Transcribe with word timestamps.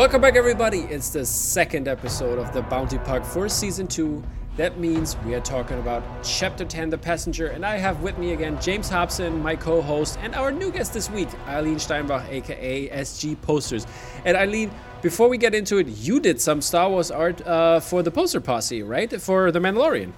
Welcome 0.00 0.22
back, 0.22 0.34
everybody. 0.34 0.78
It's 0.78 1.10
the 1.10 1.26
second 1.26 1.86
episode 1.86 2.38
of 2.38 2.54
the 2.54 2.62
Bounty 2.62 2.96
Park 2.96 3.22
for 3.22 3.50
season 3.50 3.86
two. 3.86 4.22
That 4.56 4.78
means 4.78 5.14
we 5.26 5.34
are 5.34 5.42
talking 5.42 5.78
about 5.78 6.02
chapter 6.24 6.64
10, 6.64 6.88
The 6.88 6.96
Passenger, 6.96 7.48
and 7.48 7.66
I 7.66 7.76
have 7.76 8.00
with 8.00 8.16
me 8.16 8.32
again 8.32 8.58
James 8.62 8.88
Hobson, 8.88 9.42
my 9.42 9.54
co 9.54 9.82
host, 9.82 10.18
and 10.22 10.34
our 10.34 10.50
new 10.50 10.72
guest 10.72 10.94
this 10.94 11.10
week, 11.10 11.28
Eileen 11.46 11.78
Steinbach, 11.78 12.26
aka 12.30 12.88
SG 12.88 13.38
Posters. 13.42 13.86
And 14.24 14.38
Eileen, 14.38 14.70
before 15.02 15.28
we 15.28 15.36
get 15.36 15.54
into 15.54 15.76
it, 15.76 15.88
you 15.88 16.18
did 16.18 16.40
some 16.40 16.62
Star 16.62 16.88
Wars 16.88 17.10
art 17.10 17.46
uh, 17.46 17.80
for 17.80 18.02
the 18.02 18.10
poster 18.10 18.40
posse, 18.40 18.82
right? 18.82 19.20
For 19.20 19.52
The 19.52 19.58
Mandalorian. 19.58 20.12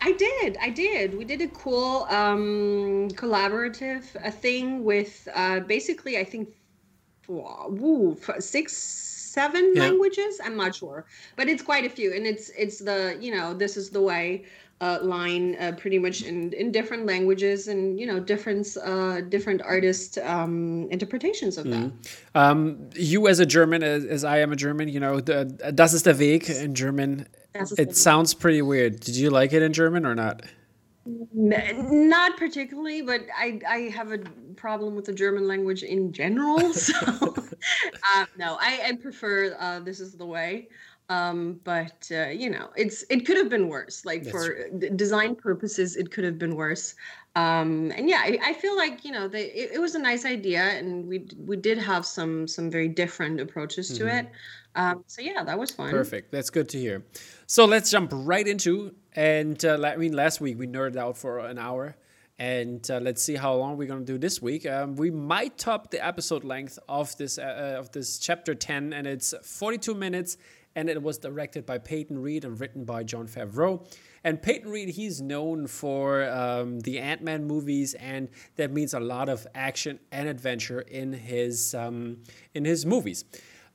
I 0.00 0.12
did. 0.12 0.56
I 0.62 0.70
did. 0.70 1.18
We 1.18 1.24
did 1.24 1.42
a 1.42 1.48
cool 1.48 2.06
um, 2.10 3.08
collaborative 3.14 4.04
a 4.24 4.30
thing 4.30 4.84
with 4.84 5.26
uh, 5.34 5.58
basically, 5.58 6.16
I 6.16 6.22
think, 6.22 6.50
woo, 7.28 8.16
six, 8.38 8.74
seven 8.76 9.72
yeah. 9.74 9.82
languages. 9.82 10.40
I'm 10.42 10.56
not 10.56 10.74
sure, 10.74 11.04
but 11.36 11.48
it's 11.48 11.62
quite 11.62 11.84
a 11.84 11.90
few, 11.90 12.14
and 12.14 12.26
it's 12.26 12.50
it's 12.50 12.78
the 12.78 13.16
you 13.20 13.34
know 13.34 13.54
this 13.54 13.76
is 13.76 13.90
the 13.90 14.02
way 14.02 14.44
uh, 14.80 14.98
line 15.02 15.56
uh, 15.56 15.72
pretty 15.76 15.98
much 15.98 16.22
in 16.22 16.52
in 16.52 16.72
different 16.72 17.06
languages 17.06 17.68
and 17.68 17.98
you 17.98 18.06
know 18.06 18.20
different 18.20 18.76
uh, 18.82 19.20
different 19.22 19.60
artist 19.62 20.18
um, 20.18 20.88
interpretations 20.90 21.58
of 21.58 21.64
that. 21.64 21.90
Mm-hmm. 21.90 22.38
Um, 22.38 22.90
you 22.94 23.28
as 23.28 23.40
a 23.40 23.46
German, 23.46 23.82
as, 23.82 24.04
as, 24.04 24.24
I 24.24 24.38
am 24.38 24.52
a 24.52 24.56
German, 24.56 24.88
you 24.88 25.00
know, 25.00 25.20
the, 25.20 25.44
das 25.74 25.94
ist 25.94 26.04
der 26.04 26.18
Weg 26.18 26.48
in 26.48 26.74
German. 26.74 27.26
It 27.76 27.96
sounds 27.96 28.34
pretty 28.34 28.62
weird. 28.62 29.00
Did 29.00 29.16
you 29.16 29.30
like 29.30 29.52
it 29.52 29.62
in 29.62 29.72
German 29.72 30.06
or 30.06 30.14
not? 30.14 30.42
Not 31.32 32.36
particularly, 32.36 33.02
but 33.02 33.22
I 33.36 33.60
I 33.68 33.78
have 33.94 34.12
a 34.12 34.18
problem 34.56 34.94
with 34.94 35.06
the 35.06 35.12
German 35.12 35.46
language 35.48 35.82
in 35.82 36.12
general. 36.12 36.72
So 36.74 36.94
um, 38.14 38.26
no, 38.36 38.56
I, 38.60 38.80
I 38.86 38.92
prefer 38.96 39.56
uh, 39.58 39.80
"This 39.80 40.00
Is 40.00 40.14
the 40.14 40.26
Way." 40.26 40.68
Um, 41.10 41.58
but 41.64 42.06
uh, 42.12 42.28
you 42.28 42.50
know, 42.50 42.68
it's 42.76 43.04
it 43.08 43.24
could 43.24 43.38
have 43.38 43.48
been 43.48 43.68
worse. 43.68 44.04
Like 44.04 44.24
That's 44.24 44.32
for 44.32 44.68
d- 44.68 44.90
design 44.90 45.34
purposes, 45.36 45.96
it 45.96 46.10
could 46.10 46.24
have 46.24 46.38
been 46.38 46.54
worse. 46.54 46.94
Um, 47.34 47.92
and 47.96 48.08
yeah, 48.08 48.20
I, 48.24 48.38
I, 48.42 48.52
feel 48.52 48.76
like 48.76 49.04
you 49.04 49.12
know, 49.12 49.28
they, 49.28 49.44
it, 49.52 49.70
it, 49.74 49.78
was 49.78 49.94
a 49.94 49.98
nice 49.98 50.24
idea, 50.24 50.60
and 50.60 51.06
we 51.06 51.26
we 51.46 51.56
did 51.56 51.78
have 51.78 52.04
some 52.04 52.48
some 52.48 52.70
very 52.70 52.88
different 52.88 53.40
approaches 53.40 53.96
to 53.96 54.04
mm-hmm. 54.04 54.26
it. 54.26 54.32
Um, 54.74 55.04
so 55.06 55.22
yeah, 55.22 55.44
that 55.44 55.58
was 55.58 55.70
fun. 55.70 55.90
Perfect. 55.90 56.30
That's 56.30 56.50
good 56.50 56.68
to 56.70 56.78
hear. 56.78 57.04
So 57.46 57.64
let's 57.64 57.90
jump 57.90 58.10
right 58.12 58.46
into. 58.46 58.94
And 59.18 59.64
uh, 59.64 59.80
I 59.84 59.96
mean, 59.96 60.12
last 60.12 60.40
week 60.40 60.60
we 60.60 60.68
nerded 60.68 60.94
out 60.94 61.18
for 61.18 61.40
an 61.40 61.58
hour, 61.58 61.96
and 62.38 62.88
uh, 62.88 63.00
let's 63.00 63.20
see 63.20 63.34
how 63.34 63.52
long 63.54 63.76
we're 63.76 63.88
gonna 63.88 64.04
do 64.04 64.16
this 64.16 64.40
week. 64.40 64.64
Um, 64.64 64.94
we 64.94 65.10
might 65.10 65.58
top 65.58 65.90
the 65.90 66.06
episode 66.06 66.44
length 66.44 66.78
of 66.88 67.16
this 67.16 67.36
uh, 67.36 67.74
of 67.76 67.90
this 67.90 68.20
chapter 68.20 68.54
ten, 68.54 68.92
and 68.92 69.08
it's 69.08 69.34
42 69.42 69.92
minutes. 69.92 70.36
And 70.76 70.88
it 70.88 71.02
was 71.02 71.18
directed 71.18 71.66
by 71.66 71.78
Peyton 71.78 72.22
Reed 72.22 72.44
and 72.44 72.60
written 72.60 72.84
by 72.84 73.02
Jon 73.02 73.26
Favreau. 73.26 73.84
And 74.22 74.40
Peyton 74.40 74.70
Reed, 74.70 74.90
he's 74.90 75.20
known 75.20 75.66
for 75.66 76.30
um, 76.30 76.78
the 76.80 77.00
Ant 77.00 77.20
Man 77.20 77.44
movies, 77.44 77.94
and 77.94 78.28
that 78.54 78.70
means 78.70 78.94
a 78.94 79.00
lot 79.00 79.28
of 79.28 79.44
action 79.52 79.98
and 80.12 80.28
adventure 80.28 80.82
in 80.82 81.12
his 81.12 81.74
um, 81.74 82.18
in 82.54 82.64
his 82.64 82.86
movies. 82.86 83.24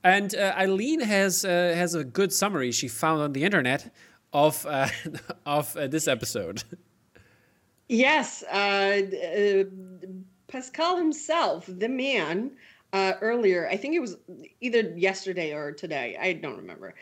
And 0.02 0.34
uh, 0.34 0.54
Eileen 0.56 1.00
has 1.00 1.44
uh, 1.44 1.74
has 1.76 1.94
a 1.94 2.02
good 2.02 2.32
summary 2.32 2.72
she 2.72 2.88
found 2.88 3.20
on 3.20 3.34
the 3.34 3.44
internet 3.44 3.92
of 4.34 4.66
uh, 4.66 4.88
of 5.46 5.74
uh, 5.76 5.86
this 5.86 6.06
episode. 6.06 6.62
Yes, 7.88 8.42
uh, 8.52 9.02
uh, 9.06 9.64
Pascal 10.48 10.96
himself, 10.96 11.66
the 11.68 11.88
man, 11.88 12.50
earlier, 12.94 13.68
I 13.68 13.76
think 13.76 13.94
it 13.94 14.00
was 14.00 14.16
either 14.60 14.94
yesterday 14.96 15.52
or 15.52 15.72
today, 15.72 16.16
I 16.20 16.32
don't 16.32 16.56
remember. 16.56 16.94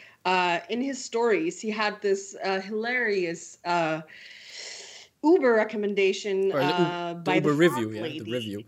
in 0.68 0.80
his 0.80 1.02
stories, 1.02 1.60
he 1.60 1.70
had 1.70 2.00
this 2.02 2.36
hilarious. 2.42 3.58
Uber 5.24 5.54
recommendation 5.54 6.50
uh, 6.50 7.14
by 7.14 7.36
Uber 7.36 7.50
the 7.50 7.56
review, 7.56 7.90
yeah, 7.92 8.02
the 8.02 8.32
review, 8.32 8.64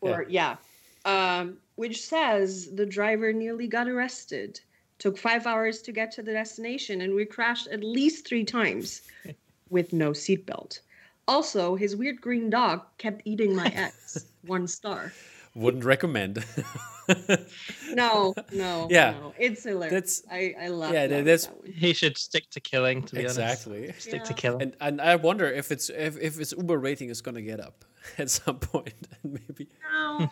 or 0.00 0.24
yeah, 0.30 0.56
yeah. 1.04 1.40
Um, 1.40 1.58
which 1.74 2.06
says 2.06 2.74
the 2.74 2.86
driver 2.86 3.34
nearly 3.34 3.68
got 3.68 3.86
arrested. 3.86 4.62
Took 5.04 5.18
five 5.18 5.46
hours 5.46 5.82
to 5.82 5.92
get 5.92 6.10
to 6.12 6.22
the 6.22 6.32
destination, 6.32 7.02
and 7.02 7.14
we 7.14 7.26
crashed 7.26 7.66
at 7.66 7.84
least 7.84 8.26
three 8.26 8.42
times 8.42 9.02
with 9.68 9.92
no 9.92 10.12
seatbelt. 10.12 10.80
Also, 11.28 11.74
his 11.74 11.94
weird 11.94 12.22
green 12.22 12.48
dog 12.48 12.80
kept 12.96 13.20
eating 13.26 13.54
my 13.54 13.66
ex. 13.74 14.24
One 14.46 14.66
star. 14.66 15.12
Wouldn't 15.54 15.84
recommend. 15.84 16.42
no, 17.92 18.32
no, 18.50 18.88
yeah, 18.90 19.10
no. 19.10 19.34
it's 19.38 19.64
hilarious. 19.64 19.92
That's, 19.92 20.22
I, 20.32 20.54
I 20.58 20.68
love. 20.68 20.94
Yeah, 20.94 21.20
that's. 21.20 21.48
That 21.48 21.66
he 21.66 21.92
should 21.92 22.16
stick 22.16 22.48
to 22.52 22.60
killing. 22.60 23.02
To 23.02 23.16
be 23.16 23.20
exactly. 23.20 23.88
honest, 23.88 24.00
stick 24.00 24.14
yeah. 24.14 24.22
to 24.22 24.32
killing. 24.32 24.62
And, 24.62 24.76
and 24.80 25.00
I 25.02 25.16
wonder 25.16 25.44
if 25.44 25.70
it's 25.70 25.90
if, 25.90 26.18
if 26.18 26.40
its 26.40 26.52
Uber 26.56 26.78
rating 26.78 27.10
is 27.10 27.20
gonna 27.20 27.42
get 27.42 27.60
up 27.60 27.84
at 28.16 28.30
some 28.30 28.58
point, 28.58 29.06
maybe. 29.22 29.68
No. 29.92 30.30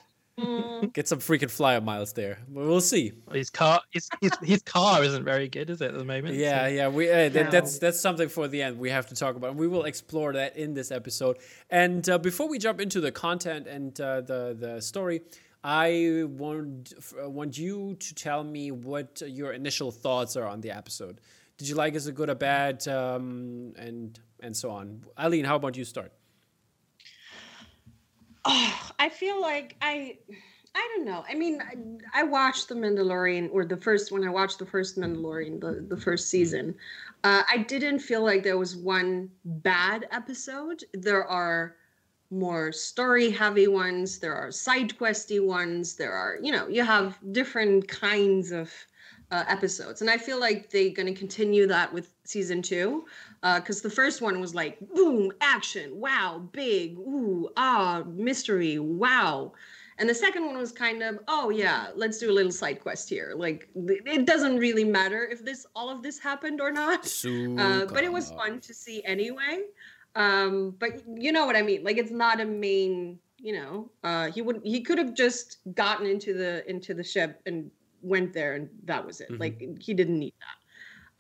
Get 0.95 1.09
some 1.09 1.19
freaking 1.19 1.51
flyer 1.51 1.83
miles 1.83 2.15
there. 2.15 2.39
We'll 2.49 2.81
see. 2.81 3.13
His 3.33 3.51
car, 3.51 3.83
his, 3.91 4.09
his, 4.23 4.33
his 4.43 4.63
car 4.63 5.05
isn't 5.05 5.25
very 5.25 5.49
good, 5.49 5.69
is 5.69 5.83
it 5.83 5.93
at 5.93 5.99
the 5.99 6.05
moment? 6.05 6.37
Yeah, 6.37 6.65
so. 6.65 6.69
yeah. 6.69 6.89
We 6.89 7.11
uh, 7.11 7.29
that, 7.29 7.51
that's 7.51 7.79
that's 7.79 8.01
something 8.01 8.31
for 8.31 8.49
the 8.49 8.63
end. 8.63 8.79
We 8.79 8.89
have 8.89 9.07
to 9.09 9.15
talk 9.15 9.37
about. 9.37 9.57
We 9.57 9.69
will 9.69 9.85
explore 9.85 10.33
that 10.33 10.57
in 10.57 10.73
this 10.73 10.91
episode. 10.91 11.37
And 11.69 12.09
uh, 12.09 12.17
before 12.17 12.49
we 12.49 12.59
jump 12.59 12.81
into 12.81 13.01
the 13.01 13.13
content 13.13 13.67
and 13.67 14.01
uh, 14.01 14.23
the 14.23 14.57
the 14.59 14.81
story, 14.81 15.21
I 15.63 16.25
want 16.27 16.95
want 17.13 17.59
you 17.59 17.97
to 17.97 18.15
tell 18.15 18.43
me 18.43 18.71
what 18.71 19.23
your 19.27 19.53
initial 19.53 19.91
thoughts 19.91 20.35
are 20.37 20.47
on 20.47 20.63
the 20.63 20.71
episode. 20.71 21.21
Did 21.59 21.69
you 21.69 21.75
like 21.75 21.93
it? 21.93 21.97
Is 21.97 22.07
it 22.07 22.15
good 22.15 22.31
or 22.31 22.35
bad? 22.35 22.89
Um, 22.89 23.75
and 23.77 24.19
and 24.41 24.57
so 24.57 24.71
on. 24.71 25.05
Eileen, 25.19 25.45
how 25.45 25.57
about 25.57 25.77
you 25.77 25.85
start? 25.85 26.13
Oh, 28.45 28.91
I 28.99 29.09
feel 29.09 29.41
like 29.41 29.77
I 29.81 30.19
I 30.75 30.91
don't 30.95 31.05
know. 31.05 31.25
I 31.29 31.35
mean, 31.35 31.61
I, 31.61 32.21
I, 32.21 32.23
watched 32.23 32.69
The 32.69 32.75
Mandalorian, 32.75 33.51
or 33.53 33.67
the 33.67 33.77
first 33.77 34.11
when 34.11 34.25
I 34.25 34.31
watched 34.31 34.59
the 34.59 34.65
first 34.65 34.97
Mandalorian, 34.97 35.61
the, 35.61 35.85
the 35.87 36.01
first 36.01 36.31
season. 36.31 36.75
Uh, 37.25 37.43
I 37.51 37.59
didn't 37.59 37.99
feel 37.99 38.25
like 38.25 38.43
there 38.43 38.57
was 38.57 38.75
one 38.75 39.31
bad 39.45 40.09
episode. 40.11 40.83
There 40.95 41.27
are 41.27 41.77
more 42.31 42.73
story 42.73 43.31
heavy 43.31 43.67
ones, 43.67 44.19
there 44.19 44.35
are 44.35 44.51
side 44.51 44.97
questy 44.99 45.45
ones, 45.45 45.95
there 45.95 46.13
are, 46.13 46.39
you 46.41 46.51
know, 46.51 46.67
you 46.67 46.83
have 46.83 47.19
different 47.33 47.87
kinds 47.87 48.51
of 48.51 48.73
uh, 49.31 49.45
episodes. 49.49 50.01
And 50.01 50.11
I 50.11 50.17
feel 50.17 50.41
like 50.41 50.71
they're 50.71 50.91
going 50.91 51.13
to 51.13 51.19
continue 51.19 51.67
that 51.67 51.93
with 51.93 52.15
season 52.25 52.63
two 52.63 53.05
because 53.43 53.81
uh, 53.81 53.89
the 53.89 53.95
first 53.95 54.23
one 54.23 54.41
was 54.41 54.55
like 54.55 54.79
boom 54.95 55.33
action 55.41 55.99
wow 55.99 56.49
big 56.53 56.97
ooh 56.99 57.49
ah 57.57 58.03
mystery 58.07 58.79
wow. 58.79 59.53
And 59.99 60.09
the 60.09 60.15
second 60.15 60.47
one 60.47 60.57
was 60.57 60.73
kind 60.73 61.03
of 61.03 61.19
oh 61.29 61.51
yeah 61.51 61.89
let's 61.95 62.19
do 62.19 62.31
a 62.31 62.33
little 62.33 62.53
side 62.53 62.81
quest 62.81 63.09
here. 63.09 63.35
Like 63.37 63.69
it 63.75 64.27
doesn't 64.27 64.59
really 64.59 64.85
matter 64.85 65.25
if 65.25 65.45
this 65.45 65.67
all 65.75 65.91
of 65.91 66.03
this 66.03 66.19
happened 66.19 66.61
or 66.61 66.73
not. 66.73 67.07
Uh, 67.59 67.87
but 67.87 68.05
it 68.05 68.13
was 68.13 68.31
fun 68.31 68.61
to 68.61 68.75
see 68.75 69.03
anyway. 69.05 69.65
Um, 70.15 70.75
but 70.79 71.03
you 71.07 71.33
know 71.33 71.47
what 71.47 71.57
i 71.57 71.63
mean. 71.63 71.85
Like 71.85 71.99
it's 71.99 72.11
not 72.11 72.41
a 72.41 72.45
main 72.45 73.19
you 73.39 73.53
know 73.53 73.91
uh, 74.05 74.31
he 74.31 74.41
would 74.41 74.61
he 74.65 74.81
could 74.81 74.99
have 74.99 75.15
just 75.15 75.59
gotten 75.75 76.07
into 76.07 76.33
the 76.33 76.69
into 76.71 76.95
the 76.95 77.05
ship 77.05 77.41
and 77.47 77.71
went 78.03 78.33
there 78.33 78.55
and 78.55 78.69
that 78.85 79.05
was 79.05 79.21
it. 79.21 79.31
Mm-hmm. 79.31 79.41
like 79.41 79.79
he 79.81 79.95
didn't 79.95 80.19
need 80.19 80.35
that 80.41 80.62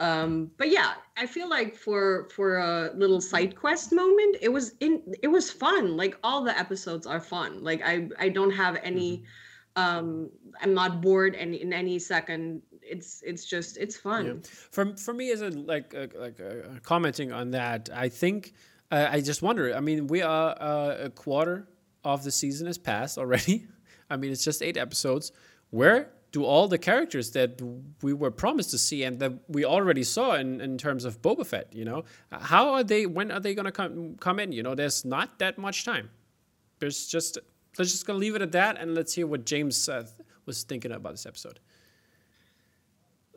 um, 0.01 0.51
but 0.57 0.71
yeah 0.71 0.95
i 1.17 1.27
feel 1.27 1.49
like 1.49 1.77
for 1.77 2.29
for 2.35 2.59
a 2.59 2.91
little 2.95 3.21
side 3.21 3.55
quest 3.55 3.93
moment 3.93 4.37
it 4.41 4.49
was 4.49 4.75
in 4.81 5.03
it 5.23 5.29
was 5.29 5.51
fun. 5.51 5.97
Like 5.97 6.17
all 6.23 6.43
the 6.43 6.59
episodes 6.59 7.07
are 7.07 7.21
fun. 7.21 7.63
Like 7.63 7.83
i 7.85 8.09
i 8.19 8.29
don't 8.29 8.51
have 8.51 8.79
any 8.83 9.25
mm-hmm. 9.77 9.83
um 9.83 10.31
i'm 10.61 10.75
not 10.75 11.01
bored 11.01 11.35
and 11.35 11.55
in 11.55 11.73
any 11.73 11.99
second. 11.99 12.63
It's 12.83 13.23
it's 13.25 13.45
just 13.45 13.77
it's 13.77 13.97
fun. 13.97 14.27
Yeah. 14.27 14.51
for 14.71 14.97
for 14.97 15.15
me 15.15 15.31
as 15.31 15.43
a 15.43 15.51
like 15.51 15.95
uh, 15.95 16.09
like 16.17 16.41
uh, 16.41 16.81
commenting 16.83 17.33
on 17.33 17.53
that 17.53 17.89
i 17.95 18.09
think 18.09 18.55
uh, 18.91 19.09
i 19.11 19.21
just 19.21 19.41
wonder 19.41 19.75
i 19.77 19.81
mean 19.81 20.09
we 20.09 20.21
are 20.21 20.57
uh, 20.61 20.97
a 21.05 21.11
quarter 21.11 21.69
of 22.05 22.25
the 22.25 22.31
season 22.31 22.67
has 22.67 22.79
passed 22.79 23.19
already. 23.19 23.67
I 24.11 24.17
mean 24.17 24.33
it's 24.33 24.45
just 24.45 24.63
eight 24.63 24.77
episodes. 24.77 25.33
Where 25.71 26.11
do 26.33 26.45
all 26.45 26.67
the 26.67 26.79
characters 26.79 27.31
that 27.33 27.61
we 28.03 28.15
were 28.15 28.31
promised 28.31 28.71
to 28.71 28.79
see 28.79 29.05
and 29.05 29.21
that 29.21 29.33
we 29.49 29.67
already 29.67 30.03
saw 30.03 30.35
in, 30.35 30.63
in 30.63 30.79
terms 30.79 31.05
of 31.05 31.21
Boba 31.21 31.47
Fett, 31.47 31.69
you 31.73 31.85
know, 31.85 32.05
how 32.31 32.73
are 32.73 32.83
they? 32.83 33.05
When 33.05 33.31
are 33.31 33.39
they 33.39 33.55
gonna 33.55 33.71
come 33.71 34.17
come 34.19 34.41
in? 34.41 34.51
You 34.51 34.63
know, 34.63 34.75
there's 34.75 35.05
not 35.05 35.39
that 35.39 35.59
much 35.59 35.85
time. 35.85 36.11
There's 36.79 37.07
just 37.07 37.39
let's 37.79 37.93
just 37.93 38.07
gonna 38.07 38.19
leave 38.19 38.35
it 38.35 38.43
at 38.43 38.53
that, 38.53 38.79
and 38.79 38.95
let's 38.95 39.13
hear 39.13 39.27
what 39.27 39.45
James 39.45 39.89
uh, 39.89 40.07
was 40.47 40.63
thinking 40.63 40.93
about 40.93 41.13
this 41.13 41.27
episode. 41.27 41.61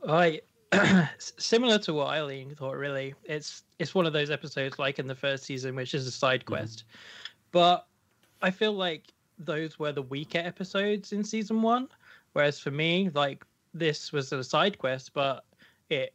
I 0.07 0.41
similar 1.17 1.77
to 1.79 1.93
what 1.93 2.07
Eileen 2.07 2.55
thought. 2.55 2.77
Really, 2.77 3.13
it's 3.25 3.63
it's 3.77 3.93
one 3.93 4.05
of 4.05 4.13
those 4.13 4.31
episodes 4.31 4.79
like 4.79 4.99
in 4.99 5.07
the 5.07 5.15
first 5.15 5.43
season, 5.43 5.75
which 5.75 5.93
is 5.93 6.07
a 6.07 6.11
side 6.11 6.41
mm-hmm. 6.41 6.53
quest, 6.53 6.79
mm-hmm. 6.79 6.97
but 7.51 7.87
I 8.41 8.51
feel 8.51 8.71
like 8.71 9.11
those 9.37 9.77
were 9.77 9.91
the 9.91 10.01
weaker 10.01 10.37
episodes 10.37 11.11
in 11.11 11.21
season 11.21 11.61
one 11.61 11.89
Whereas 12.35 12.59
for 12.59 12.69
me, 12.69 13.09
like 13.13 13.45
this 13.73 14.11
was 14.11 14.29
a 14.33 14.43
side 14.43 14.77
quest, 14.77 15.13
but 15.13 15.45
it 15.89 16.13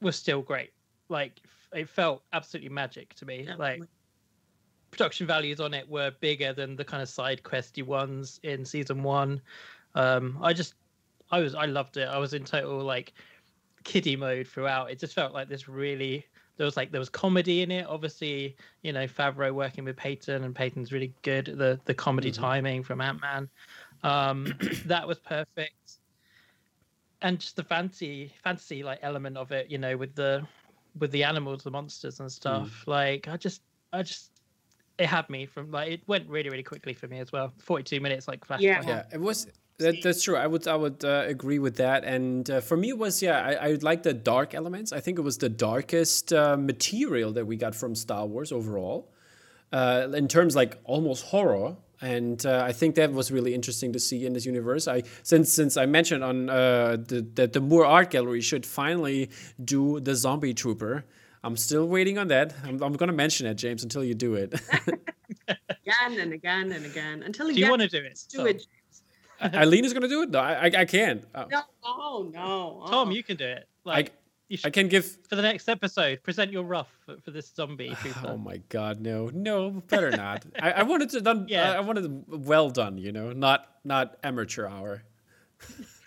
was 0.00 0.14
still 0.14 0.40
great. 0.40 0.70
Like 1.08 1.40
it 1.72 1.88
felt 1.88 2.22
absolutely 2.32 2.70
magic 2.70 3.12
to 3.14 3.26
me. 3.26 3.48
Like 3.58 3.82
production 4.92 5.26
values 5.26 5.58
on 5.58 5.74
it 5.74 5.88
were 5.88 6.12
bigger 6.20 6.52
than 6.52 6.76
the 6.76 6.84
kind 6.84 7.02
of 7.02 7.08
side 7.08 7.42
questy 7.42 7.84
ones 7.84 8.38
in 8.44 8.64
season 8.64 9.02
one. 9.02 9.40
Um, 9.96 10.38
I 10.40 10.52
just, 10.52 10.74
I 11.32 11.40
was, 11.40 11.56
I 11.56 11.64
loved 11.64 11.96
it. 11.96 12.06
I 12.06 12.18
was 12.18 12.34
in 12.34 12.44
total 12.44 12.78
like 12.78 13.12
kiddie 13.82 14.14
mode 14.14 14.46
throughout. 14.46 14.92
It 14.92 15.00
just 15.00 15.12
felt 15.12 15.34
like 15.34 15.48
this 15.48 15.68
really. 15.68 16.24
There 16.56 16.64
was 16.64 16.76
like 16.76 16.92
there 16.92 17.00
was 17.00 17.08
comedy 17.08 17.62
in 17.62 17.72
it. 17.72 17.84
Obviously, 17.88 18.56
you 18.82 18.92
know 18.92 19.06
Favreau 19.06 19.52
working 19.52 19.84
with 19.84 19.96
Peyton, 19.96 20.44
and 20.44 20.54
Peyton's 20.54 20.92
really 20.92 21.12
good. 21.22 21.46
The 21.46 21.80
the 21.84 21.94
comedy 21.94 22.30
mm-hmm. 22.30 22.42
timing 22.42 22.82
from 22.82 23.00
Ant 23.00 23.20
Man, 23.20 23.48
um, 24.02 24.54
that 24.86 25.06
was 25.06 25.18
perfect. 25.18 25.98
And 27.20 27.40
just 27.40 27.56
the 27.56 27.64
fancy 27.64 28.32
fantasy 28.44 28.82
like 28.82 29.00
element 29.02 29.36
of 29.36 29.50
it, 29.50 29.70
you 29.70 29.78
know, 29.78 29.96
with 29.96 30.14
the 30.14 30.46
with 30.98 31.10
the 31.10 31.24
animals, 31.24 31.64
the 31.64 31.70
monsters 31.70 32.20
and 32.20 32.30
stuff. 32.30 32.68
Mm. 32.84 32.86
Like 32.86 33.28
I 33.28 33.36
just 33.36 33.62
I 33.92 34.02
just 34.02 34.30
it 34.98 35.06
had 35.06 35.28
me 35.30 35.46
from 35.46 35.70
like 35.70 35.90
it 35.90 36.00
went 36.06 36.28
really 36.28 36.50
really 36.50 36.62
quickly 36.62 36.92
for 36.92 37.08
me 37.08 37.18
as 37.18 37.32
well. 37.32 37.52
Forty 37.58 37.82
two 37.82 38.00
minutes 38.00 38.28
like 38.28 38.44
flash. 38.44 38.60
Yeah, 38.60 38.82
yeah, 38.86 39.04
it 39.12 39.20
was. 39.20 39.46
That, 39.78 40.02
that's 40.02 40.24
true. 40.24 40.36
I 40.36 40.48
would 40.48 40.66
I 40.66 40.74
would 40.74 41.04
uh, 41.04 41.24
agree 41.26 41.60
with 41.60 41.76
that. 41.76 42.02
And 42.02 42.50
uh, 42.50 42.60
for 42.60 42.76
me, 42.76 42.90
it 42.90 42.98
was 42.98 43.22
yeah, 43.22 43.40
I, 43.40 43.52
I 43.52 43.72
like 43.80 44.02
the 44.02 44.12
dark 44.12 44.52
elements. 44.52 44.92
I 44.92 44.98
think 44.98 45.18
it 45.18 45.22
was 45.22 45.38
the 45.38 45.48
darkest 45.48 46.32
uh, 46.32 46.56
material 46.56 47.32
that 47.32 47.46
we 47.46 47.56
got 47.56 47.76
from 47.76 47.94
Star 47.94 48.26
Wars 48.26 48.50
overall, 48.50 49.12
uh, 49.72 50.08
in 50.12 50.26
terms 50.26 50.56
like 50.56 50.78
almost 50.84 51.26
horror. 51.26 51.76
And 52.00 52.44
uh, 52.46 52.62
I 52.64 52.72
think 52.72 52.94
that 52.94 53.12
was 53.12 53.32
really 53.32 53.54
interesting 53.54 53.92
to 53.92 53.98
see 53.98 54.24
in 54.24 54.32
this 54.32 54.46
universe. 54.46 54.86
I 54.86 55.02
since 55.22 55.52
since 55.52 55.76
I 55.76 55.86
mentioned 55.86 56.22
on 56.22 56.48
uh, 56.48 56.96
the, 56.96 57.26
that 57.34 57.52
the 57.52 57.60
Moore 57.60 57.84
Art 57.84 58.10
Gallery 58.10 58.40
should 58.40 58.64
finally 58.64 59.30
do 59.64 60.00
the 60.00 60.14
Zombie 60.14 60.54
Trooper. 60.54 61.04
I'm 61.42 61.56
still 61.56 61.88
waiting 61.88 62.18
on 62.18 62.28
that. 62.28 62.54
I'm, 62.64 62.82
I'm 62.82 62.92
going 62.94 63.08
to 63.08 63.12
mention 63.12 63.46
it, 63.46 63.54
James, 63.54 63.82
until 63.82 64.04
you 64.04 64.14
do 64.14 64.34
it. 64.34 64.54
again 65.48 66.20
and 66.20 66.32
again 66.32 66.72
and 66.72 66.84
again 66.84 67.22
until 67.22 67.48
you. 67.48 67.54
Do 67.54 67.60
you 67.60 67.70
want 67.70 67.82
to 67.82 67.88
do 67.88 67.98
it? 67.98 68.24
Do 68.28 68.46
it. 68.46 68.66
Eileen 69.40 69.84
is 69.84 69.92
going 69.92 70.02
to 70.02 70.08
do 70.08 70.22
it. 70.22 70.30
No, 70.30 70.40
I, 70.40 70.66
I, 70.66 70.70
I 70.78 70.84
can't. 70.84 71.24
Uh, 71.34 71.44
no, 71.50 71.62
no, 71.84 72.30
no. 72.32 72.86
Tom, 72.88 73.12
you 73.12 73.22
can 73.22 73.36
do 73.36 73.46
it. 73.46 73.68
Like, 73.84 74.12
I, 74.50 74.58
I 74.64 74.70
can 74.70 74.88
give 74.88 75.18
for 75.28 75.36
the 75.36 75.42
next 75.42 75.68
episode. 75.68 76.22
Present 76.22 76.52
your 76.52 76.64
rough 76.64 76.90
for, 77.04 77.16
for 77.18 77.30
this 77.30 77.52
zombie. 77.54 77.96
Oh 78.24 78.36
my 78.36 78.58
god, 78.68 79.00
no, 79.00 79.30
no, 79.32 79.70
better 79.88 80.10
not. 80.10 80.44
I, 80.60 80.72
I 80.72 80.82
wanted 80.84 81.10
to 81.10 81.20
done. 81.20 81.46
Yeah, 81.48 81.72
I, 81.72 81.76
I 81.76 81.80
wanted 81.80 82.24
well 82.28 82.70
done. 82.70 82.98
You 82.98 83.12
know, 83.12 83.32
not 83.32 83.66
not 83.84 84.16
amateur 84.22 84.66
hour. 84.66 85.02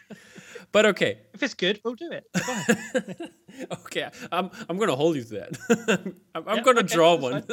But 0.72 0.86
okay. 0.86 1.20
If 1.34 1.44
it's 1.44 1.54
good, 1.54 1.82
we'll 1.84 1.96
do 1.96 2.12
it. 2.12 2.26
okay, 3.72 4.10
I'm 4.32 4.50
I'm 4.70 4.78
gonna 4.78 4.96
hold 4.96 5.16
you 5.16 5.24
to 5.24 5.30
that. 5.30 6.16
I'm, 6.34 6.48
I'm 6.48 6.58
yeah, 6.58 6.64
gonna 6.64 6.80
okay, 6.80 6.96
draw 6.96 7.16
one, 7.16 7.44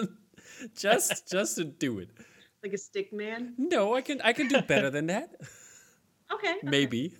just 0.76 1.28
just 1.28 1.56
to 1.56 1.64
do 1.64 1.98
it. 1.98 2.10
Like 2.62 2.72
a 2.72 2.78
stick 2.78 3.12
man. 3.12 3.54
No, 3.58 3.94
I 3.94 4.02
can 4.02 4.20
I 4.20 4.32
can 4.32 4.48
do 4.48 4.62
better 4.62 4.90
than 4.90 5.06
that. 5.06 5.34
Okay. 6.32 6.56
Maybe. 6.62 7.14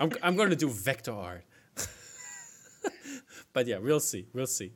I'm 0.00 0.12
I'm 0.22 0.36
gonna 0.36 0.56
do 0.56 0.68
vector 0.68 1.12
art. 1.12 1.44
But 3.52 3.66
yeah, 3.66 3.78
we'll 3.78 4.00
see. 4.00 4.26
We'll 4.32 4.46
see. 4.46 4.72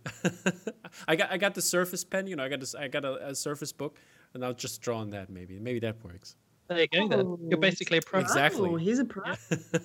I 1.08 1.16
got 1.16 1.32
I 1.32 1.36
got 1.36 1.54
the 1.54 1.62
Surface 1.62 2.04
pen. 2.04 2.26
You 2.26 2.36
know, 2.36 2.44
I 2.44 2.48
got 2.48 2.60
this. 2.60 2.74
I 2.74 2.88
got 2.88 3.04
a, 3.04 3.28
a 3.28 3.34
Surface 3.34 3.72
book, 3.72 3.98
and 4.34 4.44
I'll 4.44 4.54
just 4.54 4.80
draw 4.82 4.98
on 4.98 5.10
that. 5.10 5.30
Maybe 5.30 5.58
maybe 5.58 5.80
that 5.80 6.02
works. 6.04 6.36
There 6.68 6.80
you 6.80 6.88
go. 6.88 7.04
Oh, 7.04 7.08
then 7.08 7.48
you're 7.48 7.60
basically 7.60 7.98
a 7.98 8.02
pro. 8.02 8.20
Exactly. 8.20 8.68
Oh, 8.68 8.76
he's 8.76 8.98
a 8.98 9.04
pro. 9.04 9.32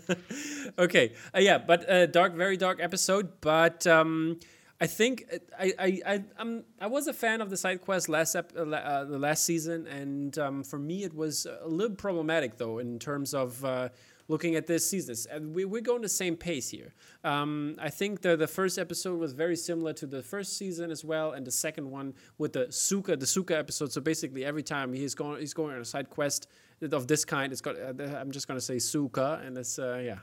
okay. 0.80 1.14
Uh, 1.36 1.40
yeah, 1.40 1.60
but 1.60 1.88
uh, 1.90 2.08
dark, 2.08 2.34
very 2.34 2.58
dark 2.58 2.80
episode. 2.82 3.40
But 3.40 3.86
um, 3.86 4.40
I 4.80 4.88
think 4.88 5.26
uh, 5.32 5.38
I 5.60 5.74
I 5.78 6.02
I 6.06 6.24
I'm, 6.40 6.64
I 6.80 6.88
was 6.88 7.06
a 7.08 7.14
fan 7.14 7.40
of 7.42 7.52
the 7.52 7.58
side 7.58 7.82
quest 7.82 8.10
last 8.10 8.36
ep- 8.36 8.54
uh, 8.58 8.64
uh, 8.64 9.06
the 9.06 9.20
last 9.20 9.46
season, 9.46 9.86
and 9.86 10.38
um, 10.40 10.64
for 10.64 10.80
me 10.80 11.04
it 11.04 11.14
was 11.14 11.46
a 11.46 11.68
little 11.68 11.96
problematic 11.96 12.58
though 12.58 12.80
in 12.80 12.98
terms 12.98 13.36
of 13.36 13.64
uh, 13.64 13.90
looking 14.32 14.56
at 14.56 14.66
this 14.66 14.90
season. 14.90 15.54
We, 15.54 15.66
we're 15.66 15.82
going 15.82 16.02
the 16.02 16.10
same 16.10 16.36
pace 16.36 16.70
here. 16.70 16.94
Um, 17.24 17.76
I 17.78 17.90
think 17.90 18.22
the, 18.22 18.36
the 18.38 18.48
first 18.48 18.80
episode 18.80 19.20
was 19.20 19.34
very 19.34 19.58
similar 19.58 19.94
to 19.94 20.08
the 20.08 20.24
first 20.24 20.58
season 20.58 20.90
as 20.90 21.04
well, 21.04 21.34
and 21.34 21.46
the 21.46 21.52
second 21.52 21.92
one 21.92 22.14
with 22.38 22.54
the 22.54 22.72
Suka, 22.72 23.18
the 23.18 23.28
Suka 23.28 23.58
episode. 23.58 23.92
So 23.92 24.00
basically, 24.02 24.46
every 24.46 24.64
time 24.64 24.94
he's 24.94 25.14
going, 25.14 25.40
he's 25.42 25.54
going 25.54 25.76
on 25.76 25.82
a 25.82 25.86
side 25.86 26.10
quest 26.10 26.48
of 26.82 27.08
this 27.08 27.26
kind, 27.26 27.52
it's 27.52 27.62
got. 27.62 27.76
Uh, 27.78 28.18
I'm 28.20 28.32
just 28.32 28.48
going 28.48 28.58
to 28.58 28.66
say 28.66 28.80
Suka, 28.80 29.42
and 29.46 29.58
it's 29.58 29.78
uh, 29.78 30.02
yeah. 30.04 30.20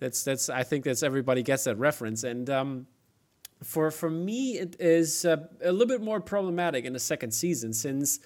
That's 0.00 0.24
that's. 0.24 0.50
I 0.50 0.64
think 0.64 0.84
that's 0.84 1.02
everybody 1.02 1.42
gets 1.42 1.64
that 1.64 1.78
reference, 1.78 2.24
and. 2.24 2.50
Um, 2.50 2.86
for 3.62 3.90
for 3.90 4.08
me, 4.08 4.56
it 4.56 4.76
is 4.78 5.24
uh, 5.24 5.36
a 5.64 5.72
little 5.72 5.88
bit 5.88 6.00
more 6.00 6.20
problematic 6.20 6.84
in 6.84 6.92
the 6.92 7.00
second 7.00 7.32
season 7.32 7.72
since 7.72 8.20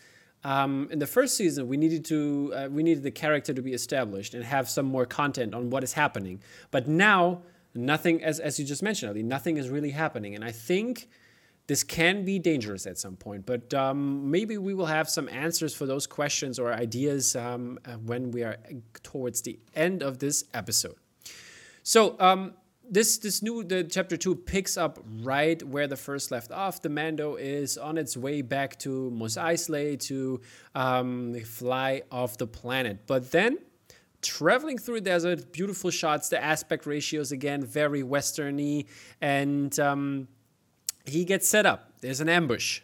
um, 0.45 0.89
in 0.91 0.99
the 0.99 1.07
first 1.07 1.37
season, 1.37 1.69
we 1.69 1.77
needed 1.77 2.05
to 2.07 2.53
uh, 2.55 2.69
we 2.71 2.83
needed 2.83 3.03
the 3.03 3.11
character 3.11 3.55
to 3.55 3.63
be 3.63 3.73
established 3.73 4.35
and 4.35 4.45
have 4.45 4.69
some 4.69 4.87
more 4.87 5.07
content 5.07 5.55
on 5.55 5.71
what 5.71 5.85
is 5.85 5.93
happening. 5.93 6.43
But 6.71 6.89
now, 6.89 7.43
nothing, 7.75 8.23
as 8.25 8.41
as 8.41 8.59
you 8.59 8.65
just 8.65 8.83
mentioned, 8.83 9.11
Ali, 9.11 9.23
nothing 9.23 9.57
is 9.57 9.69
really 9.69 9.91
happening, 9.91 10.35
and 10.35 10.45
I 10.45 10.51
think 10.51 11.09
this 11.69 11.85
can 11.85 12.25
be 12.25 12.39
dangerous 12.39 12.87
at 12.87 12.99
some 12.99 13.17
point. 13.17 13.47
But 13.47 13.73
um, 13.73 14.31
maybe 14.31 14.59
we 14.59 14.75
will 14.75 14.87
have 14.87 15.09
some 15.09 15.29
answers 15.29 15.75
for 15.75 15.87
those 15.87 16.07
questions 16.07 16.59
or 16.59 16.73
ideas 16.73 17.37
um, 17.37 17.79
uh, 17.85 17.93
when 17.93 18.33
we 18.33 18.43
are 18.43 18.57
towards 19.03 19.43
the 19.43 19.59
end 19.75 20.03
of 20.03 20.19
this 20.19 20.45
episode. 20.53 20.97
So 21.85 22.17
um, 22.19 22.55
this 22.89 23.19
this 23.19 23.43
new 23.43 23.63
the 23.63 23.85
chapter 23.85 24.17
two 24.17 24.35
picks 24.35 24.77
up 24.77 24.99
right 25.23 25.63
where 25.63 25.87
the 25.87 25.97
first 25.97 26.31
left 26.31 26.53
off. 26.53 26.83
The 26.83 26.89
Mando 26.89 27.37
is 27.37 27.79
on 27.79 27.99
its 27.99 28.17
way 28.17 28.43
back 28.43 28.79
to 28.81 29.11
Mos 29.11 29.37
Eisley 29.37 29.99
to 30.01 30.41
um, 30.75 31.35
fly 31.41 32.03
off 32.11 32.39
the 32.39 32.47
planet, 32.47 33.07
but 33.07 33.31
then 33.31 33.59
traveling 34.21 34.79
through 34.79 35.01
the 35.01 35.11
desert, 35.11 35.53
beautiful 35.53 35.91
shots. 35.91 36.29
The 36.29 36.43
aspect 36.43 36.87
ratios 36.87 37.33
again 37.33 37.65
very 37.65 38.03
westerny, 38.03 38.87
and 39.21 39.79
um, 39.79 40.29
he 41.05 41.25
gets 41.25 41.49
set 41.49 41.67
up. 41.67 41.93
There's 42.01 42.21
an 42.21 42.29
ambush. 42.29 42.81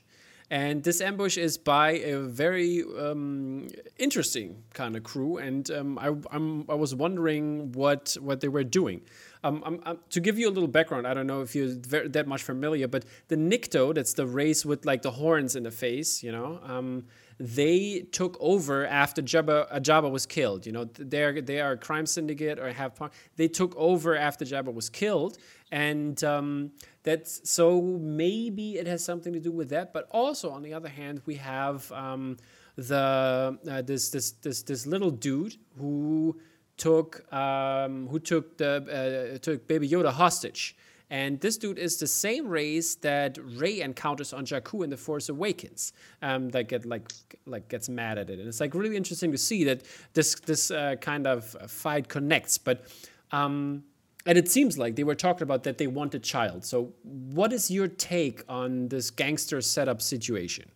And 0.51 0.83
this 0.83 1.03
ambush 1.03 1.37
is 1.37 1.59
by 1.59 1.91
a 1.91 2.21
very 2.21 2.83
um, 2.99 3.69
interesting 3.99 4.63
kind 4.73 4.97
of 4.97 5.03
crew, 5.03 5.37
and 5.37 5.71
um, 5.71 5.99
I, 5.99 6.15
I'm, 6.31 6.65
I 6.71 6.75
was 6.75 6.95
wondering 6.95 7.73
what 7.73 8.17
what 8.19 8.41
they 8.41 8.49
were 8.49 8.65
doing. 8.65 9.03
Um, 9.49 9.63
um, 9.65 9.81
um, 9.87 9.99
to 10.11 10.21
give 10.21 10.39
you 10.39 10.49
a 10.49 10.55
little 10.57 10.69
background, 10.69 11.07
I 11.07 11.15
don't 11.15 11.27
know 11.27 11.41
if 11.41 11.55
you're 11.55 11.75
that 11.75 12.27
much 12.27 12.43
familiar, 12.43 12.87
but 12.87 13.05
the 13.29 13.37
Nikto, 13.37 13.95
that's 13.95 14.13
the 14.13 14.27
race 14.27 14.65
with 14.65 14.85
like 14.85 15.03
the 15.03 15.11
horns 15.11 15.57
in 15.57 15.63
the 15.63 15.71
face, 15.71 16.23
you 16.23 16.33
know, 16.33 16.61
um, 16.65 17.05
they 17.41 18.01
took 18.11 18.37
over 18.41 18.85
after 18.87 19.23
Jabba, 19.23 19.67
uh, 19.71 19.81
Jabba 19.81 20.11
was 20.11 20.27
killed. 20.27 20.67
You 20.67 20.73
know, 20.73 20.85
they're 20.85 21.41
they 21.41 21.61
are 21.61 21.73
a 21.73 21.77
crime 21.77 22.05
syndicate 22.07 22.59
or 22.59 22.73
have 22.73 23.01
they 23.37 23.49
took 23.49 23.75
over 23.77 24.17
after 24.17 24.45
Jabba 24.45 24.75
was 24.75 24.91
killed, 24.91 25.39
and 25.71 26.23
um, 26.25 26.73
that's 27.05 27.49
so 27.49 27.81
maybe 27.81 28.77
it 28.77 28.87
has 28.87 29.05
something 29.05 29.33
to 29.33 29.41
do 29.41 29.53
with 29.53 29.71
that. 29.71 29.93
But 29.93 30.09
also 30.11 30.51
on 30.51 30.63
the 30.63 30.75
other 30.75 30.89
hand, 30.89 31.23
we 31.27 31.37
have 31.37 31.91
um, 31.93 32.39
the 32.77 33.59
uh, 33.71 33.83
this 33.83 34.11
this 34.11 34.33
this 34.33 34.63
this 34.63 34.87
little 34.87 35.13
dude 35.13 35.57
who 35.79 36.41
took 36.79 37.31
um, 37.33 38.09
who 38.09 38.19
took 38.19 38.57
the 38.57 39.35
uh, 39.35 39.39
took 39.39 39.69
Baby 39.69 39.89
Yoda 39.89 40.13
hostage. 40.13 40.77
And 41.11 41.41
this 41.41 41.57
dude 41.57 41.79
is 41.79 41.97
the 41.97 42.07
same 42.07 42.47
race 42.49 42.95
that 42.97 43.39
Rey 43.57 43.81
encounters 43.81 44.35
on 44.35 44.45
Jakku 44.45 44.85
in 44.85 44.91
The 44.91 44.97
Force 44.99 45.31
Awakens. 45.31 45.95
Um, 46.21 46.51
that 46.51 46.69
get 46.69 46.85
like 46.87 47.11
like 47.47 47.69
gets 47.69 47.89
mad 47.89 48.19
at 48.19 48.31
it, 48.31 48.39
and 48.39 48.49
it's 48.49 48.61
like 48.61 48.75
really 48.75 48.97
interesting 48.97 49.33
to 49.33 49.39
see 49.39 49.65
that 49.65 49.83
this 50.13 50.35
this 50.41 50.71
uh, 50.71 50.97
kind 51.01 51.27
of 51.27 51.45
fight 51.71 52.09
connects. 52.09 52.59
But 52.59 52.85
um, 53.33 53.85
and 54.27 54.37
it 54.37 54.51
seems 54.51 54.77
like 54.77 54.97
they 54.97 55.05
were 55.05 55.15
talking 55.15 55.43
about 55.43 55.63
that 55.63 55.79
they 55.79 55.87
want 55.87 56.15
a 56.15 56.19
child. 56.19 56.65
So 56.65 56.93
what 57.03 57.53
is 57.53 57.71
your 57.71 57.89
take 57.89 58.45
on 58.47 58.89
this 58.89 59.11
gangster 59.11 59.63
setup 59.63 60.03
situation, 60.03 60.71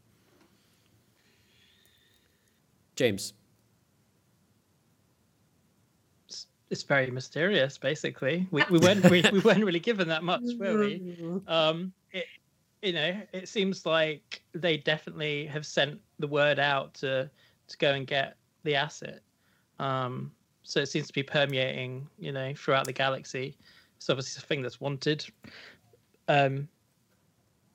James? 2.96 3.34
It's 6.72 6.82
very 6.82 7.10
mysterious. 7.10 7.76
Basically, 7.76 8.48
we, 8.50 8.64
we 8.70 8.78
weren't 8.80 9.08
we, 9.10 9.22
we 9.30 9.40
weren't 9.40 9.64
really 9.64 9.78
given 9.78 10.08
that 10.08 10.24
much, 10.24 10.42
were 10.58 10.78
we? 10.78 11.02
Um, 11.46 11.92
it, 12.10 12.24
you 12.80 12.94
know, 12.94 13.14
it 13.32 13.48
seems 13.48 13.84
like 13.84 14.42
they 14.54 14.78
definitely 14.78 15.46
have 15.46 15.66
sent 15.66 16.00
the 16.18 16.26
word 16.26 16.58
out 16.58 16.94
to 16.94 17.30
to 17.68 17.78
go 17.78 17.92
and 17.92 18.06
get 18.06 18.36
the 18.64 18.74
asset. 18.74 19.20
Um, 19.78 20.32
so 20.62 20.80
it 20.80 20.86
seems 20.86 21.06
to 21.08 21.12
be 21.12 21.22
permeating, 21.22 22.08
you 22.18 22.32
know, 22.32 22.54
throughout 22.56 22.86
the 22.86 22.92
galaxy. 22.92 23.56
It's 23.96 24.08
obviously 24.08 24.42
a 24.42 24.46
thing 24.46 24.62
that's 24.62 24.80
wanted. 24.80 25.26
Um, 26.28 26.68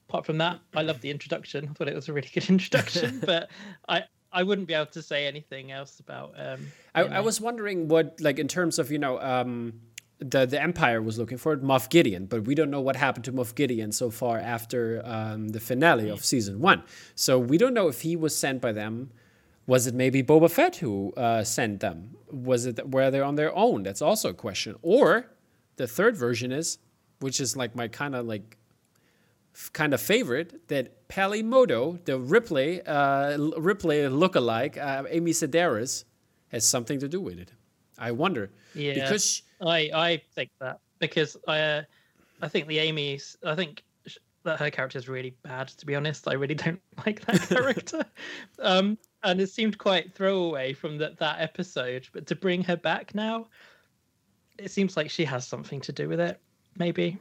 apart 0.10 0.26
from 0.26 0.40
that, 0.40 0.60
I 0.76 0.82
love 0.82 1.02
the 1.02 1.12
introduction. 1.12 1.68
I 1.70 1.74
thought 1.74 1.88
it 1.88 1.96
was 1.96 2.10
a 2.10 2.14
really 2.14 2.30
good 2.34 2.50
introduction, 2.50 3.22
but 3.24 3.50
I 3.88 4.04
I 4.32 4.44
wouldn't 4.44 4.68
be 4.68 4.74
able 4.74 4.88
to 4.88 5.02
say 5.02 5.28
anything 5.28 5.72
else 5.72 6.00
about. 6.00 6.34
Um, 6.38 6.68
I, 6.94 7.04
I, 7.04 7.20
was 7.22 7.40
wondering 7.40 7.88
what, 7.88 8.20
like, 8.20 8.40
in 8.40 8.48
terms 8.48 8.78
of 8.78 8.92
you 8.92 9.00
know, 9.00 9.20
um, 9.20 9.74
the 10.20 10.46
the 10.46 10.62
Empire 10.62 11.02
was 11.02 11.18
looking 11.18 11.38
for 11.38 11.58
Moff 11.58 11.90
Gideon, 11.90 12.26
but 12.26 12.46
we 12.46 12.56
don't 12.56 12.70
know 12.70 12.82
what 12.82 12.96
happened 12.96 13.26
to 13.26 13.32
Moff 13.32 13.56
Gideon 13.56 13.92
so 13.92 14.10
far 14.10 14.38
after 14.40 15.02
um, 15.06 15.50
the 15.50 15.60
finale 15.60 16.10
of 16.10 16.26
season 16.26 16.60
one. 16.60 16.84
So 17.16 17.40
we 17.40 17.58
don't 17.58 17.74
know 17.74 17.88
if 17.88 18.02
he 18.02 18.16
was 18.16 18.36
sent 18.36 18.62
by 18.62 18.72
them. 18.72 19.12
Was 19.68 19.86
it 19.86 19.94
maybe 19.94 20.24
Boba 20.24 20.50
Fett 20.50 20.78
who 20.78 21.14
uh, 21.18 21.44
sent 21.44 21.82
them? 21.82 22.16
Was 22.32 22.66
it 22.66 22.90
were 22.90 23.12
they 23.12 23.20
on 23.20 23.36
their 23.36 23.56
own? 23.56 23.84
That's 23.84 24.02
also 24.02 24.30
a 24.30 24.34
question. 24.34 24.76
Or 24.82 25.28
the 25.76 25.88
third 25.88 26.16
version 26.16 26.52
is, 26.52 26.80
which 27.20 27.40
is 27.40 27.56
like 27.56 27.76
my 27.76 27.88
kind 27.88 28.16
of 28.16 28.26
like 28.26 28.58
kind 29.74 29.94
of 29.94 30.02
favorite 30.02 30.68
that 30.68 31.08
Peli 31.08 31.44
Motto, 31.44 32.00
the 32.06 32.20
Ripley 32.20 32.82
uh, 32.86 33.38
Ripley 33.58 33.98
lookalike, 33.98 34.78
uh, 34.78 35.04
Amy 35.10 35.32
Sedaris, 35.32 36.04
has 36.50 36.66
something 36.66 37.00
to 37.00 37.08
do 37.08 37.22
with 37.22 37.40
it. 37.40 37.52
I 37.98 38.12
wonder. 38.12 38.50
Yeah, 38.76 38.94
because 38.94 39.42
I 39.62 39.90
I 39.94 40.22
think 40.36 40.52
that 40.60 40.80
because 41.00 41.38
I 41.48 41.60
uh, 41.60 41.82
I 42.42 42.48
think 42.48 42.68
the 42.68 42.80
Amy's 42.80 43.38
I 43.46 43.56
think 43.56 43.84
that 44.44 44.60
her 44.60 44.70
character 44.70 44.98
is 44.98 45.10
really 45.10 45.36
bad. 45.44 45.68
To 45.70 45.86
be 45.86 45.96
honest, 45.96 46.28
I 46.28 46.34
really 46.34 46.56
don't 46.56 46.82
like 47.06 47.26
that 47.26 47.42
character. 47.50 48.06
um, 48.60 48.98
and 49.24 49.42
it 49.42 49.50
seemed 49.50 49.78
quite 49.78 50.14
throwaway 50.14 50.74
from 50.74 50.98
that 51.00 51.18
that 51.18 51.42
episode. 51.42 52.08
But 52.14 52.28
to 52.28 52.36
bring 52.36 52.64
her 52.64 52.78
back 52.78 53.16
now, 53.16 53.48
it 54.58 54.72
seems 54.72 54.96
like 54.96 55.10
she 55.10 55.26
has 55.26 55.48
something 55.48 55.82
to 55.82 55.92
do 55.92 56.08
with 56.08 56.20
it. 56.20 56.40
Maybe 56.78 57.18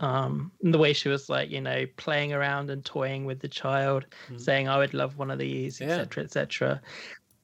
um 0.00 0.52
the 0.60 0.78
way 0.78 0.92
she 0.92 1.08
was 1.08 1.28
like 1.28 1.50
you 1.50 1.60
know 1.60 1.86
playing 1.96 2.32
around 2.32 2.68
and 2.70 2.84
toying 2.84 3.24
with 3.24 3.40
the 3.40 3.48
child 3.48 4.04
mm. 4.28 4.38
saying 4.38 4.68
i 4.68 4.76
would 4.76 4.92
love 4.92 5.16
one 5.16 5.30
of 5.30 5.38
these 5.38 5.80
etc 5.80 6.20
yeah. 6.20 6.24
etc 6.24 6.80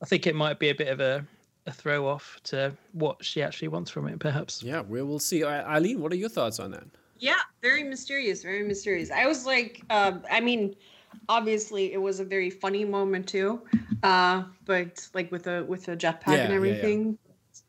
i 0.02 0.06
think 0.06 0.26
it 0.26 0.34
might 0.34 0.58
be 0.58 0.68
a 0.68 0.74
bit 0.74 0.88
of 0.88 1.00
a, 1.00 1.24
a 1.66 1.72
throw 1.72 2.06
off 2.06 2.38
to 2.42 2.72
what 2.92 3.24
she 3.24 3.42
actually 3.42 3.68
wants 3.68 3.90
from 3.90 4.06
it 4.08 4.18
perhaps. 4.18 4.62
Yeah 4.62 4.82
we 4.82 5.00
will 5.02 5.18
see. 5.18 5.44
Eileen 5.44 6.00
what 6.00 6.12
are 6.12 6.16
your 6.16 6.28
thoughts 6.28 6.58
on 6.60 6.72
that? 6.72 6.84
Yeah 7.18 7.38
very 7.62 7.84
mysterious 7.84 8.42
very 8.42 8.64
mysterious. 8.64 9.10
I 9.10 9.26
was 9.26 9.46
like 9.46 9.82
uh, 9.88 10.18
i 10.30 10.40
mean 10.40 10.74
obviously 11.28 11.92
it 11.92 12.00
was 12.00 12.20
a 12.20 12.24
very 12.24 12.50
funny 12.50 12.84
moment 12.84 13.28
too 13.28 13.62
uh 14.02 14.42
but 14.64 15.08
like 15.14 15.30
with 15.30 15.46
a 15.46 15.64
with 15.64 15.88
a 15.88 15.96
jetpack 15.96 16.28
yeah, 16.28 16.44
and 16.44 16.52
everything 16.52 17.06
yeah, 17.06 17.21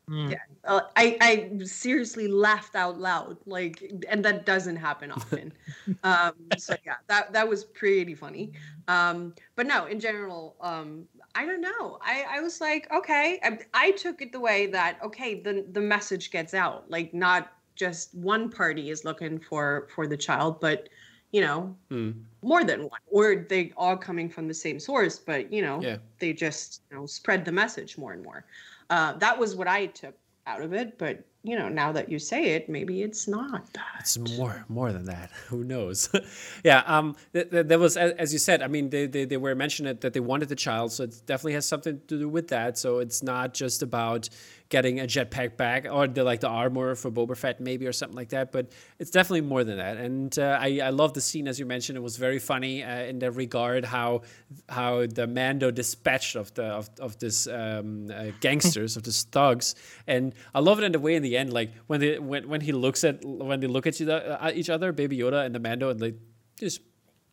Mm. 0.08 0.32
Yeah, 0.32 0.38
uh, 0.64 0.82
I 0.96 1.16
I 1.20 1.64
seriously 1.64 2.28
laughed 2.28 2.74
out 2.74 2.98
loud, 2.98 3.38
like, 3.46 3.90
and 4.08 4.22
that 4.24 4.44
doesn't 4.44 4.76
happen 4.76 5.10
often. 5.10 5.52
um, 6.04 6.32
so 6.58 6.74
yeah, 6.84 6.96
that 7.06 7.32
that 7.32 7.48
was 7.48 7.64
pretty 7.64 8.14
funny. 8.14 8.52
Um, 8.86 9.34
but 9.56 9.66
no, 9.66 9.86
in 9.86 9.98
general, 10.00 10.56
um, 10.60 11.04
I 11.34 11.46
don't 11.46 11.62
know. 11.62 11.98
I 12.02 12.26
I 12.28 12.40
was 12.40 12.60
like, 12.60 12.86
okay, 12.92 13.40
I, 13.42 13.58
I 13.72 13.90
took 13.92 14.20
it 14.20 14.30
the 14.30 14.40
way 14.40 14.66
that 14.66 14.98
okay, 15.02 15.40
the 15.40 15.64
the 15.72 15.80
message 15.80 16.30
gets 16.30 16.52
out, 16.52 16.90
like 16.90 17.14
not 17.14 17.52
just 17.74 18.14
one 18.14 18.50
party 18.50 18.90
is 18.90 19.06
looking 19.06 19.38
for 19.38 19.88
for 19.94 20.06
the 20.06 20.18
child, 20.18 20.60
but 20.60 20.90
you 21.32 21.40
know, 21.40 21.74
mm. 21.90 22.14
more 22.42 22.62
than 22.62 22.82
one, 22.82 23.00
or 23.10 23.46
they 23.48 23.72
all 23.76 23.96
coming 23.96 24.28
from 24.28 24.46
the 24.48 24.54
same 24.54 24.78
source, 24.78 25.18
but 25.18 25.52
you 25.52 25.62
know, 25.62 25.80
yeah. 25.80 25.96
they 26.18 26.32
just 26.32 26.82
you 26.90 26.96
know 26.96 27.06
spread 27.06 27.44
the 27.44 27.52
message 27.52 27.96
more 27.96 28.12
and 28.12 28.22
more. 28.22 28.44
Uh, 28.90 29.12
that 29.14 29.38
was 29.38 29.54
what 29.54 29.68
I 29.68 29.86
took 29.86 30.14
out 30.46 30.62
of 30.62 30.72
it. 30.72 30.98
But 30.98 31.24
you 31.42 31.58
know, 31.58 31.68
now 31.68 31.92
that 31.92 32.10
you 32.10 32.18
say 32.18 32.54
it, 32.54 32.70
maybe 32.70 33.02
it's 33.02 33.28
not 33.28 33.70
that. 33.74 33.96
It's 34.00 34.16
more 34.18 34.64
more 34.68 34.92
than 34.92 35.04
that. 35.04 35.30
Who 35.48 35.62
knows? 35.62 36.08
yeah. 36.64 36.82
Um. 36.86 37.16
Th- 37.32 37.50
th- 37.50 37.66
there 37.66 37.78
was, 37.78 37.96
as 37.96 38.32
you 38.32 38.38
said. 38.38 38.62
I 38.62 38.66
mean, 38.66 38.90
they, 38.90 39.06
they 39.06 39.24
they 39.26 39.36
were 39.36 39.54
mentioning 39.54 39.96
that 40.00 40.12
they 40.12 40.20
wanted 40.20 40.48
the 40.48 40.56
child, 40.56 40.92
so 40.92 41.04
it 41.04 41.20
definitely 41.26 41.52
has 41.52 41.66
something 41.66 42.00
to 42.08 42.18
do 42.18 42.28
with 42.28 42.48
that. 42.48 42.78
So 42.78 42.98
it's 42.98 43.22
not 43.22 43.52
just 43.52 43.82
about 43.82 44.28
getting 44.68 44.98
a 45.00 45.04
jetpack 45.04 45.56
back 45.56 45.86
or 45.90 46.06
the 46.06 46.24
like 46.24 46.40
the 46.40 46.48
armor 46.48 46.94
for 46.94 47.10
Boba 47.10 47.36
Fett 47.36 47.60
maybe 47.60 47.86
or 47.86 47.92
something 47.92 48.16
like 48.16 48.30
that. 48.30 48.50
But 48.50 48.72
it's 48.98 49.10
definitely 49.10 49.42
more 49.42 49.62
than 49.64 49.76
that. 49.78 49.96
And 49.96 50.36
uh, 50.38 50.58
I 50.60 50.80
I 50.82 50.90
love 50.90 51.12
the 51.12 51.20
scene 51.20 51.46
as 51.48 51.58
you 51.58 51.66
mentioned. 51.66 51.96
It 51.96 52.02
was 52.02 52.16
very 52.16 52.38
funny 52.38 52.82
uh, 52.82 53.02
in 53.02 53.18
that 53.20 53.32
regard 53.32 53.84
how 53.84 54.22
how 54.68 55.06
the 55.06 55.26
Mando 55.26 55.70
dispatched 55.70 56.36
of 56.36 56.52
the 56.54 56.64
of 56.64 56.90
of 56.98 57.18
this 57.18 57.46
um, 57.46 58.10
uh, 58.10 58.32
gangsters 58.40 58.96
of 58.96 59.02
the 59.02 59.12
thugs. 59.12 59.74
And 60.06 60.34
I 60.54 60.60
love 60.60 60.78
it 60.78 60.84
in 60.84 60.92
the 60.92 61.00
way 61.00 61.14
in 61.14 61.22
the 61.22 61.36
end 61.36 61.52
like 61.52 61.72
when 61.86 62.00
they 62.00 62.18
when 62.18 62.48
when 62.48 62.60
he 62.60 62.72
looks 62.72 63.04
at 63.04 63.24
when 63.24 63.60
they 63.60 63.66
look 63.66 63.86
at 63.86 64.00
each 64.00 64.08
other, 64.08 64.38
other 64.74 64.92
Baby 64.92 65.18
Yoda 65.18 65.44
and 65.44 65.54
the 65.54 65.60
Mando 65.60 65.90
and 65.90 66.00
they 66.00 66.14
just 66.58 66.80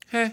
heh 0.09 0.31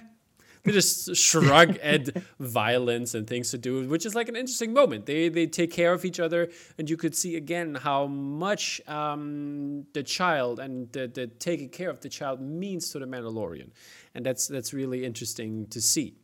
they 0.68 0.74
just 0.74 1.16
shrug 1.16 1.76
at 1.82 2.08
violence 2.38 3.14
and 3.14 3.26
things 3.26 3.50
to 3.50 3.58
do, 3.58 3.88
which 3.88 4.06
is 4.06 4.14
like 4.14 4.28
an 4.28 4.36
interesting 4.36 4.72
moment. 4.72 5.06
They 5.06 5.28
they 5.28 5.46
take 5.46 5.72
care 5.72 5.92
of 5.92 6.04
each 6.04 6.20
other, 6.20 6.48
and 6.78 6.88
you 6.88 6.96
could 6.96 7.14
see 7.14 7.36
again 7.36 7.74
how 7.74 8.06
much 8.06 8.80
um, 8.86 9.86
the 9.92 10.02
child 10.02 10.60
and 10.60 10.90
the, 10.92 11.08
the 11.08 11.26
taking 11.26 11.68
care 11.68 11.90
of 11.90 12.00
the 12.00 12.08
child 12.08 12.40
means 12.40 12.90
to 12.90 12.98
the 12.98 13.06
Mandalorian, 13.06 13.70
and 14.14 14.24
that's 14.24 14.46
that's 14.46 14.72
really 14.72 15.04
interesting 15.04 15.66
to 15.68 15.80
see. 15.80 16.14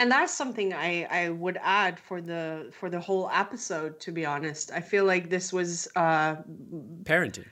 And 0.00 0.10
that's 0.10 0.32
something 0.32 0.72
I, 0.72 1.06
I 1.10 1.28
would 1.28 1.58
add 1.60 1.98
for 1.98 2.22
the 2.22 2.70
for 2.72 2.88
the 2.88 2.98
whole 2.98 3.28
episode. 3.32 4.00
To 4.00 4.12
be 4.12 4.24
honest, 4.24 4.72
I 4.72 4.80
feel 4.80 5.04
like 5.04 5.28
this 5.28 5.52
was 5.52 5.88
uh, 5.94 6.36
parenting 7.04 7.44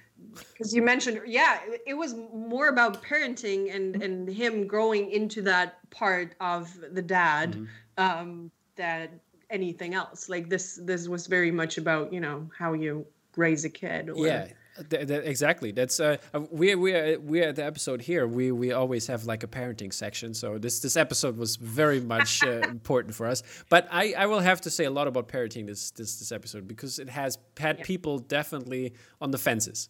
because 0.52 0.75
you 0.75 0.83
mentioned 0.83 1.21
yeah 1.26 1.61
it 1.87 1.95
was 1.95 2.14
more 2.33 2.68
about 2.68 3.02
parenting 3.02 3.75
and 3.75 3.95
mm-hmm. 3.95 4.02
and 4.02 4.28
him 4.28 4.66
growing 4.66 5.11
into 5.11 5.42
that 5.42 5.78
part 5.90 6.35
of 6.40 6.76
the 6.92 7.02
dad 7.02 7.52
mm-hmm. 7.52 8.02
um 8.02 8.50
that 8.76 9.11
anything 9.50 9.95
else 9.95 10.28
like 10.28 10.49
this 10.49 10.78
this 10.83 11.09
was 11.09 11.26
very 11.26 11.50
much 11.50 11.78
about 11.78 12.12
you 12.12 12.21
know 12.21 12.49
how 12.57 12.73
you 12.73 13.07
raise 13.37 13.64
a 13.64 13.71
kid 13.71 14.11
or, 14.11 14.26
yeah 14.26 14.49
th- 14.90 15.07
th- 15.07 15.25
exactly 15.25 15.73
that's 15.73 16.00
uh 16.00 16.16
we 16.50 16.75
we 16.75 17.16
we 17.16 17.42
at 17.42 17.57
the 17.57 17.64
episode 17.64 18.00
here 18.00 18.26
we 18.26 18.52
we 18.52 18.73
always 18.73 19.07
have 19.07 19.25
like 19.25 19.42
a 19.42 19.47
parenting 19.47 19.92
section 19.92 20.35
so 20.35 20.59
this 20.59 20.80
this 20.80 20.97
episode 20.97 21.37
was 21.37 21.57
very 21.57 22.00
much 22.00 22.42
uh, 22.42 22.61
important 22.68 23.14
for 23.14 23.26
us 23.26 23.42
but 23.68 23.88
i 23.90 24.14
i 24.16 24.26
will 24.26 24.40
have 24.40 24.61
to 24.61 24.71
say 24.71 24.85
a 24.85 24.90
lot 24.90 25.07
about 25.07 25.28
parenting 25.28 25.66
this 25.66 25.90
this 25.92 26.18
this 26.18 26.33
episode 26.33 26.68
because 26.68 26.99
it 26.99 27.09
has 27.09 27.38
had 27.59 27.78
yeah. 27.78 27.85
people 27.85 28.18
definitely 28.18 28.92
on 29.21 29.30
the 29.30 29.38
fences 29.38 29.88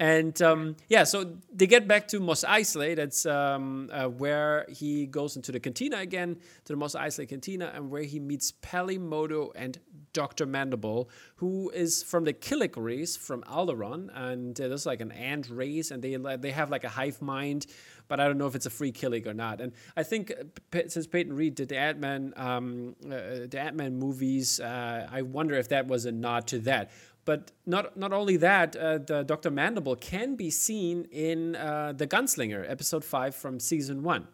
and 0.00 0.40
um, 0.42 0.76
yeah, 0.88 1.04
so 1.04 1.36
they 1.52 1.68
get 1.68 1.86
back 1.86 2.08
to 2.08 2.18
Mos 2.18 2.42
Eisley. 2.42 2.96
That's 2.96 3.26
um, 3.26 3.90
uh, 3.92 4.08
where 4.08 4.66
he 4.68 5.06
goes 5.06 5.36
into 5.36 5.52
the 5.52 5.60
cantina 5.60 5.98
again, 5.98 6.36
to 6.64 6.72
the 6.72 6.76
Mos 6.76 6.96
Eisley 6.96 7.28
cantina, 7.28 7.70
and 7.72 7.90
where 7.90 8.02
he 8.02 8.18
meets 8.18 8.52
Peli 8.60 8.98
Motto 8.98 9.52
and 9.54 9.78
Dr. 10.12 10.46
Mandible, 10.46 11.08
who 11.36 11.70
is 11.70 12.02
from 12.02 12.24
the 12.24 12.32
Killik 12.32 12.74
race 12.76 13.16
from 13.16 13.42
Alderaan. 13.42 14.10
And 14.14 14.60
uh, 14.60 14.66
there's 14.66 14.84
like 14.84 15.00
an 15.00 15.12
ant 15.12 15.48
race, 15.48 15.92
and 15.92 16.02
they, 16.02 16.16
they 16.16 16.50
have 16.50 16.70
like 16.70 16.82
a 16.82 16.88
hive 16.88 17.22
mind, 17.22 17.66
but 18.08 18.18
I 18.18 18.26
don't 18.26 18.36
know 18.36 18.48
if 18.48 18.56
it's 18.56 18.66
a 18.66 18.70
free 18.70 18.92
Killik 18.92 19.28
or 19.28 19.34
not. 19.34 19.60
And 19.60 19.72
I 19.96 20.02
think 20.02 20.32
uh, 20.72 20.78
since 20.88 21.06
Peyton 21.06 21.34
Reed 21.34 21.54
did 21.54 21.68
the 21.68 21.78
Ant 21.78 22.00
Man, 22.00 22.34
um, 22.36 22.96
uh, 23.06 23.46
the 23.48 23.60
Ant 23.60 23.76
Man 23.76 23.96
movies, 23.96 24.58
uh, 24.58 25.08
I 25.10 25.22
wonder 25.22 25.54
if 25.54 25.68
that 25.68 25.86
was 25.86 26.04
a 26.04 26.12
nod 26.12 26.48
to 26.48 26.58
that. 26.60 26.90
But 27.24 27.52
not 27.64 27.96
not 27.96 28.12
only 28.12 28.36
that, 28.38 28.76
uh, 28.76 28.98
the 28.98 29.22
Dr. 29.22 29.50
Mandible 29.50 29.96
can 29.96 30.36
be 30.36 30.50
seen 30.50 31.04
in 31.10 31.56
uh, 31.56 31.92
the 31.96 32.06
Gunslinger 32.06 32.68
episode 32.68 33.04
five 33.04 33.34
from 33.34 33.60
season 33.60 34.02
one. 34.02 34.28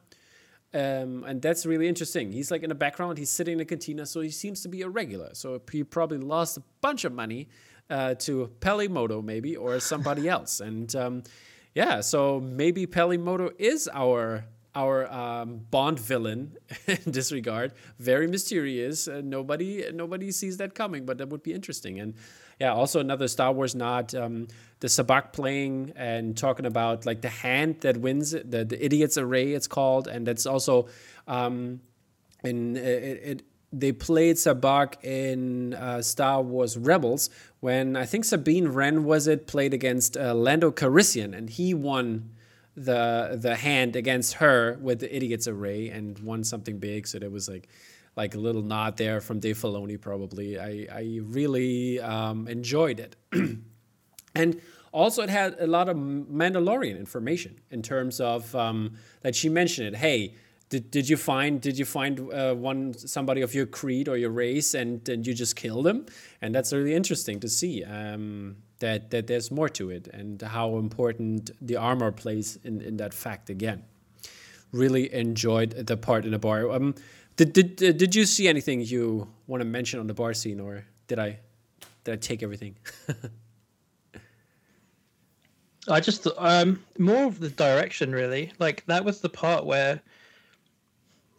Um, 0.72 1.24
and 1.24 1.42
that's 1.42 1.66
really 1.66 1.88
interesting. 1.88 2.32
He's 2.32 2.50
like 2.50 2.62
in 2.62 2.68
the 2.68 2.74
background. 2.76 3.18
He's 3.18 3.30
sitting 3.30 3.54
in 3.54 3.60
a 3.60 3.64
cantina, 3.64 4.06
so 4.06 4.20
he 4.20 4.30
seems 4.30 4.62
to 4.62 4.68
be 4.68 4.82
a 4.82 4.88
regular. 4.88 5.30
So 5.34 5.60
he 5.70 5.82
probably 5.82 6.18
lost 6.18 6.56
a 6.56 6.62
bunch 6.80 7.04
of 7.04 7.12
money 7.12 7.48
uh, 7.88 8.14
to 8.14 8.50
Peli 8.60 8.86
Motto, 8.86 9.20
maybe, 9.20 9.56
or 9.56 9.80
somebody 9.80 10.28
else. 10.36 10.60
And 10.60 10.94
um, 10.94 11.22
yeah, 11.74 12.00
so 12.00 12.40
maybe 12.40 12.86
Peli 12.86 13.18
Motto 13.18 13.50
is 13.58 13.88
our 13.92 14.44
our 14.72 15.12
um, 15.12 15.66
Bond 15.70 15.98
villain 15.98 16.56
in 16.86 16.98
this 17.04 17.32
regard. 17.32 17.72
Very 17.98 18.28
mysterious. 18.28 19.08
Uh, 19.08 19.20
nobody 19.24 19.84
nobody 19.92 20.30
sees 20.30 20.56
that 20.58 20.74
coming, 20.74 21.04
but 21.04 21.18
that 21.18 21.28
would 21.28 21.42
be 21.42 21.52
interesting. 21.52 21.98
And 21.98 22.14
yeah, 22.60 22.72
also 22.74 23.00
another 23.00 23.26
Star 23.26 23.52
Wars 23.52 23.74
nod. 23.74 24.14
Um, 24.14 24.48
the 24.80 24.88
sabacc 24.88 25.32
playing 25.32 25.92
and 25.94 26.36
talking 26.36 26.66
about 26.66 27.04
like 27.04 27.20
the 27.20 27.28
hand 27.28 27.80
that 27.80 27.98
wins 27.98 28.30
the 28.32 28.64
the 28.64 28.84
idiot's 28.84 29.18
array 29.18 29.52
it's 29.52 29.66
called, 29.66 30.06
and 30.06 30.26
that's 30.26 30.46
also 30.46 30.88
um, 31.26 31.80
in 32.44 32.76
it, 32.76 33.20
it 33.22 33.42
they 33.72 33.92
played 33.92 34.36
sabacc 34.36 35.02
in 35.02 35.74
uh, 35.74 36.02
Star 36.02 36.42
Wars 36.42 36.76
Rebels 36.76 37.30
when 37.60 37.96
I 37.96 38.04
think 38.04 38.24
Sabine 38.24 38.68
Wren 38.68 39.04
was 39.04 39.26
it 39.26 39.46
played 39.46 39.72
against 39.72 40.16
uh, 40.16 40.34
Lando 40.34 40.70
Calrissian 40.70 41.36
and 41.36 41.48
he 41.48 41.72
won 41.72 42.30
the 42.76 43.38
the 43.40 43.56
hand 43.56 43.96
against 43.96 44.34
her 44.34 44.78
with 44.80 45.00
the 45.00 45.14
idiot's 45.14 45.46
array 45.46 45.88
and 45.88 46.18
won 46.20 46.42
something 46.44 46.78
big. 46.78 47.06
So 47.06 47.18
there 47.18 47.30
was 47.30 47.48
like 47.48 47.68
like 48.20 48.34
a 48.34 48.38
little 48.38 48.60
nod 48.60 48.98
there 48.98 49.18
from 49.22 49.40
Dave 49.40 49.56
Filoni, 49.56 49.98
probably. 49.98 50.58
I, 50.58 50.86
I 50.92 51.20
really 51.22 51.98
um, 52.00 52.48
enjoyed 52.48 53.00
it. 53.00 53.16
and 54.34 54.60
also, 54.92 55.22
it 55.22 55.30
had 55.30 55.56
a 55.58 55.66
lot 55.66 55.88
of 55.88 55.96
Mandalorian 55.96 56.98
information 56.98 57.52
in 57.70 57.80
terms 57.80 58.20
of 58.20 58.54
um, 58.54 58.78
that 59.22 59.34
she 59.34 59.48
mentioned 59.48 59.86
it. 59.88 59.96
Hey, 59.96 60.34
did, 60.68 60.90
did 60.90 61.08
you 61.08 61.16
find 61.16 61.60
did 61.60 61.78
you 61.78 61.86
find 61.98 62.14
uh, 62.32 62.54
one 62.54 62.92
somebody 62.94 63.40
of 63.40 63.54
your 63.54 63.66
creed 63.66 64.06
or 64.06 64.16
your 64.24 64.30
race 64.30 64.74
and 64.74 65.08
and 65.08 65.26
you 65.26 65.34
just 65.34 65.56
kill 65.56 65.82
them 65.82 66.06
and 66.42 66.54
that's 66.54 66.72
really 66.72 66.94
interesting 66.94 67.40
to 67.40 67.48
see 67.48 67.82
um, 67.82 68.56
that 68.78 69.10
that 69.10 69.26
there's 69.26 69.50
more 69.50 69.68
to 69.68 69.90
it 69.90 70.06
and 70.18 70.42
how 70.42 70.76
important 70.76 71.50
the 71.68 71.76
armor 71.90 72.12
plays 72.12 72.58
in 72.62 72.80
in 72.88 72.96
that 73.02 73.12
fact 73.24 73.50
again 73.50 73.82
really 74.72 75.12
enjoyed 75.12 75.70
the 75.90 75.96
part 75.96 76.24
in 76.24 76.30
the 76.30 76.38
bar 76.38 76.70
um 76.70 76.94
did 77.36 77.52
did 77.52 77.76
did 77.76 78.14
you 78.14 78.24
see 78.24 78.48
anything 78.48 78.80
you 78.80 79.28
want 79.46 79.60
to 79.60 79.64
mention 79.64 80.00
on 80.00 80.06
the 80.06 80.14
bar 80.14 80.34
scene 80.34 80.60
or 80.60 80.84
did 81.06 81.18
i 81.18 81.38
did 82.04 82.12
i 82.12 82.16
take 82.16 82.42
everything 82.42 82.76
I 85.88 86.00
just 86.00 86.26
um 86.36 86.82
more 86.98 87.24
of 87.24 87.40
the 87.40 87.48
direction 87.50 88.12
really. 88.12 88.52
Like 88.58 88.84
that 88.86 89.04
was 89.04 89.20
the 89.20 89.28
part 89.28 89.66
where 89.66 90.00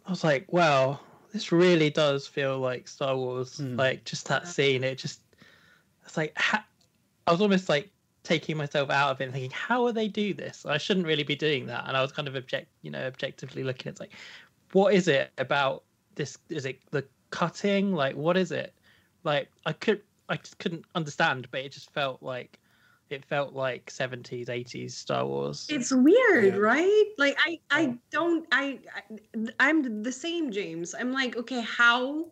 I 0.04 0.10
was 0.10 0.24
like, 0.24 0.52
wow, 0.52 1.00
this 1.32 1.52
really 1.52 1.90
does 1.90 2.26
feel 2.26 2.58
like 2.58 2.88
Star 2.88 3.16
Wars. 3.16 3.58
Mm. 3.58 3.78
Like 3.78 4.04
just 4.04 4.28
that 4.28 4.48
scene, 4.48 4.84
it 4.84 4.98
just 4.98 5.20
it's 6.04 6.16
like 6.16 6.36
ha- 6.36 6.66
I 7.26 7.32
was 7.32 7.40
almost 7.40 7.68
like 7.68 7.90
taking 8.24 8.56
myself 8.56 8.90
out 8.90 9.12
of 9.12 9.20
it 9.20 9.24
and 9.24 9.32
thinking, 9.32 9.50
how 9.50 9.84
will 9.84 9.92
they 9.92 10.08
do 10.08 10.34
this? 10.34 10.66
I 10.66 10.78
shouldn't 10.78 11.06
really 11.06 11.24
be 11.24 11.36
doing 11.36 11.66
that. 11.66 11.84
And 11.86 11.96
I 11.96 12.02
was 12.02 12.12
kind 12.12 12.28
of 12.28 12.36
object, 12.36 12.68
you 12.82 12.90
know, 12.90 13.04
objectively 13.06 13.62
looking. 13.64 13.90
It's 13.90 14.00
like, 14.00 14.12
what 14.72 14.94
is 14.94 15.08
it 15.08 15.32
about 15.38 15.84
this? 16.14 16.38
Is 16.48 16.66
it 16.66 16.80
the 16.90 17.08
cutting? 17.30 17.92
Like, 17.92 18.16
what 18.16 18.36
is 18.36 18.52
it? 18.52 18.74
Like, 19.24 19.50
I 19.66 19.72
could, 19.72 20.02
I 20.28 20.36
just 20.36 20.58
couldn't 20.58 20.86
understand, 20.94 21.50
but 21.50 21.60
it 21.60 21.72
just 21.72 21.90
felt 21.92 22.22
like 22.22 22.60
it 23.10 23.24
felt 23.24 23.52
like 23.54 23.90
70s 23.90 24.48
80s 24.48 24.96
star 24.96 25.26
wars 25.26 25.68
It's 25.68 25.92
weird, 25.92 26.56
Yeah. 26.56 26.58
right? 26.58 27.04
Like 27.18 27.36
I 27.38 27.58
I 27.70 27.98
don't 28.10 28.46
I, 28.52 28.80
I 28.94 29.48
I'm 29.60 30.02
the 30.02 30.12
same 30.12 30.50
James. 30.50 30.94
I'm 30.94 31.12
like, 31.12 31.36
okay, 31.36 31.60
how 31.62 32.30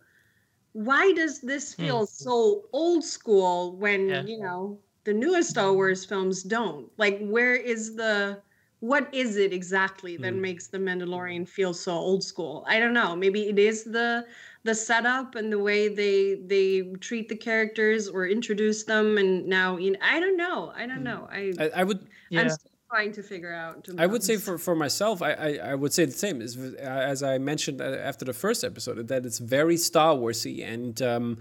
why 0.72 1.12
does 1.14 1.40
this 1.42 1.74
Hmm. 1.78 2.00
feel 2.00 2.06
so 2.06 2.68
old 2.72 3.04
school 3.04 3.76
when, 3.78 4.08
Yeah. 4.08 4.26
you 4.26 4.38
know, 4.40 4.82
the 5.04 5.14
newest 5.14 5.50
Star 5.50 5.72
Wars 5.74 6.04
films 6.06 6.42
don't? 6.44 6.92
Like 6.98 7.20
where 7.20 7.54
is 7.56 7.96
the 7.96 8.42
what 8.80 9.12
is 9.14 9.36
it 9.36 9.52
exactly 9.52 10.16
that 10.18 10.32
Hmm. 10.32 10.40
makes 10.40 10.68
the 10.68 10.78
Mandalorian 10.78 11.46
feel 11.48 11.74
so 11.74 11.92
old 11.92 12.24
school? 12.24 12.64
I 12.66 12.78
don't 12.78 12.94
know. 12.94 13.14
Maybe 13.14 13.48
it 13.48 13.58
is 13.58 13.84
the 13.84 14.26
the 14.64 14.74
setup 14.74 15.34
and 15.36 15.52
the 15.52 15.58
way 15.58 15.88
they 15.88 16.34
they 16.46 16.82
treat 17.00 17.28
the 17.28 17.36
characters 17.36 18.08
or 18.08 18.26
introduce 18.26 18.84
them 18.84 19.18
and 19.18 19.46
now 19.46 19.76
you 19.76 19.92
know, 19.92 19.98
I 20.02 20.20
don't 20.20 20.36
know. 20.36 20.72
I 20.74 20.86
don't 20.86 20.98
Hmm. 20.98 21.04
know. 21.04 21.28
I 21.30 21.52
I, 21.58 21.70
I 21.76 21.84
would 21.84 22.06
yeah 22.30 22.40
I'm 22.40 22.48
still 22.48 22.70
trying 22.90 23.12
to 23.12 23.22
figure 23.22 23.52
out. 23.52 23.84
to 23.84 23.94
I 23.98 24.06
would 24.06 24.22
say 24.24 24.36
for, 24.36 24.58
for 24.58 24.74
myself, 24.74 25.22
I, 25.22 25.32
I, 25.32 25.48
I 25.70 25.74
would 25.74 25.92
say 25.92 26.04
the 26.04 26.12
same 26.12 26.40
as 26.42 26.56
as 26.80 27.22
I 27.22 27.38
mentioned 27.38 27.80
uh, 27.80 27.84
after 27.84 28.24
the 28.24 28.32
first 28.32 28.64
episode 28.64 29.06
that 29.08 29.24
it's 29.26 29.38
very 29.38 29.76
Star 29.76 30.14
Warsy, 30.14 30.64
and 30.66 31.00
um, 31.02 31.38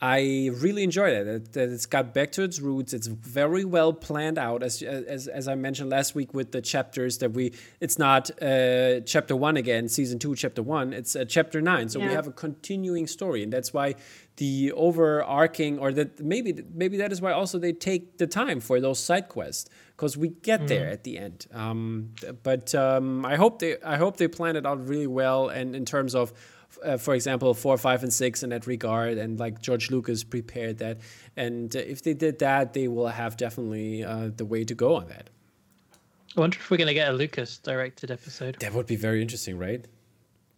I 0.00 0.50
really 0.54 0.84
enjoyed 0.84 1.12
it. 1.12 1.24
That, 1.24 1.52
that 1.54 1.68
it's 1.70 1.86
got 1.86 2.14
back 2.14 2.30
to 2.32 2.44
its 2.44 2.60
roots. 2.60 2.92
It's 2.92 3.08
very 3.08 3.64
well 3.64 3.92
planned 3.92 4.38
out, 4.38 4.62
as 4.62 4.80
as, 4.82 5.26
as 5.26 5.48
I 5.48 5.56
mentioned 5.56 5.90
last 5.90 6.14
week 6.14 6.32
with 6.32 6.52
the 6.52 6.62
chapters 6.62 7.18
that 7.18 7.32
we. 7.32 7.52
It's 7.80 7.98
not 7.98 8.30
uh, 8.40 9.00
chapter 9.00 9.34
one 9.34 9.56
again, 9.56 9.88
season 9.88 10.20
two, 10.20 10.36
chapter 10.36 10.62
one. 10.62 10.92
It's 10.92 11.16
uh, 11.16 11.24
chapter 11.24 11.60
nine, 11.60 11.88
so 11.88 11.98
we 11.98 12.06
have 12.06 12.28
a 12.28 12.32
continuing 12.32 13.08
story, 13.08 13.42
and 13.42 13.52
that's 13.52 13.72
why 13.72 13.96
the 14.38 14.70
overarching 14.72 15.80
or 15.80 15.92
that 15.92 16.20
maybe 16.20 16.62
maybe 16.72 16.96
that 16.96 17.10
is 17.10 17.20
why 17.20 17.32
also 17.32 17.58
they 17.58 17.72
take 17.72 18.18
the 18.18 18.26
time 18.26 18.60
for 18.60 18.80
those 18.80 19.00
side 19.00 19.28
quests 19.28 19.68
because 19.96 20.16
we 20.16 20.28
get 20.28 20.68
there 20.68 20.88
at 20.88 21.02
the 21.02 21.18
end 21.18 21.46
um, 21.52 22.10
but 22.44 22.72
um, 22.72 23.26
i 23.26 23.34
hope 23.34 23.58
they 23.58 23.76
i 23.82 23.96
hope 23.96 24.16
they 24.16 24.28
plan 24.28 24.54
it 24.54 24.64
out 24.64 24.86
really 24.86 25.08
well 25.08 25.48
and 25.48 25.74
in 25.74 25.84
terms 25.84 26.14
of 26.14 26.32
uh, 26.84 26.96
for 26.96 27.14
example 27.14 27.54
four 27.54 27.76
five 27.78 28.02
and 28.02 28.12
six 28.12 28.42
in 28.42 28.50
that 28.50 28.66
regard 28.66 29.18
and 29.18 29.38
like 29.38 29.60
george 29.60 29.90
lucas 29.90 30.24
prepared 30.24 30.78
that. 30.78 30.98
And 31.36 31.74
uh, 31.74 31.80
if 31.80 32.02
they 32.02 32.14
did 32.14 32.38
that 32.40 32.72
they 32.72 32.88
will 32.88 33.08
have 33.08 33.36
definitely 33.36 34.04
uh, 34.04 34.30
the 34.34 34.44
way 34.44 34.64
to 34.64 34.74
go 34.74 34.96
on 34.96 35.08
that. 35.08 35.30
I 36.36 36.40
wonder 36.40 36.56
if 36.58 36.70
we're 36.70 36.76
going 36.76 36.88
to 36.88 36.94
get 36.94 37.08
a 37.08 37.12
lucas 37.12 37.58
directed 37.58 38.10
episode. 38.10 38.56
That 38.60 38.74
would 38.74 38.86
be 38.86 38.96
very 38.96 39.22
interesting 39.22 39.58
right? 39.58 39.84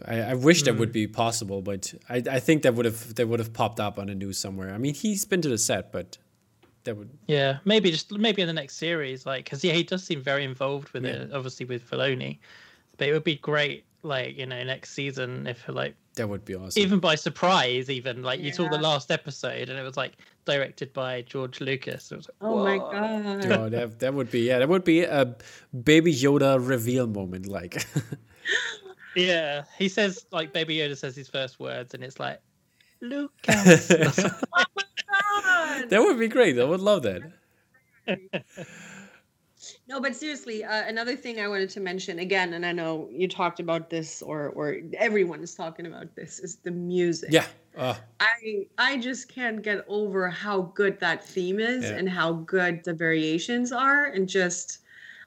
I, 0.06 0.20
I 0.20 0.34
wish 0.34 0.62
that 0.62 0.76
would 0.76 0.92
be 0.92 1.06
possible, 1.06 1.60
but 1.60 1.92
I, 2.08 2.22
I 2.30 2.40
think 2.40 2.62
that 2.62 2.74
would 2.74 2.86
have 2.86 3.14
that 3.16 3.28
would 3.28 3.38
have 3.38 3.52
popped 3.52 3.80
up 3.80 3.98
on 3.98 4.06
the 4.06 4.14
news 4.14 4.38
somewhere. 4.38 4.72
I 4.72 4.78
mean, 4.78 4.94
he's 4.94 5.24
been 5.24 5.42
to 5.42 5.48
the 5.48 5.58
set, 5.58 5.92
but 5.92 6.16
that 6.84 6.96
would 6.96 7.10
yeah 7.26 7.58
maybe 7.64 7.90
just 7.90 8.10
maybe 8.12 8.42
in 8.42 8.48
the 8.48 8.54
next 8.54 8.76
series 8.76 9.26
like 9.26 9.44
because 9.44 9.62
yeah 9.62 9.72
he 9.72 9.82
does 9.82 10.02
seem 10.02 10.22
very 10.22 10.44
involved 10.44 10.90
with 10.90 11.04
it 11.04 11.30
obviously 11.32 11.66
with 11.66 11.88
Filoni. 11.88 12.38
but 12.96 13.08
it 13.08 13.12
would 13.12 13.24
be 13.24 13.36
great 13.36 13.84
like 14.02 14.36
you 14.36 14.46
know 14.46 14.62
next 14.64 14.92
season 14.92 15.46
if 15.46 15.68
like 15.68 15.94
that 16.14 16.28
would 16.28 16.44
be 16.44 16.54
awesome. 16.54 16.80
even 16.80 16.98
by 16.98 17.14
surprise 17.14 17.90
even 17.90 18.22
like 18.22 18.40
you 18.40 18.52
saw 18.52 18.68
the 18.68 18.78
last 18.78 19.10
episode 19.10 19.68
and 19.68 19.78
it 19.78 19.82
was 19.82 19.96
like 19.96 20.14
directed 20.44 20.92
by 20.92 21.22
george 21.22 21.60
lucas 21.60 22.10
it 22.10 22.16
was 22.16 22.28
like, 22.28 22.36
Oh 22.40 22.64
my 22.64 22.78
god. 22.78 23.46
oh, 23.52 23.68
that, 23.68 23.98
that 24.00 24.14
would 24.14 24.30
be 24.30 24.40
yeah, 24.40 24.58
that 24.58 24.68
would 24.68 24.84
be 24.84 25.02
a 25.02 25.36
baby 25.84 26.12
Yoda 26.12 26.58
reveal 26.66 27.06
moment. 27.06 27.46
Like, 27.46 27.84
yeah 29.16 29.64
he 29.78 29.88
says 29.88 30.26
like 30.30 30.52
baby 30.52 30.76
yoda 30.76 30.96
says 30.96 31.16
his 31.16 31.28
first 31.28 31.60
words 31.60 31.94
and 31.94 32.02
it's 32.04 32.20
like 32.20 32.40
lucas 33.00 33.90
oh 33.90 34.64
that 34.64 35.80
God. 35.80 35.90
that 35.90 36.00
would 36.00 36.18
be 36.18 36.28
great. 36.28 36.58
I 36.58 36.64
would 36.64 36.80
love 36.80 37.02
that. 37.02 37.22
No, 39.88 40.00
but 40.00 40.14
seriously, 40.16 40.64
uh, 40.64 40.84
another 40.86 41.16
thing 41.16 41.40
I 41.40 41.48
wanted 41.48 41.70
to 41.70 41.80
mention 41.80 42.18
again, 42.20 42.54
and 42.54 42.64
I 42.64 42.72
know 42.72 43.08
you 43.10 43.28
talked 43.28 43.60
about 43.60 43.90
this, 43.90 44.22
or 44.22 44.48
or 44.50 44.76
everyone 44.98 45.42
is 45.42 45.54
talking 45.54 45.86
about 45.86 46.14
this, 46.16 46.38
is 46.40 46.56
the 46.56 46.70
music. 46.70 47.30
Yeah. 47.32 47.46
Uh, 47.76 47.94
I 48.20 48.66
I 48.78 48.98
just 48.98 49.28
can't 49.28 49.62
get 49.62 49.84
over 49.88 50.28
how 50.28 50.62
good 50.74 50.98
that 51.00 51.24
theme 51.24 51.60
is 51.60 51.84
Yeah. 51.84 51.96
and 51.98 52.08
how 52.08 52.32
good 52.32 52.82
the 52.84 52.92
variations 52.94 53.72
are, 53.72 54.06
and 54.06 54.28
just 54.28 54.78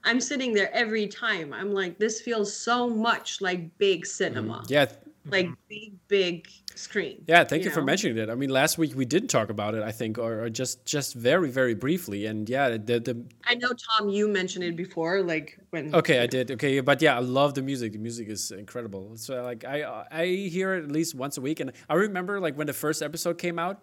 I'm 0.03 0.19
sitting 0.19 0.53
there 0.53 0.69
every 0.73 1.07
time. 1.07 1.53
I'm 1.53 1.71
like, 1.73 1.97
this 1.97 2.19
feels 2.21 2.53
so 2.53 2.89
much 2.89 3.39
like 3.41 3.77
big 3.77 4.05
cinema, 4.05 4.55
Mm-hmm. 4.63 4.73
yeah. 4.73 4.85
Like 5.25 5.49
big 5.69 5.93
big 6.07 6.47
screen. 6.75 7.23
Yeah, 7.27 7.43
thank 7.43 7.63
you, 7.63 7.69
for 7.69 7.79
know? 7.79 7.85
mentioning 7.85 8.17
that. 8.17 8.29
I 8.29 8.35
mean, 8.35 8.49
last 8.49 8.77
week 8.77 8.93
we 8.95 9.05
did 9.05 9.29
talk 9.29 9.49
about 9.49 9.75
it, 9.75 9.83
I 9.83 9.91
think, 9.91 10.17
or, 10.17 10.43
or 10.43 10.49
just 10.49 10.85
just 10.85 11.15
very 11.15 11.49
very 11.49 11.75
briefly. 11.75 12.25
And 12.25 12.49
yeah, 12.49 12.69
the 12.69 12.99
the 12.99 13.25
I 13.45 13.55
know 13.55 13.69
Tom, 13.69 14.09
you 14.09 14.27
mentioned 14.27 14.65
it 14.65 14.75
before, 14.75 15.21
like 15.21 15.57
when. 15.69 15.93
okay, 15.95 16.19
I 16.19 16.27
did. 16.27 16.51
Okay, 16.51 16.79
but 16.81 17.01
yeah, 17.01 17.15
I 17.15 17.19
love 17.19 17.53
the 17.53 17.61
music. 17.61 17.93
The 17.93 17.99
music 17.99 18.27
is 18.29 18.51
incredible. 18.51 19.15
So 19.15 19.41
like 19.43 19.63
I 19.63 20.05
I 20.11 20.25
hear 20.25 20.75
it 20.75 20.83
at 20.83 20.91
least 20.91 21.15
once 21.15 21.37
a 21.37 21.41
week, 21.41 21.59
and 21.59 21.71
I 21.89 21.95
remember 21.95 22.39
like 22.39 22.57
when 22.57 22.67
the 22.67 22.73
first 22.73 23.01
episode 23.01 23.37
came 23.37 23.59
out, 23.59 23.81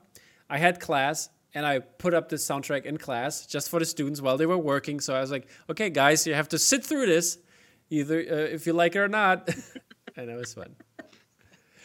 I 0.49 0.59
had 0.59 0.81
class. 0.81 1.31
And 1.53 1.67
I 1.67 1.81
put 1.81 2.15
up 2.15 2.29
this 2.29 2.47
soundtrack 2.47 2.85
in 2.85 2.97
class 2.97 3.45
just 3.45 3.71
for 3.71 3.81
the 3.81 3.85
students 3.85 4.21
while 4.21 4.37
they 4.37 4.47
were 4.47 4.57
working. 4.57 5.01
So 5.01 5.17
I 5.17 5.21
was 5.21 5.33
like, 5.33 5.49
"Okay, 5.69 5.91
guys, 5.91 6.25
you 6.25 6.33
have 6.33 6.49
to 6.51 6.61
sit 6.61 6.87
through 6.87 7.07
this, 7.07 7.39
either 7.91 8.21
uh, 8.21 8.55
if 8.55 8.69
you 8.69 8.73
like 8.73 8.95
it 8.95 9.01
or 9.01 9.09
not." 9.09 9.49
and 10.17 10.31
it 10.31 10.37
was 10.37 10.55
fun. 10.55 10.77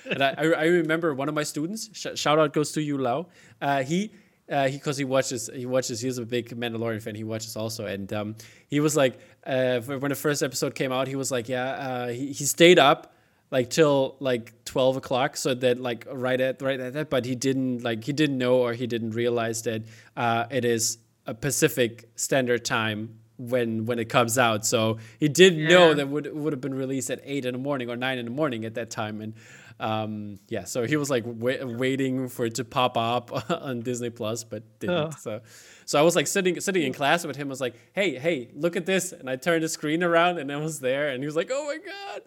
And 0.10 0.24
I, 0.24 0.34
I 0.38 0.66
remember 0.66 1.14
one 1.14 1.30
of 1.30 1.36
my 1.36 1.44
students. 1.44 1.90
Sh- 1.94 2.20
shout 2.20 2.40
out 2.40 2.54
goes 2.54 2.72
to 2.74 2.82
you, 2.82 2.98
Lau. 2.98 3.28
Uh, 3.62 3.84
he 3.84 4.12
uh, 4.50 4.68
he 4.68 4.78
because 4.78 4.98
he 4.98 5.04
watches 5.04 5.50
he 5.54 5.66
watches 5.66 6.02
he's 6.02 6.18
a 6.18 6.26
big 6.26 6.50
Mandalorian 6.50 7.02
fan. 7.02 7.16
He 7.16 7.24
watches 7.24 7.56
also, 7.56 7.86
and 7.86 8.12
um, 8.14 8.36
he 8.68 8.80
was 8.80 8.96
like 8.96 9.20
uh, 9.46 9.80
when 9.80 10.10
the 10.10 10.16
first 10.16 10.44
episode 10.44 10.76
came 10.76 10.92
out, 10.92 11.08
he 11.08 11.16
was 11.16 11.32
like, 11.32 11.50
yeah, 11.50 11.70
uh, 11.72 12.08
he 12.10 12.32
he 12.32 12.46
stayed 12.46 12.80
up 12.80 13.14
like 13.52 13.70
till 13.70 14.16
like 14.20 14.54
twelve 14.66 14.98
o'clock, 14.98 15.38
so 15.38 15.54
that 15.54 15.80
like 15.80 16.06
right 16.12 16.40
at 16.40 16.62
right 16.62 16.80
at 16.80 16.94
that, 16.94 17.10
but 17.10 17.26
he 17.26 17.36
didn't 17.36 17.84
like 17.84 18.04
he 18.04 18.14
didn't 18.14 18.38
know 18.38 18.58
or 18.58 18.74
he 18.74 18.88
didn't 18.88 19.12
realize 19.12 19.64
that 19.64 19.84
uh, 20.16 20.46
it 20.52 20.66
is 20.66 20.98
a 21.26 21.34
Pacific 21.34 22.10
Standard 22.16 22.64
Time 22.66 23.20
when 23.38 23.86
when 23.86 24.00
it 24.00 24.10
comes 24.10 24.38
out. 24.38 24.66
So 24.66 24.98
he 25.20 25.28
didn't 25.28 25.68
know 25.68 25.94
that 25.94 26.08
would 26.08 26.34
would 26.34 26.54
have 26.54 26.62
been 26.62 26.76
released 26.76 27.10
at 27.10 27.22
eight 27.24 27.46
in 27.46 27.54
the 27.54 27.60
morning 27.60 27.90
or 27.90 27.96
nine 27.96 28.18
in 28.18 28.26
the 28.26 28.32
morning 28.32 28.66
at 28.66 28.76
that 28.76 28.90
time, 28.90 29.22
and 29.22 29.34
um, 29.80 30.40
yeah, 30.48 30.64
so 30.64 30.86
he 30.86 30.96
was 30.96 31.10
like 31.10 31.24
wait, 31.26 31.66
waiting 31.68 32.30
for 32.30 32.46
it 32.46 32.56
to 32.56 32.66
pop 32.66 32.98
up 32.98 33.50
on 33.52 33.82
Disney 33.82 34.10
Plus, 34.10 34.44
but 34.44 34.64
didn't. 34.80 34.96
Oh. 34.96 35.10
So, 35.20 35.42
so 35.86 36.00
I 36.00 36.02
was 36.02 36.16
like 36.16 36.28
sitting 36.28 36.60
sitting 36.60 36.84
in 36.84 36.94
class 36.94 37.26
with 37.26 37.36
him. 37.36 37.48
I 37.48 37.50
was 37.50 37.62
like, 37.62 37.76
hey, 37.94 38.18
hey, 38.18 38.52
look 38.56 38.76
at 38.76 38.86
this, 38.86 39.12
and 39.12 39.30
I 39.30 39.36
turned 39.36 39.64
the 39.64 39.70
screen 39.70 40.04
around, 40.04 40.38
and 40.38 40.50
it 40.50 40.60
was 40.60 40.80
there, 40.80 41.10
and 41.10 41.22
he 41.22 41.26
was 41.26 41.36
like, 41.36 41.50
oh 41.52 41.66
my 41.66 41.78
god, 41.78 42.22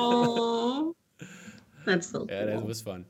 Aw. 0.00 0.92
That's 1.84 2.10
so 2.10 2.26
yeah, 2.30 2.46
that 2.46 2.64
was 2.64 2.80
fun. 2.80 3.06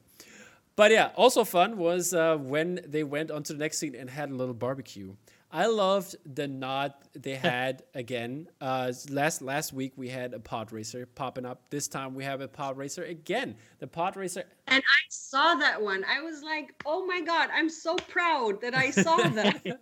But 0.77 0.93
yeah, 0.93 1.11
also 1.17 1.45
fun 1.45 1.77
was 1.77 2.15
uh, 2.15 2.37
when 2.37 2.81
they 2.87 3.05
went 3.05 3.31
on 3.31 3.43
to 3.45 3.53
the 3.53 3.59
next 3.59 3.79
scene 3.79 3.95
and 3.95 4.09
had 4.09 4.31
a 4.31 4.35
little 4.35 4.55
barbecue. 4.55 5.15
I 5.53 5.67
loved 5.67 6.17
the 6.25 6.47
nod 6.47 6.95
they 7.13 7.35
had 7.35 7.83
again. 7.95 8.49
Uh, 8.61 8.93
last 9.09 9.43
last 9.43 9.73
week 9.73 9.93
we 9.97 10.09
had 10.09 10.33
a 10.33 10.39
pod 10.39 10.73
racer 10.73 11.07
popping 11.07 11.45
up. 11.45 11.71
This 11.71 11.89
time 11.89 12.15
we 12.15 12.25
have 12.25 12.41
a 12.41 12.49
pod 12.49 12.77
racer 12.77 13.03
again. 13.03 13.57
The 13.79 13.87
pod 13.87 14.17
racer. 14.17 14.45
And 14.67 14.83
I 14.83 15.03
saw 15.09 15.55
that 15.57 15.81
one. 15.83 16.05
I 16.05 16.21
was 16.21 16.43
like, 16.43 16.75
"Oh 16.87 17.07
my 17.07 17.21
god! 17.21 17.51
I'm 17.53 17.69
so 17.69 17.97
proud 17.97 18.61
that 18.61 18.75
I 18.75 18.91
saw 18.91 19.17
that." 19.17 19.63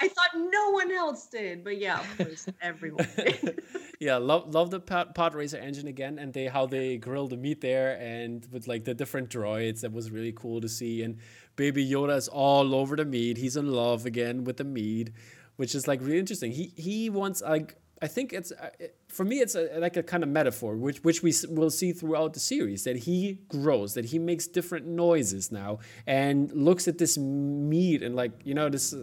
I 0.00 0.08
thought 0.08 0.30
no 0.34 0.70
one 0.70 0.90
else 0.90 1.26
did, 1.26 1.64
but 1.64 1.78
yeah, 1.78 2.00
of 2.00 2.18
course, 2.18 2.46
everyone. 2.60 3.08
Did. 3.16 3.62
yeah, 4.00 4.16
love 4.16 4.52
love 4.54 4.70
the 4.70 4.80
pod, 4.80 5.14
pod 5.14 5.34
racer 5.34 5.56
engine 5.58 5.86
again, 5.86 6.18
and 6.18 6.32
they 6.32 6.46
how 6.46 6.66
they 6.66 6.96
grill 6.96 7.28
the 7.28 7.36
meat 7.36 7.60
there, 7.60 7.98
and 8.00 8.46
with 8.50 8.66
like 8.66 8.84
the 8.84 8.94
different 8.94 9.30
droids. 9.30 9.80
That 9.80 9.92
was 9.92 10.10
really 10.10 10.32
cool 10.32 10.60
to 10.60 10.68
see, 10.68 11.02
and 11.02 11.18
Baby 11.56 11.88
Yoda 11.88 12.16
is 12.16 12.28
all 12.28 12.74
over 12.74 12.96
the 12.96 13.04
meat. 13.04 13.36
He's 13.38 13.56
in 13.56 13.72
love 13.72 14.06
again 14.06 14.44
with 14.44 14.56
the 14.56 14.64
meat, 14.64 15.10
which 15.56 15.74
is 15.74 15.86
like 15.86 16.00
really 16.00 16.18
interesting. 16.18 16.52
He 16.52 16.72
he 16.76 17.10
wants 17.10 17.42
like 17.42 17.76
I 18.02 18.08
think 18.08 18.32
it's 18.32 18.52
uh, 18.52 18.70
for 19.08 19.24
me 19.24 19.40
it's 19.40 19.54
a, 19.54 19.78
like 19.78 19.96
a 19.96 20.02
kind 20.02 20.22
of 20.22 20.28
metaphor 20.28 20.76
which 20.76 21.02
which 21.02 21.22
we 21.22 21.32
will 21.48 21.70
see 21.70 21.92
throughout 21.92 22.34
the 22.34 22.40
series 22.40 22.84
that 22.84 22.96
he 22.96 23.38
grows 23.48 23.94
that 23.94 24.06
he 24.06 24.18
makes 24.18 24.46
different 24.46 24.86
noises 24.86 25.50
now 25.50 25.78
and 26.06 26.52
looks 26.52 26.88
at 26.88 26.98
this 26.98 27.16
meat 27.16 28.02
and 28.02 28.14
like 28.14 28.32
you 28.44 28.54
know 28.54 28.68
this 28.68 28.94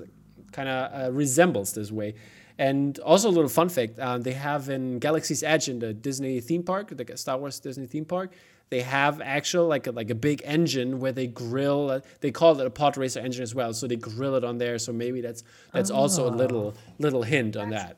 kind 0.52 0.70
of 0.70 1.08
uh, 1.08 1.12
resembles 1.12 1.74
this 1.74 1.92
way 1.92 2.14
and 2.60 3.00
also 3.00 3.30
a 3.30 3.32
little 3.32 3.50
fun 3.50 3.68
fact 3.68 3.98
um, 4.00 4.22
they 4.22 4.34
have 4.34 4.70
in 4.70 5.00
Galaxy's 5.00 5.42
Edge 5.42 5.70
in 5.70 5.80
the 5.80 5.92
Disney 5.94 6.40
theme 6.40 6.62
park 6.62 6.96
the 6.96 7.18
Star 7.18 7.38
Wars 7.40 7.60
Disney 7.60 7.88
theme 7.88 8.06
park 8.06 8.32
they 8.70 8.82
have 8.82 9.22
actual 9.22 9.68
like 9.68 9.86
a, 9.88 9.92
like 9.92 10.10
a 10.10 10.16
big 10.16 10.42
engine 10.46 11.00
where 11.00 11.12
they 11.12 11.28
grill. 11.28 11.92
Uh, 11.92 12.00
they 12.22 12.32
call 12.32 12.60
it 12.60 12.66
a 12.66 12.72
pod 12.72 12.98
racer 12.98 13.20
engine 13.20 13.44
as 13.44 13.54
well, 13.54 13.72
so 13.72 13.86
they 13.86 13.98
grill 13.98 14.34
it 14.34 14.44
on 14.44 14.58
there. 14.58 14.80
So 14.80 14.92
maybe 14.92 15.22
that's 15.22 15.44
that's 15.74 15.92
oh. 15.92 15.96
also 15.96 16.28
a 16.28 16.34
little 16.34 16.74
little 16.98 17.22
hint 17.22 17.56
on 17.56 17.70
that. 17.70 17.98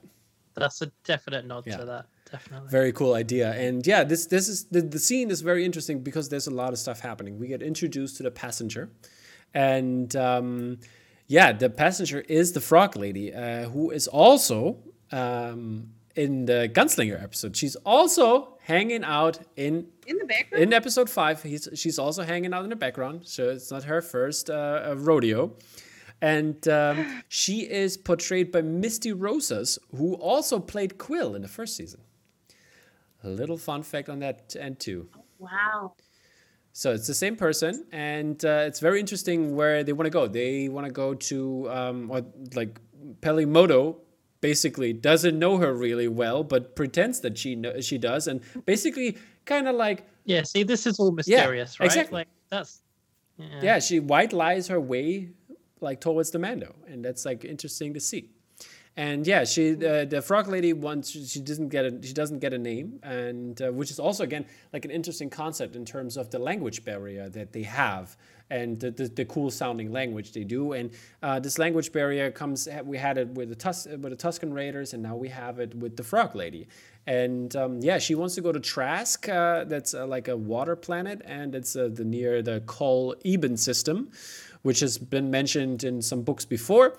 That's 0.55 0.81
a 0.81 0.91
definite 1.03 1.45
nod 1.45 1.63
yeah. 1.65 1.77
to 1.77 1.85
that. 1.85 2.05
Definitely. 2.31 2.69
Very 2.69 2.91
cool 2.91 3.13
idea. 3.13 3.53
And 3.53 3.85
yeah, 3.85 4.03
this 4.03 4.25
this 4.25 4.47
is 4.47 4.65
the, 4.65 4.81
the 4.81 4.99
scene 4.99 5.29
is 5.29 5.41
very 5.41 5.63
interesting 5.63 6.01
because 6.01 6.29
there's 6.29 6.47
a 6.47 6.51
lot 6.51 6.73
of 6.73 6.79
stuff 6.79 6.99
happening. 6.99 7.37
We 7.39 7.47
get 7.47 7.61
introduced 7.61 8.17
to 8.17 8.23
the 8.23 8.31
passenger, 8.31 8.89
and 9.53 10.15
um, 10.15 10.79
yeah, 11.27 11.51
the 11.51 11.69
passenger 11.69 12.21
is 12.21 12.53
the 12.53 12.61
frog 12.61 12.95
lady, 12.95 13.33
uh, 13.33 13.69
who 13.69 13.91
is 13.91 14.07
also 14.07 14.77
um, 15.11 15.89
in 16.15 16.45
the 16.45 16.69
gunslinger 16.73 17.21
episode. 17.21 17.55
She's 17.55 17.75
also 17.77 18.57
hanging 18.63 19.03
out 19.03 19.39
in 19.55 19.87
in 20.07 20.17
the 20.17 20.25
background. 20.25 20.63
In 20.63 20.73
episode 20.73 21.09
five, 21.09 21.43
he's 21.43 21.69
she's 21.75 21.99
also 21.99 22.23
hanging 22.23 22.53
out 22.53 22.63
in 22.63 22.69
the 22.69 22.75
background, 22.75 23.27
so 23.27 23.49
it's 23.49 23.71
not 23.71 23.83
her 23.83 24.01
first 24.01 24.49
uh, 24.49 24.95
rodeo. 24.97 25.51
And 26.21 26.67
um, 26.67 27.23
she 27.27 27.69
is 27.69 27.97
portrayed 27.97 28.51
by 28.51 28.61
Misty 28.61 29.13
Rosas, 29.13 29.77
who 29.95 30.15
also 30.15 30.59
played 30.59 30.97
Kuiil 30.97 31.35
in 31.35 31.41
the 31.41 31.47
first 31.47 31.75
season. 31.75 32.01
A 33.23 33.29
little 33.29 33.57
fun 33.57 33.83
fact 33.83 34.07
on 34.09 34.19
that 34.19 34.55
end 34.59 34.79
too. 34.79 35.09
Wow. 35.39 35.93
So 36.73 36.91
it's 36.91 37.07
the 37.07 37.13
same 37.13 37.37
person, 37.37 37.85
and 37.93 38.43
uh, 38.43 38.65
it's 38.67 38.81
very 38.81 38.99
interesting 38.99 39.55
where 39.55 39.83
they 39.83 39.93
want 39.93 40.07
to 40.07 40.09
go. 40.09 40.27
They 40.27 40.67
want 40.67 40.85
to 40.85 40.91
go 40.91 41.13
to 41.13 41.71
um, 41.71 42.07
what 42.09 42.25
like 42.53 42.79
Peli 43.21 43.45
Motto 43.45 44.01
basically 44.41 44.91
doesn't 44.91 45.39
know 45.39 45.57
her 45.57 45.73
really 45.73 46.09
well, 46.09 46.43
but 46.43 46.75
pretends 46.75 47.21
that 47.21 47.37
she 47.37 47.55
know, 47.55 47.79
she 47.79 47.97
does, 47.97 48.27
and 48.27 48.41
basically 48.65 49.17
kind 49.45 49.69
of 49.69 49.75
like 49.75 50.05
yeah. 50.25 50.43
See, 50.43 50.63
this 50.63 50.85
is 50.85 50.99
all 50.99 51.11
mysterious, 51.11 51.77
yeah, 51.79 51.83
right? 51.83 51.85
Exactly. 51.85 52.17
Like 52.19 52.27
that's 52.49 52.81
yeah. 53.37 53.59
yeah. 53.61 53.79
She 53.79 54.01
white 54.01 54.33
lies 54.33 54.67
her 54.67 54.79
way 54.79 55.29
like 55.81 56.01
towards 56.01 56.31
the 56.31 56.39
Mando, 56.39 56.75
and 56.87 57.03
that's 57.03 57.25
like 57.25 57.45
interesting 57.45 57.93
to 57.93 57.99
see. 57.99 58.29
And 58.97 59.27
yeah, 59.27 59.43
she 59.43 59.73
uh, 59.73 60.05
the 60.05 60.21
frog 60.21 60.47
lady 60.47 60.71
wants 60.71 61.09
she 61.09 61.41
doesn't 61.41 61.67
get 61.67 61.83
a 61.83 62.01
she 62.01 62.13
doesn't 62.13 62.39
get 62.39 62.53
a 62.53 62.57
name, 62.57 62.99
and 63.03 63.61
uh, 63.61 63.71
which 63.71 63.91
is 63.91 63.99
also 63.99 64.23
again 64.23 64.45
like 64.71 64.85
an 64.85 64.91
interesting 64.91 65.29
concept 65.29 65.75
in 65.75 65.83
terms 65.83 66.15
of 66.15 66.31
the 66.31 66.39
language 66.39 66.85
barrier 66.85 67.27
that 67.29 67.51
they 67.51 67.63
have 67.63 68.15
and 68.49 68.79
the, 68.79 68.91
the, 68.91 69.07
the 69.07 69.25
cool 69.25 69.49
sounding 69.49 69.91
language 69.91 70.31
they 70.31 70.43
do. 70.43 70.73
And 70.73 70.91
uh, 71.23 71.39
this 71.39 71.57
language 71.57 71.91
barrier 71.91 72.31
comes 72.31 72.67
we 72.83 72.97
had 72.97 73.17
it 73.17 73.27
with 73.29 73.49
the 73.49 73.55
Tus- 73.55 73.85
with 73.85 74.17
the 74.17 74.27
Tusken 74.27 74.53
Raiders, 74.53 74.93
and 74.93 75.03
now 75.03 75.15
we 75.15 75.29
have 75.29 75.59
it 75.59 75.75
with 75.75 75.97
the 75.97 76.03
frog 76.03 76.35
lady. 76.35 76.67
And 77.07 77.55
um, 77.55 77.81
yeah, 77.81 77.97
she 77.99 78.15
wants 78.15 78.35
to 78.35 78.41
go 78.41 78.51
to 78.51 78.59
Trask. 78.59 79.27
Uh, 79.27 79.65
that's 79.65 79.93
uh, 79.93 80.07
like 80.07 80.27
a 80.27 80.37
water 80.37 80.75
planet, 80.75 81.21
and 81.25 81.53
it's 81.53 81.75
uh, 81.75 81.89
the 81.91 82.03
near 82.03 82.41
the 82.41 82.61
Kol 82.65 83.15
Iben 83.25 83.59
system, 83.59 84.11
which 84.65 84.79
has 84.79 84.97
been 84.97 85.29
mentioned 85.29 85.83
in 85.83 86.01
some 86.01 86.23
books 86.23 86.43
before. 86.43 86.97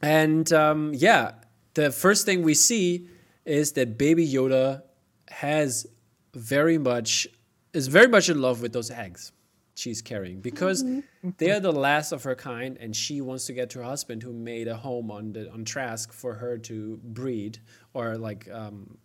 And 0.00 0.50
um, 0.50 0.92
yeah, 0.94 1.32
the 1.74 1.92
first 1.92 2.24
thing 2.24 2.42
we 2.42 2.54
see 2.54 3.06
is 3.44 3.72
that 3.72 3.98
Baby 3.98 4.26
Yoda 4.26 4.82
has 5.28 5.86
very 6.34 6.78
much 6.78 7.28
is 7.74 7.88
very 7.88 8.08
much 8.08 8.30
in 8.30 8.40
love 8.40 8.62
with 8.62 8.72
those 8.72 8.90
eggs 8.90 9.32
she's 9.74 10.00
carrying 10.00 10.40
because 10.40 10.82
mm-hmm. 10.82 11.30
they 11.36 11.50
are 11.50 11.60
the 11.60 11.72
last 11.72 12.12
of 12.12 12.22
her 12.22 12.34
kind 12.34 12.78
and 12.80 12.96
she 12.96 13.20
wants 13.20 13.44
to 13.44 13.52
get 13.52 13.68
to 13.70 13.80
her 13.80 13.84
husband 13.84 14.22
who 14.22 14.32
made 14.32 14.66
a 14.66 14.76
home 14.76 15.10
on 15.10 15.34
the 15.34 15.52
on 15.52 15.66
Trask 15.66 16.14
for 16.14 16.32
her 16.32 16.56
to 16.58 16.98
breed 17.04 17.58
or 17.92 18.16
like 18.16 18.48
um, 18.50 18.96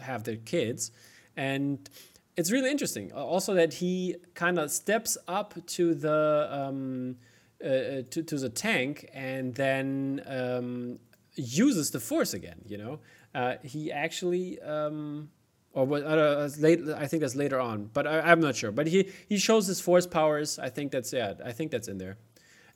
have 0.00 0.22
their 0.22 0.36
kids 0.36 0.92
and 1.36 1.90
it's 2.36 2.52
really 2.52 2.70
interesting 2.70 3.12
also 3.12 3.54
that 3.54 3.74
he 3.74 4.16
kind 4.34 4.58
of 4.58 4.70
steps 4.70 5.16
up 5.26 5.54
to 5.66 5.94
the 5.94 6.48
um, 6.50 7.16
uh, 7.64 7.68
uh, 7.68 8.02
to, 8.10 8.22
to 8.22 8.36
the 8.36 8.50
tank 8.50 9.08
and 9.14 9.54
then 9.54 10.20
um, 10.26 10.98
uses 11.36 11.90
the 11.90 11.98
force 11.98 12.34
again. 12.34 12.60
You 12.66 12.76
know, 12.76 13.00
uh, 13.34 13.54
he 13.62 13.90
actually. 13.90 14.60
Um, 14.60 15.30
or 15.72 15.84
what? 15.84 16.04
Uh, 16.04 16.48
late, 16.58 16.80
I 16.96 17.06
think 17.06 17.20
that's 17.20 17.34
later 17.34 17.60
on, 17.60 17.90
but 17.92 18.06
I, 18.06 18.32
am 18.32 18.40
not 18.40 18.56
sure. 18.56 18.72
But 18.72 18.86
he 18.86 19.10
he 19.28 19.36
shows 19.38 19.66
his 19.66 19.80
force 19.80 20.06
powers. 20.06 20.58
I 20.58 20.68
think 20.68 20.92
that's 20.92 21.12
yeah. 21.12 21.34
I 21.44 21.52
think 21.52 21.70
that's 21.70 21.88
in 21.88 21.98
there, 21.98 22.16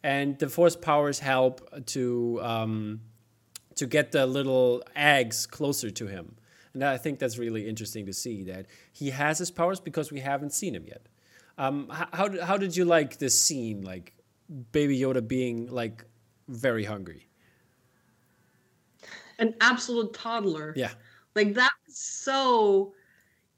and 0.02 0.38
the 0.38 0.48
force 0.48 0.76
powers 0.76 1.18
help 1.18 1.86
to 1.86 2.40
um, 2.42 3.00
to 3.76 3.86
get 3.86 4.12
the 4.12 4.26
little 4.26 4.82
eggs 4.94 5.46
closer 5.46 5.90
to 5.90 6.06
him, 6.06 6.36
and 6.74 6.84
I 6.84 6.96
think 6.96 7.18
that's 7.18 7.38
really 7.38 7.68
interesting 7.68 8.06
to 8.06 8.12
see 8.12 8.44
that 8.44 8.66
he 8.92 9.10
has 9.10 9.38
his 9.38 9.50
powers 9.50 9.80
because 9.80 10.12
we 10.12 10.20
haven't 10.20 10.52
seen 10.52 10.74
him 10.74 10.84
yet. 10.86 11.08
Um, 11.58 11.88
how, 11.88 12.08
how 12.12 12.44
how 12.44 12.56
did 12.56 12.76
you 12.76 12.84
like 12.84 13.18
this 13.18 13.38
scene? 13.38 13.82
Like 13.82 14.14
Baby 14.72 14.98
Yoda 14.98 15.26
being 15.26 15.66
like 15.66 16.04
very 16.48 16.84
hungry. 16.84 17.28
An 19.38 19.54
absolute 19.60 20.12
toddler. 20.12 20.72
Yeah. 20.76 20.92
Like 21.34 21.54
that 21.54 21.72
was 21.86 21.96
so 21.96 22.92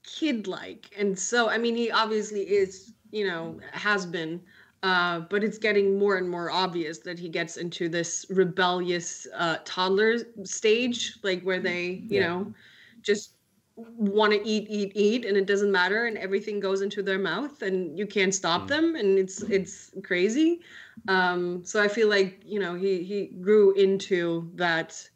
kid 0.04 0.46
like. 0.46 0.90
And 0.96 1.18
so, 1.18 1.48
I 1.48 1.58
mean, 1.58 1.76
he 1.76 1.90
obviously 1.90 2.40
is, 2.42 2.92
you 3.10 3.26
know, 3.26 3.58
has 3.72 4.06
been, 4.06 4.40
uh, 4.82 5.20
but 5.20 5.42
it's 5.42 5.58
getting 5.58 5.98
more 5.98 6.16
and 6.16 6.28
more 6.28 6.50
obvious 6.50 6.98
that 6.98 7.18
he 7.18 7.28
gets 7.28 7.56
into 7.56 7.88
this 7.88 8.26
rebellious 8.30 9.26
uh, 9.34 9.58
toddler 9.64 10.18
stage, 10.44 11.18
like 11.22 11.42
where 11.42 11.60
they, 11.60 12.04
you 12.08 12.20
yeah. 12.20 12.28
know, 12.28 12.54
just 13.02 13.34
want 13.76 14.32
to 14.32 14.46
eat 14.46 14.66
eat 14.68 14.92
eat 14.94 15.24
and 15.24 15.36
it 15.36 15.46
doesn't 15.46 15.72
matter 15.72 16.04
and 16.06 16.18
everything 16.18 16.60
goes 16.60 16.82
into 16.82 17.02
their 17.02 17.18
mouth 17.18 17.62
and 17.62 17.98
you 17.98 18.06
can't 18.06 18.34
stop 18.34 18.62
mm. 18.62 18.68
them 18.68 18.94
and 18.96 19.18
it's 19.18 19.42
it's 19.42 19.92
crazy. 20.04 20.60
Um 21.08 21.64
so 21.64 21.82
i 21.82 21.88
feel 21.88 22.08
like 22.08 22.42
you 22.44 22.60
know 22.60 22.74
he 22.74 23.02
he 23.02 23.26
grew 23.40 23.72
into 23.72 24.50
that 24.54 25.08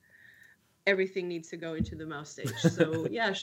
everything 0.87 1.29
needs 1.29 1.49
to 1.49 1.57
go 1.57 1.75
into 1.75 1.97
the 1.97 2.07
mouth 2.07 2.27
stage. 2.27 2.53
So 2.61 3.07
yeah 3.11 3.35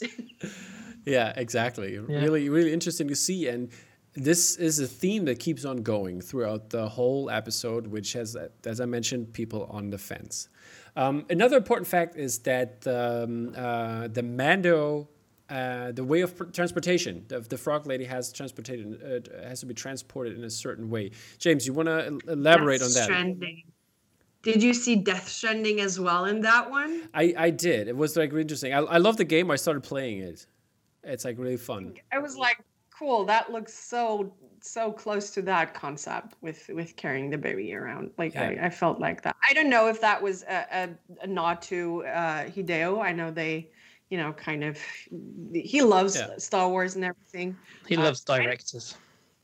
yeah 1.04 1.32
exactly. 1.36 1.94
Yeah. 1.94 2.00
really 2.00 2.48
really 2.48 2.72
interesting 2.72 3.08
to 3.08 3.16
see 3.16 3.48
and 3.48 3.70
this 4.14 4.56
is 4.56 4.80
a 4.80 4.88
theme 4.88 5.24
that 5.26 5.38
keeps 5.38 5.64
on 5.64 5.78
going 5.78 6.20
throughout 6.20 6.70
the 6.70 6.88
whole 6.88 7.30
episode 7.30 7.86
which 7.86 8.12
has 8.14 8.36
as 8.66 8.80
i 8.80 8.84
mentioned 8.84 9.32
people 9.32 9.68
on 9.70 9.90
the 9.90 9.98
fence 9.98 10.48
um, 10.96 11.24
another 11.30 11.56
important 11.56 11.86
fact 11.86 12.16
is 12.16 12.38
that 12.40 12.86
um, 12.86 13.54
uh, 13.56 14.08
the 14.08 14.22
Mando, 14.22 15.08
uh, 15.48 15.92
the 15.92 16.04
way 16.04 16.20
of 16.20 16.52
transportation, 16.52 17.24
the, 17.28 17.40
the 17.40 17.58
frog 17.58 17.86
lady 17.86 18.04
has 18.04 18.32
transported, 18.32 19.00
uh, 19.02 19.48
has 19.48 19.60
to 19.60 19.66
be 19.66 19.74
transported 19.74 20.36
in 20.36 20.44
a 20.44 20.50
certain 20.50 20.90
way. 20.90 21.10
James, 21.38 21.66
you 21.66 21.72
want 21.72 21.88
to 21.88 22.18
elaborate 22.28 22.80
Death 22.80 22.88
on 22.88 22.94
that? 22.94 23.04
Stranding. 23.04 23.62
Did 24.42 24.62
you 24.62 24.72
see 24.72 24.96
Death 24.96 25.28
Stranding 25.28 25.80
as 25.80 26.00
well 26.00 26.24
in 26.24 26.40
that 26.40 26.70
one? 26.70 27.08
I, 27.12 27.34
I 27.36 27.50
did. 27.50 27.88
It 27.88 27.96
was 27.96 28.16
like 28.16 28.30
really 28.30 28.42
interesting. 28.42 28.72
I, 28.72 28.78
I 28.78 28.96
love 28.96 29.16
the 29.16 29.24
game. 29.24 29.50
I 29.50 29.56
started 29.56 29.82
playing 29.82 30.20
it. 30.20 30.46
It's 31.04 31.24
like 31.24 31.38
really 31.38 31.58
fun. 31.58 31.94
I 32.12 32.18
was 32.18 32.36
like, 32.36 32.58
cool. 32.96 33.24
That 33.24 33.52
looks 33.52 33.74
so 33.74 34.32
so 34.60 34.92
close 34.92 35.30
to 35.30 35.42
that 35.42 35.74
concept 35.74 36.34
with 36.40 36.68
with 36.72 36.96
carrying 36.96 37.30
the 37.30 37.38
baby 37.38 37.74
around. 37.74 38.10
Like 38.18 38.34
yeah. 38.34 38.56
I, 38.62 38.66
I, 38.66 38.70
felt 38.70 39.00
like 39.00 39.22
that. 39.22 39.36
I 39.48 39.52
don't 39.52 39.70
know 39.70 39.88
if 39.88 40.00
that 40.00 40.22
was 40.22 40.42
a, 40.44 40.66
a, 40.72 41.24
a 41.24 41.26
nod 41.26 41.62
to 41.62 42.04
uh, 42.04 42.44
Hideo. 42.44 43.00
I 43.02 43.12
know 43.12 43.30
they, 43.30 43.70
you 44.10 44.18
know, 44.18 44.32
kind 44.32 44.64
of 44.64 44.78
he 45.52 45.82
loves 45.82 46.16
yeah. 46.16 46.36
Star 46.38 46.68
Wars 46.68 46.94
and 46.96 47.04
everything. 47.04 47.56
He 47.86 47.96
uh, 47.96 48.02
loves 48.02 48.20
directors. 48.22 48.96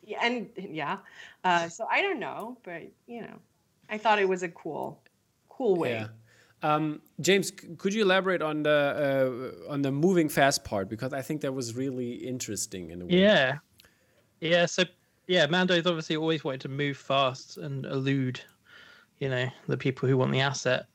Yeah, 0.05 0.19
and 0.23 0.49
yeah. 0.57 0.99
Uh, 1.45 1.69
so 1.69 1.87
I 1.91 2.03
don't 2.03 2.21
know, 2.21 2.59
but 2.63 2.83
you 3.07 3.23
know. 3.23 3.39
I 3.89 3.99
thought 3.99 4.19
it 4.19 4.29
was 4.29 4.43
a 4.43 4.49
cool, 4.49 5.01
cool 5.49 5.77
way. 5.77 5.93
Yeah. 5.93 6.09
Um, 6.63 7.01
James, 7.21 7.53
could 7.79 7.93
you 7.95 8.03
elaborate 8.03 8.43
on 8.43 8.63
the 8.63 9.61
uh, 9.69 9.73
on 9.73 9.83
the 9.83 9.93
moving 9.93 10.29
fast 10.29 10.65
part 10.65 10.89
because 10.89 11.13
I 11.13 11.23
think 11.23 11.43
that 11.43 11.53
was 11.53 11.77
really 11.77 12.13
interesting 12.13 12.91
in 12.91 13.03
a 13.03 13.07
way. 13.07 13.21
Yeah, 13.21 13.59
yeah. 14.41 14.67
So 14.67 14.85
yeah, 15.27 15.47
Mando's 15.47 15.87
obviously 15.87 16.17
always 16.17 16.45
wanted 16.45 16.61
to 16.63 16.69
move 16.69 16.97
fast 16.97 17.57
and 17.59 17.85
elude, 17.87 18.41
you 19.19 19.29
know, 19.29 19.49
the 19.67 19.77
people 19.77 20.09
who 20.09 20.17
want 20.17 20.33
the 20.33 20.41
asset. 20.41 20.87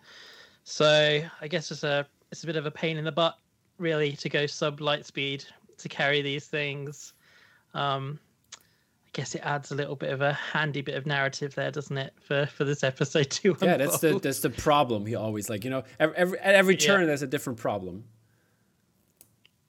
So 0.63 1.21
I 1.41 1.47
guess 1.47 1.71
it's 1.71 1.83
a 1.83 2.05
it's 2.31 2.43
a 2.43 2.47
bit 2.47 2.55
of 2.55 2.65
a 2.65 2.71
pain 2.71 2.97
in 2.97 3.03
the 3.03 3.11
butt, 3.11 3.37
really, 3.77 4.13
to 4.13 4.29
go 4.29 4.45
sub 4.45 4.79
light 4.79 5.05
speed 5.05 5.43
to 5.77 5.89
carry 5.89 6.21
these 6.21 6.47
things. 6.47 7.13
Um, 7.73 8.19
I 8.55 9.09
guess 9.13 9.35
it 9.35 9.41
adds 9.43 9.71
a 9.71 9.75
little 9.75 9.97
bit 9.97 10.11
of 10.11 10.21
a 10.21 10.31
handy 10.31 10.81
bit 10.81 10.95
of 10.95 11.05
narrative 11.05 11.53
there, 11.55 11.71
doesn't 11.71 11.97
it, 11.97 12.13
for 12.21 12.45
for 12.45 12.63
this 12.63 12.83
episode 12.83 13.29
too? 13.29 13.57
Yeah, 13.61 13.77
that's 13.77 13.99
the 13.99 14.17
that's 14.19 14.39
the 14.39 14.49
problem. 14.49 15.05
He 15.05 15.15
always 15.15 15.49
like 15.49 15.65
you 15.65 15.69
know 15.69 15.83
every, 15.99 16.15
every 16.15 16.39
at 16.39 16.55
every 16.55 16.77
turn 16.77 17.01
yeah. 17.01 17.07
there's 17.07 17.21
a 17.21 17.27
different 17.27 17.59
problem. 17.59 18.05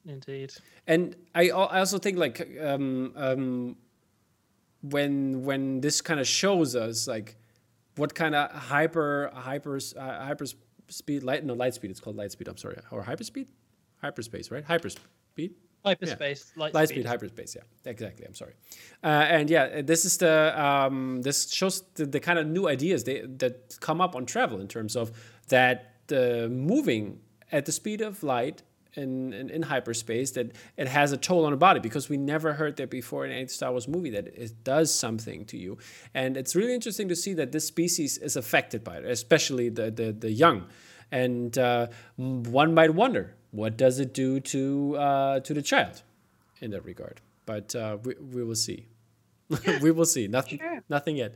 Indeed. 0.07 0.53
And 0.87 1.17
I 1.35 1.51
I 1.51 1.81
also 1.81 1.99
think 1.99 2.19
like 2.19 2.47
um 2.61 3.13
um 3.17 3.77
when 4.83 5.45
when 5.45 5.81
this 5.81 6.01
kind 6.01 6.21
of 6.21 6.27
shows 6.27 6.77
us 6.77 7.09
like 7.09 7.37
what 7.97 8.15
kind 8.15 8.35
of 8.35 8.51
hyper 8.51 9.31
hyper 9.35 9.79
uh, 9.97 10.25
hyper 10.25 10.47
speed 10.89 11.23
light 11.23 11.45
no 11.45 11.55
light 11.55 11.75
speed 11.75 11.91
it's 11.91 12.01
called 12.01 12.17
light 12.17 12.33
speed 12.33 12.49
I'm 12.49 12.57
sorry 12.57 12.79
or 12.91 13.03
hyperspeed 13.03 13.47
hyperspace 14.01 14.51
right 14.51 14.67
hyperspeed 14.67 15.53
Hyperspace, 15.85 16.53
yeah. 16.55 16.63
light, 16.63 16.75
light 16.75 16.89
speed. 16.89 16.95
speed. 17.01 17.07
hyperspace. 17.07 17.57
Yeah, 17.57 17.91
exactly. 17.91 18.25
I'm 18.25 18.35
sorry. 18.35 18.55
Uh, 19.03 19.07
and 19.07 19.51
yeah, 19.51 19.83
this 19.83 20.05
is 20.05 20.17
the 20.17 20.55
um, 20.61 21.23
this 21.23 21.51
shows 21.51 21.83
the, 21.95 22.07
the, 22.07 22.21
kind 22.21 22.39
of 22.39 22.47
new 22.47 22.69
ideas 22.69 23.03
they, 23.03 23.23
that 23.23 23.79
come 23.81 24.01
up 24.01 24.15
on 24.15 24.25
travel 24.25 24.61
in 24.61 24.69
terms 24.69 24.95
of 24.95 25.11
that 25.49 25.95
the 26.07 26.49
moving 26.49 27.19
at 27.51 27.67
the 27.67 27.73
speed 27.73 28.01
of 28.01 28.23
light 28.23 28.63
in, 28.95 29.33
in, 29.33 29.51
in 29.51 29.63
hyperspace 29.63 30.33
that 30.33 30.53
it 30.77 30.89
has 30.89 31.13
a 31.13 31.17
toll 31.17 31.45
on 31.45 31.53
the 31.53 31.57
body 31.57 31.81
because 31.81 32.09
we 32.09 32.17
never 32.17 32.53
heard 32.53 32.77
that 32.77 32.91
before 32.91 33.25
in 33.25 33.33
any 33.33 33.47
Star 33.47 33.71
Wars 33.71 33.89
movie 33.89 34.11
that 34.11 34.27
it 34.27 34.65
does 34.65 34.95
something 34.95 35.45
to 35.47 35.57
you. 35.57 35.79
And 36.15 36.37
it's 36.37 36.55
really 36.55 36.75
interesting 36.75 37.09
to 37.09 37.17
see 37.17 37.35
that 37.35 37.53
this 37.53 37.67
species 37.67 38.19
is 38.19 38.37
affected 38.37 38.85
by 38.85 38.97
it, 38.99 39.05
especially 39.05 39.69
the 39.69 39.91
the, 39.91 40.13
the 40.13 40.31
young. 40.31 40.67
And 41.11 41.57
uh, 41.59 41.89
one 42.17 42.75
might 42.75 42.95
wonder 42.95 43.35
what 43.51 43.77
does 43.77 43.99
it 43.99 44.15
do 44.15 44.41
to 44.41 44.97
uh, 44.97 45.41
to 45.41 45.55
the 45.55 45.63
child 45.63 46.03
in 46.61 46.71
that 46.71 46.85
regard? 46.85 47.21
But 47.45 47.75
uh, 47.75 47.99
we, 48.03 48.15
we 48.15 48.45
will 48.45 48.55
see. 48.55 48.87
we 49.83 49.91
will 49.91 50.07
see. 50.07 50.29
Nothing 50.29 50.59
sure. 50.59 50.83
nothing 50.89 51.17
yet. 51.17 51.35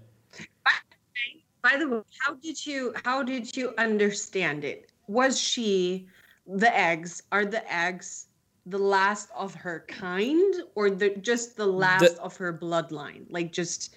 By 1.62 1.76
the 1.78 1.88
way, 1.88 2.00
how 2.20 2.34
did 2.34 2.64
you 2.64 2.94
how 3.04 3.22
did 3.22 3.56
you 3.56 3.74
understand 3.76 4.64
it? 4.64 4.90
Was 5.08 5.38
she 5.38 6.06
the 6.46 6.74
eggs? 6.76 7.22
Are 7.32 7.44
the 7.44 7.62
eggs 7.72 8.26
the 8.64 8.78
last 8.78 9.28
of 9.36 9.54
her 9.54 9.84
kind, 9.88 10.54
or 10.74 10.90
the 10.90 11.10
just 11.16 11.56
the 11.56 11.66
last 11.66 12.16
the, 12.16 12.22
of 12.22 12.36
her 12.36 12.52
bloodline? 12.52 13.26
Like 13.30 13.52
just 13.52 13.94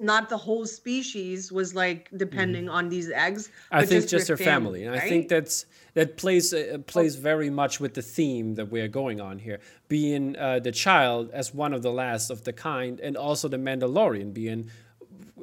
not 0.00 0.28
the 0.28 0.36
whole 0.36 0.66
species 0.66 1.50
was 1.50 1.74
like 1.74 2.10
depending 2.16 2.66
mm. 2.66 2.72
on 2.72 2.88
these 2.88 3.10
eggs. 3.10 3.50
I 3.70 3.86
think 3.86 4.02
just, 4.02 4.10
just 4.10 4.28
her 4.28 4.36
family, 4.36 4.80
family. 4.80 4.84
and 4.84 4.94
right? 4.94 5.02
I 5.02 5.08
think 5.08 5.28
that's 5.28 5.66
that 5.94 6.16
plays 6.16 6.52
uh, 6.52 6.78
plays 6.86 7.16
very 7.16 7.50
much 7.50 7.80
with 7.80 7.94
the 7.94 8.02
theme 8.02 8.54
that 8.56 8.70
we 8.70 8.80
are 8.80 8.88
going 8.88 9.20
on 9.20 9.38
here, 9.38 9.60
being 9.88 10.36
uh, 10.36 10.58
the 10.58 10.72
child 10.72 11.30
as 11.32 11.54
one 11.54 11.72
of 11.72 11.82
the 11.82 11.92
last 11.92 12.30
of 12.30 12.44
the 12.44 12.52
kind, 12.52 13.00
and 13.00 13.16
also 13.16 13.48
the 13.48 13.56
Mandalorian 13.56 14.34
being 14.34 14.70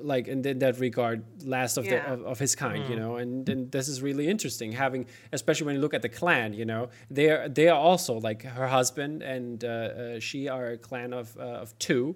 like 0.05 0.27
in, 0.27 0.45
in 0.45 0.59
that 0.59 0.79
regard 0.79 1.23
last 1.43 1.77
of 1.77 1.85
yeah. 1.85 2.05
the 2.05 2.13
of, 2.13 2.25
of, 2.25 2.39
his 2.39 2.55
kind 2.55 2.83
mm. 2.83 2.89
you 2.89 2.95
know? 2.95 3.17
And, 3.17 3.47
and 3.49 3.71
this 3.71 3.87
is 3.87 4.01
really 4.01 4.27
interesting 4.27 4.71
having 4.71 5.05
especially 5.31 5.65
when 5.67 5.75
you 5.75 5.81
look 5.81 5.93
at 5.93 6.01
the 6.01 6.09
clan 6.09 6.53
you 6.53 6.65
know? 6.65 6.89
They 7.09 7.29
are 7.29 7.49
they 7.49 7.67
are 7.69 7.79
also 7.79 8.19
like 8.19 8.43
her 8.43 8.67
husband 8.67 9.21
and 9.21 9.63
uh, 9.63 9.67
uh, 9.67 10.19
she 10.19 10.47
are 10.47 10.67
a 10.67 10.77
clan 10.77 11.13
of 11.13 11.35
uh, 11.37 11.63
of 11.63 11.77
two. 11.79 12.15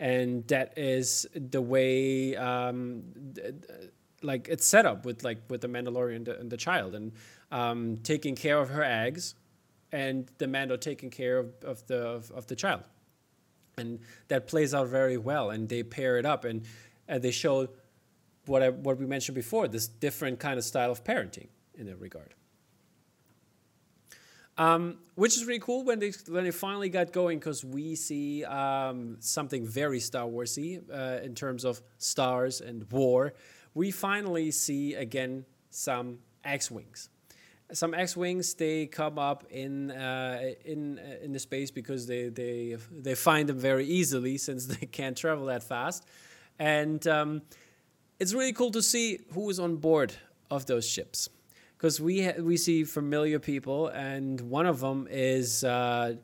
And 0.00 0.46
that 0.46 0.78
is 0.78 1.26
the 1.34 1.60
way 1.60 2.36
um, 2.36 3.02
like 4.22 4.48
it's 4.48 4.64
set 4.64 4.86
up 4.86 5.04
with 5.04 5.24
like 5.24 5.38
with 5.48 5.60
the 5.60 5.68
Mandalorian 5.68 6.16
and 6.16 6.26
the, 6.26 6.38
and 6.38 6.50
the 6.50 6.56
child. 6.56 6.94
And 6.94 7.12
um, 7.50 7.98
taking 7.98 8.34
care 8.34 8.58
of 8.58 8.68
her 8.70 8.84
eggs 8.84 9.34
and 9.92 10.30
the 10.38 10.46
Mando 10.46 10.76
taking 10.76 11.10
care 11.10 11.38
of, 11.38 11.52
of 11.64 11.86
the 11.86 11.98
of, 11.98 12.30
of, 12.32 12.46
the 12.46 12.56
child. 12.56 12.82
And 13.76 14.00
that 14.28 14.46
plays 14.46 14.74
out 14.74 14.88
very 14.88 15.16
well 15.16 15.50
and 15.50 15.68
they 15.68 15.82
pair 15.82 16.18
it 16.18 16.26
up. 16.26 16.44
And, 16.44 16.62
and 17.08 17.22
they 17.22 17.30
show 17.30 17.68
what 18.46 18.62
I, 18.62 18.70
what 18.70 18.98
we 18.98 19.06
mentioned 19.06 19.34
before 19.34 19.68
this 19.68 19.88
different 19.88 20.38
kind 20.38 20.58
of 20.58 20.64
style 20.64 20.90
of 20.90 21.04
parenting 21.04 21.48
in 21.74 21.86
that 21.86 21.98
regard 22.00 22.34
um, 24.58 24.98
which 25.14 25.36
is 25.36 25.44
really 25.44 25.60
cool 25.60 25.84
when 25.84 26.00
they 26.00 26.12
when 26.28 26.44
they 26.44 26.50
finally 26.50 26.88
got 26.88 27.12
going 27.12 27.38
because 27.38 27.64
we 27.64 27.94
see 27.94 28.44
um, 28.44 29.16
something 29.20 29.64
very 29.64 30.00
Star 30.00 30.26
Warsy 30.26 30.82
uh, 30.92 31.22
in 31.24 31.34
terms 31.34 31.64
of 31.64 31.80
stars 31.98 32.60
and 32.60 32.90
war. 32.90 33.34
We 33.74 33.92
finally 33.92 34.50
see 34.50 34.94
again 34.94 35.44
some 35.70 36.18
X-wings. 36.44 37.08
Some 37.72 37.94
X-wings 37.94 38.54
they 38.54 38.86
come 38.86 39.18
up 39.18 39.44
in 39.50 39.92
uh, 39.92 40.54
in 40.64 40.98
uh, 40.98 41.24
in 41.24 41.32
the 41.32 41.38
space 41.38 41.70
because 41.70 42.06
they 42.08 42.28
they 42.28 42.76
they 42.90 43.14
find 43.14 43.48
them 43.48 43.58
very 43.58 43.86
easily 43.86 44.38
since 44.38 44.66
they 44.76 44.86
can't 44.86 45.16
travel 45.16 45.46
that 45.46 45.62
fast, 45.62 46.04
and 46.58 47.06
um, 47.06 47.42
it's 48.18 48.34
really 48.34 48.52
cool 48.52 48.70
to 48.72 48.82
see 48.82 49.20
who 49.32 49.48
is 49.50 49.58
on 49.58 49.76
board 49.76 50.14
of 50.50 50.66
those 50.66 50.88
ships 50.88 51.28
because 51.76 52.00
we 52.00 52.30
we 52.40 52.56
see 52.56 52.84
familiar 52.84 53.38
people, 53.38 53.88
and 53.88 54.40
one 54.40 54.66
of 54.66 54.80
them 54.80 55.06
is 55.10 55.62
uh, 55.62 56.14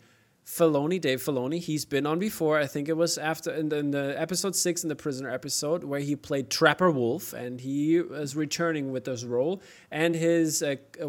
Filoni, 0.44 1.01
Dave 1.01 1.23
Filoni. 1.23 1.59
He's 1.59 1.85
been 1.85 2.07
on 2.07 2.18
before. 2.18 2.59
I 2.59 2.66
think 2.66 2.88
it 2.88 2.97
was 2.97 3.16
after 3.16 3.51
in 3.53 3.68
the, 3.70 3.77
in 3.77 3.90
the, 3.92 4.20
episode 4.20 4.55
six 4.55 4.83
in 4.83 4.88
the 4.88 4.97
prisoner 4.97 5.31
episode 5.31 5.85
where 5.85 6.01
he 6.01 6.16
played 6.16 6.51
Trapper 6.51 6.90
Wolf, 6.90 7.33
and 7.33 7.61
he 7.61 7.97
is 7.97 8.37
returning 8.37 8.90
with 8.90 9.05
this 9.05 9.25
role. 9.25 9.62
And 9.90 10.14
his 10.14 10.62
uh, 10.62 10.77
uh, 11.01 11.09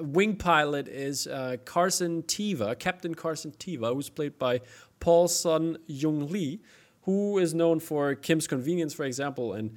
wing 0.00 0.36
pilot 0.36 0.88
is 0.88 1.26
uh, 1.26 1.58
Carson 1.64 2.22
Teva, 2.22 2.76
Captain 2.78 3.14
Carson 3.14 3.52
Teva, 3.52 3.94
who's 3.94 4.08
played 4.08 4.38
by 4.38 4.60
Paul 4.98 5.28
Sun-Hyung 5.28 6.30
Lee, 6.30 6.60
who 7.08 7.38
is 7.38 7.54
known 7.54 7.80
for 7.80 8.14
Kim's 8.14 8.46
Convenience, 8.46 8.92
for 8.92 9.06
example, 9.06 9.54
and 9.54 9.74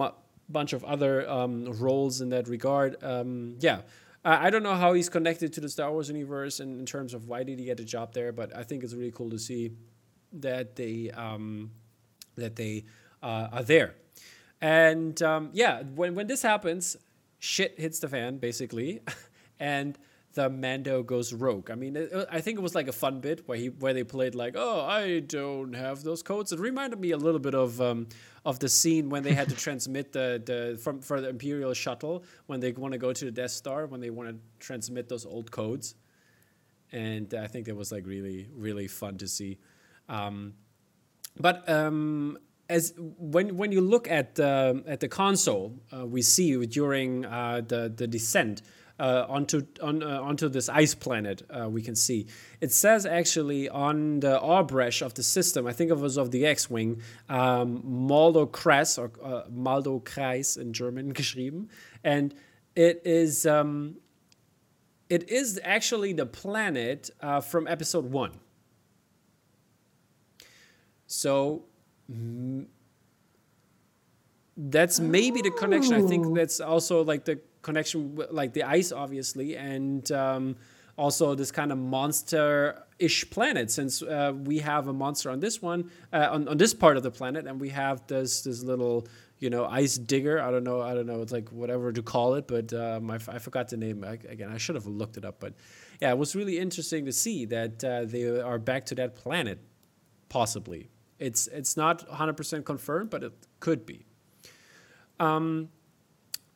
a 0.00 0.12
bunch 0.48 0.72
of 0.72 0.84
other 0.84 1.28
um, 1.28 1.64
roles 1.72 2.20
in 2.20 2.28
that 2.28 2.46
regard. 2.46 3.02
Um, 3.02 3.56
yeah, 3.58 3.80
I, 4.24 4.48
don't 4.48 4.62
know 4.62 4.76
how 4.76 4.92
he's 4.92 5.08
connected 5.08 5.52
to 5.54 5.60
the 5.60 5.68
Star 5.68 5.90
Wars 5.90 6.08
universe 6.08 6.60
in, 6.60 6.78
in, 6.78 6.86
terms 6.86 7.14
of 7.14 7.26
why 7.26 7.42
did 7.42 7.58
he 7.58 7.64
get 7.64 7.80
a 7.80 7.84
job 7.84 8.14
there, 8.14 8.30
but 8.30 8.56
I 8.56 8.62
think 8.62 8.84
it's 8.84 8.94
really 8.94 9.10
cool 9.10 9.28
to 9.30 9.40
see 9.40 9.72
that 10.34 10.76
they 10.76 11.10
um, 11.10 11.72
that 12.36 12.54
they 12.54 12.84
uh, 13.24 13.48
are 13.50 13.64
there. 13.64 13.96
And 14.60 15.20
um, 15.20 15.50
yeah, 15.54 15.82
when 15.82 16.14
when 16.14 16.28
this 16.28 16.42
happens, 16.42 16.96
shit 17.40 17.74
hits 17.76 17.98
the 17.98 18.06
fan 18.06 18.38
basically, 18.38 19.00
and 19.58 19.98
the 20.38 20.48
Mando 20.48 21.02
goes 21.02 21.32
rogue. 21.32 21.68
I 21.68 21.74
mean, 21.74 21.96
it, 21.96 22.12
I 22.30 22.40
think 22.40 22.58
it 22.58 22.62
was 22.62 22.72
like 22.72 22.86
a 22.86 22.92
fun 22.92 23.18
bit 23.18 23.48
where 23.48 23.58
he 23.58 23.70
where 23.70 23.92
they 23.92 24.04
played 24.04 24.36
like, 24.36 24.54
oh, 24.56 24.82
I 24.82 25.18
don't 25.18 25.72
have 25.74 26.04
those 26.04 26.22
codes. 26.22 26.52
It 26.52 26.60
reminded 26.60 27.00
me 27.00 27.10
a 27.10 27.16
little 27.16 27.40
bit 27.40 27.56
of 27.56 27.80
um, 27.80 28.06
of 28.44 28.60
the 28.60 28.68
scene 28.68 29.10
when 29.10 29.24
they 29.24 29.34
had 29.34 29.48
to 29.48 29.56
transmit 29.66 30.12
the 30.12 30.40
the 30.50 30.78
from 30.80 31.00
for 31.00 31.20
the 31.20 31.28
Imperial 31.28 31.74
shuttle 31.74 32.22
when 32.46 32.60
they 32.60 32.70
want 32.70 32.92
to 32.92 32.98
go 32.98 33.12
to 33.12 33.24
the 33.24 33.32
Death 33.32 33.50
Star 33.50 33.86
when 33.86 34.00
they 34.00 34.10
want 34.10 34.28
to 34.28 34.36
transmit 34.64 35.08
those 35.08 35.26
old 35.26 35.50
codes, 35.50 35.96
and 36.92 37.34
I 37.34 37.48
think 37.48 37.66
that 37.66 37.74
was 37.74 37.90
like 37.90 38.06
really 38.06 38.48
really 38.54 38.86
fun 38.86 39.18
to 39.18 39.26
see. 39.26 39.58
Um, 40.08 40.54
but 41.36 41.68
um, 41.68 42.38
as 42.68 42.94
when 42.96 43.56
when 43.56 43.72
you 43.72 43.80
look 43.80 44.08
at 44.08 44.36
the 44.36 44.84
at 44.86 45.00
the 45.00 45.08
console, 45.08 45.80
uh, 45.92 46.06
we 46.06 46.22
see 46.22 46.64
during 46.66 47.24
uh, 47.26 47.62
the 47.66 47.92
the 47.94 48.06
descent 48.06 48.62
uh, 48.98 49.26
onto 49.28 49.66
on, 49.82 50.02
uh, 50.02 50.20
onto 50.20 50.48
this 50.48 50.68
ice 50.68 50.94
planet 50.94 51.42
uh, 51.50 51.68
we 51.68 51.82
can 51.82 51.94
see. 51.94 52.26
It 52.60 52.72
says 52.72 53.06
actually 53.06 53.68
on 53.68 54.20
the 54.20 54.38
Arbresh 54.40 55.02
of 55.02 55.14
the 55.14 55.22
system, 55.22 55.66
I 55.66 55.72
think 55.72 55.90
it 55.90 55.98
was 55.98 56.16
of 56.16 56.30
the 56.30 56.46
X-wing, 56.46 57.02
um, 57.28 57.82
Maldo 57.84 58.46
Kreis 58.46 58.98
or 58.98 59.10
uh, 59.24 59.44
Maldo 59.50 60.00
Kreis 60.00 60.58
in 60.58 60.72
German 60.72 61.12
geschrieben, 61.14 61.68
and 62.02 62.34
it 62.74 63.02
is 63.04 63.46
um, 63.46 63.96
it 65.08 65.28
is 65.30 65.60
actually 65.62 66.12
the 66.12 66.26
planet 66.26 67.10
uh, 67.20 67.40
from 67.40 67.66
Episode 67.66 68.10
One. 68.10 68.32
So. 71.06 71.64
that's 74.60 74.98
maybe 74.98 75.40
the 75.40 75.52
connection. 75.52 75.94
I 75.94 76.02
think 76.02 76.34
that's 76.34 76.58
also 76.60 77.04
like 77.04 77.24
the 77.24 77.38
connection 77.62 78.14
with 78.14 78.30
like 78.30 78.52
the 78.52 78.62
ice, 78.62 78.92
obviously, 78.92 79.56
and 79.56 80.10
um, 80.12 80.56
also 80.96 81.34
this 81.34 81.50
kind 81.50 81.72
of 81.72 81.78
monster-ish 81.78 83.30
planet, 83.30 83.70
since 83.70 84.02
uh, 84.02 84.32
we 84.44 84.58
have 84.58 84.88
a 84.88 84.92
monster 84.92 85.30
on 85.30 85.40
this 85.40 85.62
one, 85.62 85.90
uh, 86.12 86.28
on, 86.30 86.48
on 86.48 86.56
this 86.56 86.74
part 86.74 86.96
of 86.96 87.02
the 87.02 87.10
planet, 87.10 87.46
and 87.46 87.60
we 87.60 87.68
have 87.70 88.06
this 88.06 88.42
this 88.42 88.62
little 88.62 89.06
you 89.38 89.50
know 89.50 89.64
ice 89.66 89.96
digger. 89.96 90.40
I 90.40 90.50
don't 90.50 90.64
know, 90.64 90.80
I 90.80 90.94
don't 90.94 91.06
know, 91.06 91.22
it's 91.22 91.32
like 91.32 91.48
whatever 91.50 91.92
to 91.92 92.02
call 92.02 92.34
it, 92.34 92.48
but 92.48 92.72
um, 92.72 93.10
I 93.10 93.18
forgot 93.18 93.68
the 93.68 93.76
name 93.76 94.04
I, 94.04 94.18
again. 94.28 94.50
I 94.52 94.58
should 94.58 94.74
have 94.74 94.86
looked 94.86 95.16
it 95.16 95.24
up, 95.24 95.40
but 95.40 95.54
yeah, 96.00 96.10
it 96.10 96.18
was 96.18 96.36
really 96.36 96.58
interesting 96.58 97.04
to 97.06 97.12
see 97.12 97.44
that 97.46 97.82
uh, 97.84 98.04
they 98.04 98.40
are 98.40 98.58
back 98.58 98.86
to 98.86 98.94
that 98.96 99.14
planet, 99.14 99.60
possibly. 100.28 100.90
It's 101.18 101.48
it's 101.48 101.76
not 101.76 102.08
100% 102.08 102.64
confirmed, 102.64 103.10
but 103.10 103.24
it 103.24 103.32
could 103.60 103.84
be. 103.84 104.06
Um, 105.18 105.70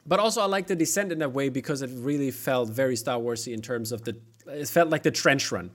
but 0.07 0.19
also 0.21 0.41
I 0.41 0.47
like 0.47 0.67
the 0.67 0.77
descent 0.77 1.13
in 1.13 1.19
that 1.21 1.33
way 1.33 1.49
because 1.49 1.83
it 1.83 1.91
really 1.95 2.31
felt 2.31 2.69
very 2.71 2.97
Star 2.97 3.19
Warsy 3.19 3.53
in 3.53 3.63
terms 3.63 3.93
of 3.93 4.03
the. 4.05 4.17
It 4.47 4.69
felt 4.69 4.89
like 4.91 5.03
the 5.05 5.11
trench 5.11 5.53
run, 5.53 5.71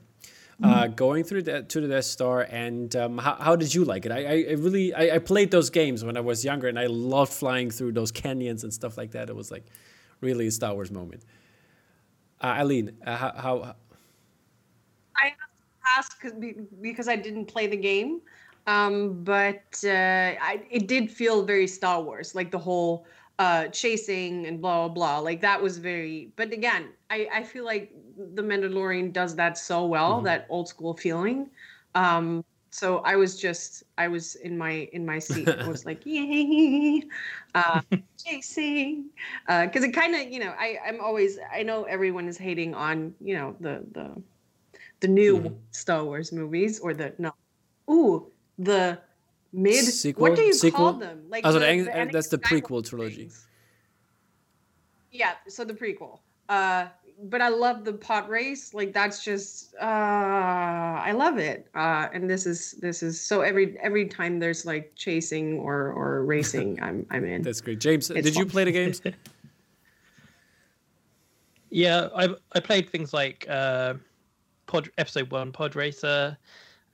uh, 0.62 0.66
Mm-hmm. 0.84 0.94
going 0.94 1.24
through 1.24 1.42
the 1.42 1.62
to 1.62 1.80
the 1.80 1.88
Death 1.88 2.04
Star. 2.04 2.42
And 2.50 2.94
um, 2.96 3.16
how, 3.18 3.34
how 3.36 3.56
did 3.56 3.74
you 3.74 3.84
like 3.84 4.04
it? 4.06 4.12
I, 4.12 4.24
I, 4.24 4.46
I 4.50 4.52
really 4.54 4.92
I, 4.94 5.16
I 5.16 5.18
played 5.18 5.50
those 5.50 5.70
games 5.70 6.04
when 6.04 6.16
I 6.16 6.20
was 6.20 6.44
younger, 6.44 6.68
and 6.68 6.78
I 6.78 6.86
loved 6.86 7.32
flying 7.32 7.70
through 7.70 7.92
those 7.92 8.10
canyons 8.12 8.64
and 8.64 8.72
stuff 8.72 8.98
like 8.98 9.12
that. 9.12 9.30
It 9.30 9.36
was 9.36 9.50
like 9.50 9.64
really 10.20 10.48
a 10.48 10.50
Star 10.50 10.74
Wars 10.74 10.90
moment. 10.90 11.24
Uh, 12.42 12.46
Eileen, 12.62 12.92
uh, 13.06 13.16
how, 13.16 13.32
how 13.36 13.74
I 15.16 15.24
have 15.24 15.32
to 15.32 15.88
ask 15.96 16.20
'cause 16.20 16.32
be- 16.32 16.56
because 16.80 17.08
I 17.08 17.16
didn't 17.16 17.46
play 17.46 17.66
the 17.66 17.76
game, 17.76 18.20
um, 18.66 19.24
but 19.24 19.64
uh, 19.84 19.88
I, 20.50 20.62
it 20.70 20.86
did 20.86 21.10
feel 21.10 21.42
very 21.44 21.66
Star 21.66 22.00
Wars, 22.02 22.34
like 22.34 22.50
the 22.50 22.58
whole 22.58 23.06
uh, 23.38 23.68
chasing 23.68 24.46
and 24.46 24.60
blah 24.60 24.88
blah 24.88 24.94
blah. 24.94 25.18
Like 25.20 25.40
that 25.42 25.62
was 25.62 25.78
very. 25.78 26.32
But 26.36 26.52
again, 26.52 26.92
I, 27.10 27.28
I 27.32 27.42
feel 27.44 27.64
like 27.64 27.92
the 28.16 28.42
Mandalorian 28.42 29.12
does 29.12 29.36
that 29.36 29.58
so 29.58 29.86
well, 29.86 30.20
Mhm. 30.20 30.22
that 30.22 30.46
old 30.50 30.68
school 30.68 30.94
feeling. 30.96 31.50
Um, 31.94 32.44
so 32.70 32.98
I 32.98 33.16
was 33.16 33.40
just 33.40 33.84
I 33.98 34.08
was 34.08 34.34
in 34.36 34.58
my 34.58 34.88
in 34.92 35.06
my 35.06 35.18
seat. 35.18 35.54
I 35.62 35.66
was 35.66 35.84
like, 35.86 36.02
yay, 36.04 37.02
uh, 37.54 37.80
chasing, 38.18 39.10
because 39.46 39.84
it 39.84 39.92
kind 39.92 40.14
of 40.14 40.28
you 40.30 40.40
know 40.40 40.54
I 40.58 40.78
I'm 40.86 41.00
always 41.00 41.38
I 41.52 41.62
know 41.62 41.84
everyone 41.84 42.28
is 42.28 42.38
hating 42.38 42.74
on 42.74 43.14
you 43.20 43.34
know 43.34 43.56
the 43.60 43.84
the 43.92 44.22
the 45.00 45.08
new 45.08 45.42
Mhm. 45.42 45.60
Star 45.72 46.04
Wars 46.04 46.32
movies 46.32 46.80
or 46.80 46.94
the 46.94 47.14
no, 47.18 47.32
ooh 47.90 48.32
the 48.58 49.00
mid 49.52 49.84
Sequel? 49.84 50.22
What 50.22 50.36
do 50.36 50.42
you 50.42 50.52
Sequel? 50.52 50.78
call 50.78 50.92
them? 50.94 51.24
Like 51.28 51.44
Oh, 51.46 51.50
so 51.50 51.54
the- 51.54 51.60
the 51.60 51.66
Ang- 51.70 51.84
the 51.84 52.00
uh, 52.02 52.04
that's 52.12 52.28
the 52.28 52.38
prequel 52.38 52.82
Skywalker 52.82 52.88
trilogy. 52.88 53.16
things. 53.16 53.46
Yeah, 55.12 55.32
so 55.48 55.64
the 55.64 55.74
prequel. 55.74 56.18
Uh, 56.48 56.86
but 57.24 57.40
I 57.42 57.48
love 57.48 57.84
the 57.84 57.94
pod 57.94 58.28
race. 58.28 58.72
Like 58.74 58.92
that's 58.92 59.24
just 59.24 59.74
uh, 59.80 59.84
I 59.84 61.12
love 61.12 61.38
it. 61.38 61.66
Uh, 61.74 62.08
and 62.12 62.30
this 62.30 62.46
is 62.46 62.72
this 62.80 63.02
is 63.02 63.20
so 63.20 63.40
every 63.40 63.76
every 63.80 64.06
time 64.06 64.38
there's 64.38 64.64
like 64.64 64.92
chasing 64.94 65.58
or 65.58 65.92
or 65.92 66.24
racing, 66.24 66.78
I'm 66.82 67.04
I'm 67.10 67.24
in. 67.24 67.42
that's 67.42 67.60
great, 67.60 67.80
James? 67.80 68.10
It's 68.10 68.22
did 68.24 68.36
you 68.36 68.46
play 68.46 68.64
the 68.64 68.72
games? 68.72 69.02
Yeah, 71.70 72.08
I 72.16 72.28
I 72.54 72.60
played 72.60 72.88
things 72.88 73.12
like 73.12 73.44
uh, 73.48 73.94
Pod 74.66 74.88
Episode 74.96 75.30
One, 75.30 75.52
Pod 75.52 75.76
Racer. 75.76 76.36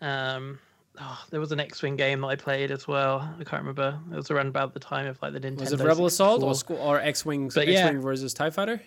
Um, 0.00 0.58
oh, 1.00 1.24
there 1.30 1.40
was 1.40 1.52
an 1.52 1.60
X-wing 1.60 1.96
game 1.96 2.20
that 2.22 2.26
I 2.28 2.36
played 2.36 2.70
as 2.70 2.86
well. 2.88 3.20
I 3.38 3.44
can't 3.44 3.62
remember. 3.62 3.98
It 4.12 4.16
was 4.16 4.30
around 4.30 4.48
about 4.48 4.74
the 4.74 4.80
time 4.80 5.06
of 5.06 5.20
like 5.22 5.32
the 5.32 5.40
Nintendo. 5.40 5.60
Was 5.60 5.72
it 5.72 5.80
Rebel 5.80 6.06
Assault 6.06 6.42
or 6.42 6.54
64. 6.54 6.76
Or 6.78 7.00
X 7.00 7.24
Wing 7.24 7.50
But 7.54 7.68
X 7.68 7.72
yeah. 7.72 7.92
Versus 7.98 8.34
Tie 8.34 8.50
Fighter? 8.50 8.80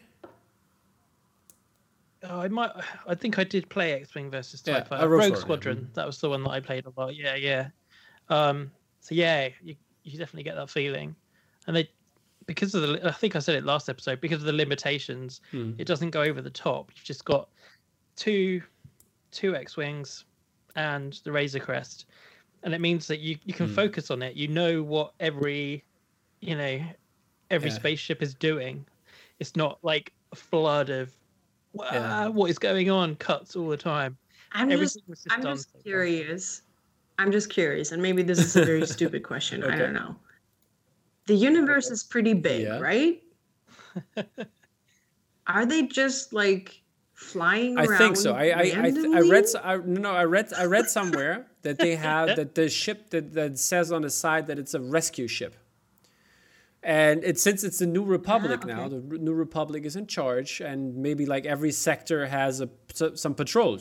Oh, 2.23 2.39
I 2.41 2.47
might. 2.47 2.71
I 3.07 3.15
think 3.15 3.37
I 3.37 3.43
did 3.43 3.69
play 3.69 3.93
X-wing 3.93 4.31
versus 4.31 4.61
TIE 4.61 4.71
Yeah, 4.71 4.83
Fighter. 4.83 5.07
Rogue 5.07 5.31
Rogue, 5.31 5.37
Squadron. 5.37 5.89
That 5.93 6.05
was 6.05 6.19
the 6.19 6.29
one 6.29 6.43
that 6.43 6.49
I 6.49 6.59
played 6.59 6.85
a 6.85 6.91
lot. 6.99 7.15
Yeah, 7.15 7.35
yeah. 7.35 7.69
Um, 8.29 8.71
so 9.01 9.13
yeah, 9.15 9.49
you 9.63 9.75
you 10.03 10.17
definitely 10.17 10.43
get 10.43 10.55
that 10.55 10.69
feeling, 10.69 11.15
and 11.67 11.75
they 11.75 11.89
because 12.47 12.73
of 12.73 12.81
the. 12.81 13.07
I 13.07 13.11
think 13.11 13.35
I 13.35 13.39
said 13.39 13.55
it 13.55 13.63
last 13.65 13.87
episode. 13.87 14.19
Because 14.19 14.39
of 14.39 14.45
the 14.45 14.53
limitations, 14.53 15.41
Hmm. 15.51 15.73
it 15.77 15.85
doesn't 15.85 16.09
go 16.09 16.21
over 16.23 16.41
the 16.41 16.49
top. 16.49 16.91
You've 16.95 17.05
just 17.05 17.23
got 17.23 17.49
two 18.15 18.61
two 19.31 19.55
X-wings 19.55 20.25
and 20.77 21.19
the 21.25 21.31
Razor 21.31 21.59
Crest, 21.59 22.05
and 22.63 22.73
it 22.73 22.79
means 22.79 23.07
that 23.07 23.19
you 23.19 23.37
you 23.43 23.53
can 23.53 23.67
Hmm. 23.67 23.73
focus 23.73 24.09
on 24.11 24.21
it. 24.21 24.35
You 24.35 24.47
know 24.47 24.81
what 24.81 25.13
every 25.19 25.83
you 26.39 26.55
know 26.55 26.79
every 27.49 27.69
Yeah. 27.69 27.75
spaceship 27.75 28.21
is 28.21 28.33
doing. 28.33 28.85
It's 29.39 29.55
not 29.55 29.79
like 29.83 30.13
a 30.31 30.35
flood 30.35 30.89
of 30.89 31.13
"Wah, 31.73 31.89
Yeah. 31.91 32.27
what 32.29 32.49
is 32.49 32.59
going 32.59 32.89
on 32.89 33.15
cuts 33.17 33.55
all 33.55 33.67
the 33.67 33.77
time. 33.77 34.17
I'm 34.53 34.69
just 34.69 34.97
Everything 34.97 35.03
was 35.07 35.23
just 35.23 35.35
I'm 35.35 35.43
just 35.43 35.63
so 35.65 35.69
well. 35.75 35.83
curious. 35.83 36.61
I'm 37.19 37.31
just 37.31 37.49
curious, 37.49 37.91
and 37.91 38.01
maybe 38.01 38.21
this 38.21 38.37
is 38.37 38.55
a 38.55 38.63
very 38.63 38.85
stupid 38.85 39.23
question. 39.23 39.63
I 39.63 39.75
don't 39.75 39.93
know. 39.93 40.15
The 41.25 41.35
universe 41.35 41.89
is 41.89 42.03
pretty 42.03 42.33
big, 42.33 42.63
Yeah. 42.63 42.79
right? 42.79 43.21
Are 45.47 45.65
they 45.65 45.87
just 45.87 46.31
like 46.33 46.83
flying 47.17 47.77
I 47.79 47.87
think 47.97 48.15
so. 48.15 48.33
I 48.33 48.45
I, 48.45 48.61
I, 48.61 48.93
I 49.15 49.21
read 49.21 49.45
I, 49.63 49.77
no 49.77 50.01
no 50.05 50.11
I 50.11 50.25
read 50.25 50.53
I 50.55 50.65
read 50.65 50.87
somewhere 50.87 51.47
that 51.63 51.79
they 51.79 51.95
have 51.95 52.35
that 52.35 52.53
the 52.53 52.69
ship 52.69 53.09
that, 53.09 53.33
that 53.33 53.57
says 53.57 53.91
on 53.91 54.03
the 54.03 54.09
side 54.09 54.47
that 54.47 54.59
it's 54.59 54.75
a 54.75 54.79
rescue 54.79 55.27
ship. 55.27 55.55
And 56.83 57.23
it 57.23 57.39
since 57.39 57.63
it's 57.63 57.79
the 57.79 57.87
New 57.87 58.05
Republic 58.05 58.61
Ah, 58.63 58.67
now, 58.67 58.87
the 58.87 58.99
New 58.99 59.33
Republic 59.33 59.83
is 59.83 59.95
in 59.95 60.05
charge, 60.05 60.61
and 60.61 60.95
maybe 60.95 61.25
like 61.25 61.45
every 61.47 61.71
sector 61.71 62.27
has 62.27 62.61
a 62.61 62.69
some 63.15 63.33
patrol 63.33 63.79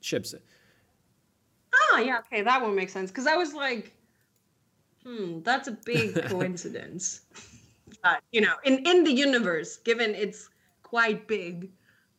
ships. 0.00 0.34
Oh 1.92 1.98
yeah, 1.98 2.20
okay, 2.20 2.40
that 2.42 2.62
one 2.62 2.74
makes 2.74 2.94
sense. 2.94 3.10
Because 3.10 3.26
I 3.26 3.36
was 3.36 3.52
like, 3.52 3.92
hmm, 5.04 5.40
that's 5.42 5.68
a 5.68 5.72
big 5.72 6.24
coincidence. 6.30 7.20
uh, 8.02 8.16
you 8.32 8.40
know, 8.40 8.54
in 8.64 8.78
in 8.86 9.04
the 9.04 9.12
universe, 9.12 9.76
given 9.76 10.14
it's 10.14 10.48
quite 10.82 11.28
big, 11.28 11.70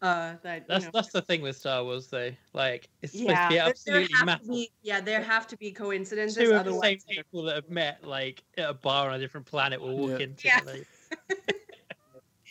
uh, 0.01 0.33
that 0.43 0.67
That's 0.67 0.85
know, 0.85 0.91
that's 0.93 1.11
the 1.11 1.21
thing 1.21 1.41
with 1.41 1.55
Star 1.57 1.83
Wars, 1.83 2.07
though. 2.07 2.31
Like 2.53 2.89
it's 3.01 3.13
supposed 3.13 3.29
yeah, 3.29 3.43
to 3.43 3.49
be 3.49 3.55
there- 3.55 3.63
there 3.63 3.69
absolutely 3.69 4.07
to 4.19 4.25
massive. 4.25 4.47
be, 4.49 4.71
yeah, 4.81 5.01
there 5.01 5.21
have 5.21 5.47
to 5.47 5.57
be 5.57 5.71
coincidences. 5.71 6.37
Two 6.37 6.53
of 6.55 6.65
the 6.65 6.79
same 6.81 6.99
people 7.09 7.43
that 7.43 7.55
have 7.55 7.69
met 7.69 8.03
like 8.03 8.43
at 8.57 8.69
a 8.69 8.73
bar 8.73 9.09
on 9.09 9.15
a 9.15 9.19
different 9.19 9.45
planet 9.45 9.79
will 9.79 9.97
walk 9.97 10.09
Yeah. 10.19 10.25
into. 10.25 10.47
Yeah. 10.47 10.59
like- 10.65 10.87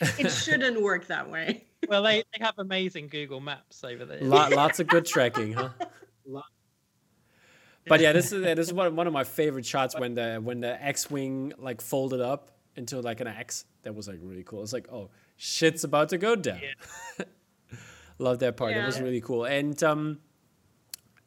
it 0.19 0.29
shouldn't 0.31 0.81
work 0.81 1.07
that 1.07 1.29
way. 1.29 1.65
well, 1.87 2.01
they, 2.03 2.19
they 2.35 2.43
have 2.43 2.55
amazing 2.57 3.07
Google 3.07 3.39
Maps 3.39 3.83
over 3.83 4.05
there. 4.05 4.21
Lot, 4.21 4.51
lots 4.55 4.79
of 4.79 4.87
good 4.87 5.05
tracking, 5.05 5.53
huh? 5.53 5.69
But 7.87 7.99
yeah, 7.99 8.11
this 8.13 8.31
is 8.31 8.41
this 8.43 8.67
is 8.67 8.73
one, 8.73 8.95
one 8.95 9.07
of 9.07 9.13
my 9.13 9.23
favorite 9.23 9.65
shots 9.65 9.97
when 9.99 10.13
the 10.13 10.35
when 10.35 10.61
the 10.61 10.81
X-wing 10.83 11.53
like 11.57 11.81
folded 11.81 12.21
up 12.21 12.51
into 12.75 13.01
like 13.01 13.19
an 13.21 13.27
X. 13.27 13.65
That 13.83 13.95
was 13.95 14.07
like 14.07 14.19
really 14.21 14.43
cool. 14.43 14.61
It's 14.61 14.71
like, 14.73 14.87
oh, 14.91 15.09
shit's 15.37 15.83
about 15.83 16.09
to 16.09 16.19
go 16.19 16.35
down. 16.35 16.61
Love 18.21 18.39
that 18.39 18.55
part. 18.55 18.73
That 18.73 18.85
was 18.85 19.01
really 19.01 19.21
cool. 19.21 19.45
And 19.45 19.81
um, 19.83 20.19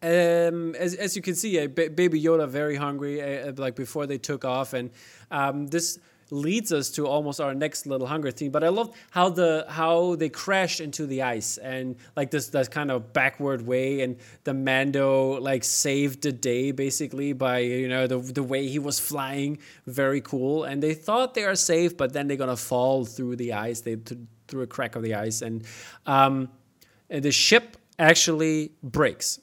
um, 0.03 0.75
as 0.75 0.95
as 0.95 1.17
you 1.17 1.23
can 1.23 1.35
see, 1.35 1.59
uh, 1.59 1.67
ba- 1.67 1.91
Baby 1.91 2.23
Yoda 2.23 2.49
very 2.49 2.77
hungry. 2.77 3.21
Uh, 3.21 3.53
like 3.57 3.75
before 3.75 4.07
they 4.07 4.19
took 4.19 4.45
off, 4.45 4.73
and 4.73 4.91
um, 5.31 5.67
this 5.67 5.99
leads 6.31 6.73
us 6.73 6.91
to 6.91 7.07
almost 7.07 7.41
our 7.41 7.55
next 7.55 7.87
little 7.87 8.07
hunger 8.07 8.31
theme. 8.31 8.51
But 8.51 8.65
I 8.65 8.69
love 8.69 8.95
how 9.11 9.29
the 9.31 9.67
how 9.69 10.15
they 10.17 10.29
crashed 10.29 10.81
into 10.81 11.07
the 11.07 11.23
ice 11.23 11.59
and 11.59 11.97
like 12.17 12.31
this 12.31 12.49
that 12.49 12.71
kind 12.71 12.91
of 12.91 13.13
backward 13.13 13.67
way, 13.67 14.03
and 14.03 14.17
the 14.45 14.55
Mando 14.55 15.41
like 15.41 15.65
saved 15.65 16.23
the 16.23 16.33
day 16.33 16.71
basically 16.71 17.33
by 17.33 17.59
you 17.59 17.89
know 17.89 18.07
the 18.07 18.19
the 18.19 18.43
way 18.43 18.67
he 18.69 18.79
was 18.79 19.01
flying. 19.01 19.59
Very 19.87 20.21
cool. 20.21 20.65
And 20.65 20.83
they 20.83 20.95
thought 20.95 21.35
they 21.35 21.45
are 21.45 21.57
safe, 21.57 21.97
but 21.97 22.13
then 22.13 22.29
they're 22.29 22.37
gonna 22.37 22.57
fall 22.57 23.05
through 23.05 23.37
the 23.37 23.55
ice. 23.55 23.81
They 23.81 23.97
th- 23.97 24.21
through 24.47 24.63
a 24.63 24.67
crack 24.67 24.95
of 24.95 25.03
the 25.03 25.15
ice, 25.15 25.41
and 25.43 25.65
um, 26.07 26.35
and 26.35 26.51
the 27.09 27.33
ship 27.33 27.77
actually 27.99 28.73
breaks 28.83 29.40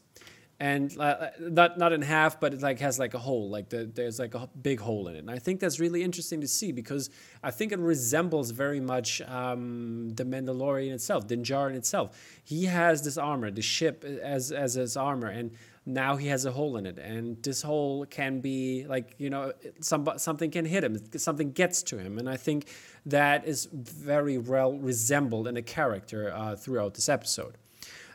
and 0.61 0.95
uh, 0.99 1.31
not 1.39 1.79
not 1.79 1.91
in 1.91 2.03
half, 2.03 2.39
but 2.39 2.53
it 2.53 2.61
like 2.61 2.79
has 2.81 2.99
like 2.99 3.15
a 3.15 3.17
hole, 3.17 3.49
like 3.49 3.69
the, 3.69 3.85
there's 3.85 4.19
like 4.19 4.35
a 4.35 4.47
big 4.61 4.79
hole 4.79 5.07
in 5.07 5.15
it. 5.15 5.19
And 5.19 5.31
I 5.31 5.39
think 5.39 5.59
that's 5.59 5.79
really 5.79 6.03
interesting 6.03 6.39
to 6.41 6.47
see 6.47 6.71
because 6.71 7.09
I 7.41 7.49
think 7.49 7.71
it 7.71 7.79
resembles 7.79 8.51
very 8.51 8.79
much 8.79 9.21
um, 9.23 10.09
the 10.13 10.23
Mandalorian 10.23 10.93
itself, 10.93 11.25
Din 11.25 11.41
Djarin 11.41 11.73
itself. 11.73 12.15
He 12.43 12.65
has 12.65 13.01
this 13.03 13.17
armor, 13.17 13.49
the 13.49 13.63
ship 13.63 14.03
as 14.03 14.51
as 14.51 14.75
his 14.75 14.95
armor, 14.95 15.29
and 15.29 15.49
now 15.87 16.15
he 16.15 16.27
has 16.27 16.45
a 16.45 16.51
hole 16.51 16.77
in 16.77 16.85
it, 16.85 16.99
and 16.99 17.41
this 17.41 17.63
hole 17.63 18.05
can 18.05 18.39
be 18.39 18.85
like 18.87 19.15
you 19.17 19.31
know 19.31 19.53
some 19.79 20.07
something 20.17 20.51
can 20.51 20.65
hit 20.65 20.83
him, 20.83 20.95
something 21.17 21.53
gets 21.53 21.81
to 21.83 21.97
him, 21.97 22.19
and 22.19 22.29
I 22.29 22.37
think 22.37 22.67
that 23.05 23.47
is 23.47 23.67
very 23.71 24.37
well 24.37 24.73
resembled 24.73 25.47
in 25.47 25.57
a 25.57 25.61
character 25.61 26.31
uh, 26.33 26.55
throughout 26.55 26.93
this 26.95 27.09
episode, 27.09 27.57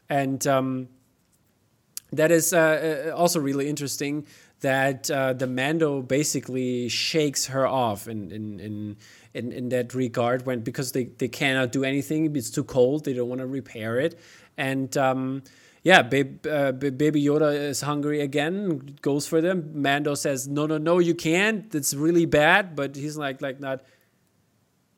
and. 0.09 0.47
Um, 0.47 0.89
that 2.13 2.31
is 2.31 2.53
uh, 2.53 3.09
uh, 3.09 3.17
also 3.17 3.41
really 3.41 3.69
interesting 3.69 4.27
that 4.61 5.11
uh, 5.11 5.33
the 5.33 5.49
Mando 5.49 6.03
basically 6.03 6.89
shakes 6.89 7.47
her 7.47 7.67
off 7.67 8.07
in 8.07 8.31
in, 8.31 8.61
in 8.61 8.97
in 9.35 9.53
in 9.53 9.69
that 9.71 9.93
regard 9.93 10.47
when 10.47 10.61
because 10.61 10.93
they, 10.93 11.05
they 11.05 11.29
cannot 11.29 11.73
do 11.73 11.85
anything 11.85 12.35
it's 12.37 12.49
too 12.49 12.65
cold 12.65 13.05
they 13.05 13.13
don't 13.13 13.29
want 13.29 13.41
to 13.41 13.47
repair 13.47 13.99
it 13.99 14.19
and 14.57 14.97
um, 14.97 15.43
yeah, 15.83 16.03
babe, 16.03 16.45
uh, 16.49 16.73
Baby 16.73 17.23
Yoda 17.23 17.55
is 17.55 17.81
hungry 17.81 18.21
again, 18.21 18.99
goes 19.03 19.29
for 19.29 19.41
them. 19.41 19.71
Mando 19.73 20.17
says, 20.17 20.49
"No, 20.49 20.67
no, 20.67 20.79
no, 20.79 20.99
you 20.99 21.15
can't. 21.15 21.73
It's 21.73 21.95
really 21.95 22.27
bad." 22.27 22.75
But 22.75 22.97
he's 22.97 23.17
like, 23.17 23.41
like 23.41 23.61
not. 23.61 23.85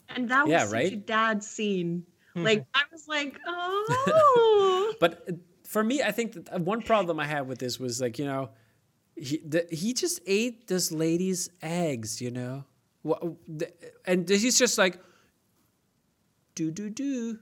And 0.09 0.29
that 0.31 0.45
was 0.45 0.51
Yeah, 0.53 0.65
such 0.65 0.73
right? 0.73 0.93
a 0.93 0.97
dad 0.97 1.43
scene. 1.45 2.05
Like 2.35 2.65
I 2.75 2.83
was 2.93 3.09
like, 3.09 3.37
oh. 3.47 4.95
But 5.01 5.25
uh, 5.29 5.33
for 5.67 5.83
me, 5.83 6.03
I 6.03 6.13
think 6.13 6.33
that 6.35 6.53
uh, 6.53 6.59
one 6.61 6.83
problem 6.83 7.19
I 7.19 7.27
had 7.27 7.49
with 7.49 7.59
this 7.59 7.81
was 7.81 8.01
like, 8.01 8.19
you 8.19 8.27
know, 8.27 8.51
he 9.17 9.39
the, 9.39 9.67
he 9.73 9.93
just 9.93 10.21
ate 10.27 10.69
this 10.69 10.93
lady's 10.93 11.51
eggs, 11.63 12.21
you 12.21 12.31
know, 12.31 12.65
Wha- 13.03 13.19
the- 13.49 13.73
and 14.07 14.29
he's 14.29 14.57
just 14.57 14.79
like, 14.79 15.01
do 16.55 16.71
do 16.71 16.91
do. 16.91 17.39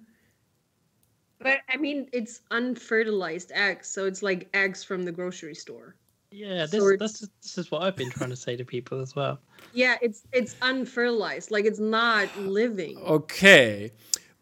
but 1.40 1.58
I 1.68 1.76
mean, 1.76 2.08
it's 2.14 2.40
unfertilized 2.50 3.52
eggs, 3.54 3.88
so 3.88 4.06
it's 4.06 4.22
like 4.22 4.48
eggs 4.54 4.82
from 4.82 5.02
the 5.04 5.12
grocery 5.12 5.54
store. 5.54 5.94
Yeah, 6.30 6.64
this, 6.66 6.74
it's- 6.74 6.98
this, 6.98 7.22
is, 7.22 7.28
this 7.42 7.58
is 7.58 7.70
what 7.70 7.82
I've 7.82 7.96
been 7.96 8.10
trying 8.10 8.30
to 8.30 8.36
say 8.36 8.56
to 8.56 8.64
people 8.64 9.00
as 9.00 9.14
well. 9.14 9.38
Yeah, 9.76 9.96
it's 10.00 10.22
it's 10.32 10.56
unfertilized, 10.62 11.50
like 11.50 11.66
it's 11.66 11.78
not 11.78 12.34
living. 12.38 12.96
Okay, 12.98 13.92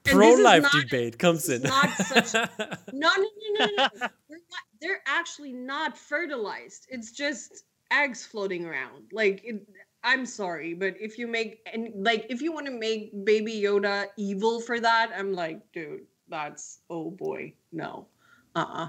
Pro 0.04 0.32
life 0.34 0.64
debate 0.70 1.18
comes 1.18 1.48
in. 1.48 1.62
not 1.62 1.90
such- 1.90 2.34
No, 2.92 3.10
no, 3.16 3.28
no, 3.58 3.66
no, 3.66 3.66
no. 3.76 3.88
They're, 4.28 4.38
not, 4.50 4.64
they're 4.80 5.02
actually 5.06 5.52
not 5.52 5.98
fertilized. 5.98 6.86
It's 6.88 7.10
just 7.10 7.64
eggs 7.90 8.24
floating 8.24 8.64
around. 8.64 9.10
Like, 9.12 9.42
it, 9.44 9.66
I'm 10.04 10.24
sorry, 10.24 10.74
but 10.74 10.94
if 11.00 11.18
you 11.18 11.26
make 11.26 11.66
and 11.72 11.90
like 12.04 12.26
if 12.28 12.40
you 12.40 12.52
want 12.52 12.66
to 12.66 12.72
make 12.72 13.24
Baby 13.24 13.60
Yoda 13.60 14.06
evil 14.16 14.60
for 14.60 14.78
that, 14.78 15.10
I'm 15.16 15.32
like, 15.32 15.60
dude, 15.72 16.02
that's 16.28 16.80
oh 16.90 17.10
boy, 17.10 17.54
no, 17.72 18.06
uh, 18.54 18.66
uh 18.68 18.88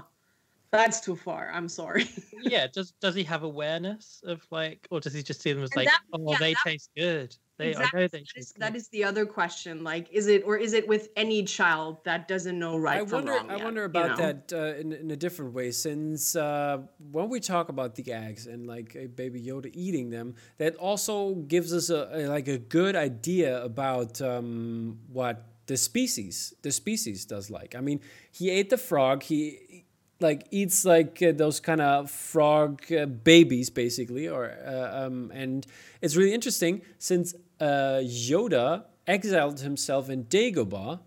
that's 0.76 1.00
too 1.00 1.16
far. 1.16 1.50
I'm 1.52 1.68
sorry. 1.68 2.08
yeah, 2.42 2.66
does 2.72 2.92
does 3.00 3.14
he 3.14 3.24
have 3.24 3.42
awareness 3.42 4.22
of 4.26 4.46
like, 4.50 4.86
or 4.90 5.00
does 5.00 5.14
he 5.14 5.22
just 5.22 5.40
see 5.42 5.52
them 5.52 5.62
as 5.62 5.70
And 5.72 5.76
like, 5.76 5.88
that- 5.88 6.00
oh, 6.12 6.32
yeah, 6.32 6.38
they 6.38 6.52
that- 6.54 6.62
taste 6.64 6.90
good. 6.96 7.36
They, 7.58 7.70
Exactly. 7.70 8.00
I 8.00 8.02
know 8.02 8.08
they 8.08 8.18
that 8.18 8.22
is 8.26 8.32
taste 8.34 8.58
good. 8.60 8.76
is 8.76 8.88
the 8.88 9.04
other 9.04 9.24
question. 9.24 9.82
Like, 9.82 10.12
is 10.12 10.26
it 10.26 10.42
or 10.44 10.58
is 10.58 10.74
it 10.74 10.86
with 10.86 11.08
any 11.16 11.42
child 11.44 12.04
that 12.04 12.28
doesn't 12.28 12.58
know 12.58 12.76
right 12.76 13.00
I 13.00 13.06
from 13.06 13.24
wonder. 13.24 13.32
wrong? 13.32 13.50
I 13.50 13.56
yet, 13.56 13.64
wonder 13.64 13.80
you 13.80 13.86
about 13.86 14.10
know? 14.10 14.16
that 14.26 14.52
uh, 14.52 14.78
in 14.78 14.92
in 14.92 15.10
a 15.10 15.16
different 15.16 15.54
way. 15.54 15.70
Since 15.70 16.36
uh, 16.36 16.82
when 17.12 17.30
we 17.30 17.40
talk 17.40 17.70
about 17.70 17.94
the 17.94 18.12
eggs 18.12 18.46
and 18.46 18.66
like 18.66 18.94
a 18.94 19.06
baby 19.06 19.40
Yoda 19.42 19.70
eating 19.72 20.10
them, 20.10 20.34
that 20.58 20.76
also 20.76 21.34
gives 21.34 21.72
us 21.72 21.88
a, 21.88 22.10
a 22.12 22.20
like 22.28 22.46
a 22.46 22.58
good 22.58 22.94
idea 22.94 23.64
about 23.64 24.20
um, 24.20 24.98
what 25.10 25.46
the 25.66 25.78
species 25.78 26.52
the 26.60 26.70
species 26.70 27.24
does 27.24 27.48
like. 27.50 27.74
I 27.74 27.80
mean, 27.80 28.00
he 28.32 28.50
ate 28.50 28.68
the 28.68 28.76
frog. 28.76 29.22
He 29.22 29.85
like 30.20 30.46
eats 30.50 30.84
like 30.84 31.22
uh, 31.22 31.32
those 31.32 31.60
kind 31.60 31.80
of 31.80 32.10
frog 32.10 32.80
uh, 32.92 33.06
babies 33.06 33.70
basically 33.70 34.28
or 34.28 34.52
uh, 34.66 35.06
um, 35.06 35.30
and 35.34 35.66
it's 36.00 36.16
really 36.16 36.32
interesting 36.32 36.82
since 36.98 37.34
uh, 37.60 38.00
Yoda 38.02 38.84
exiled 39.06 39.60
himself 39.60 40.08
in 40.08 40.24
Dagobah 40.24 41.00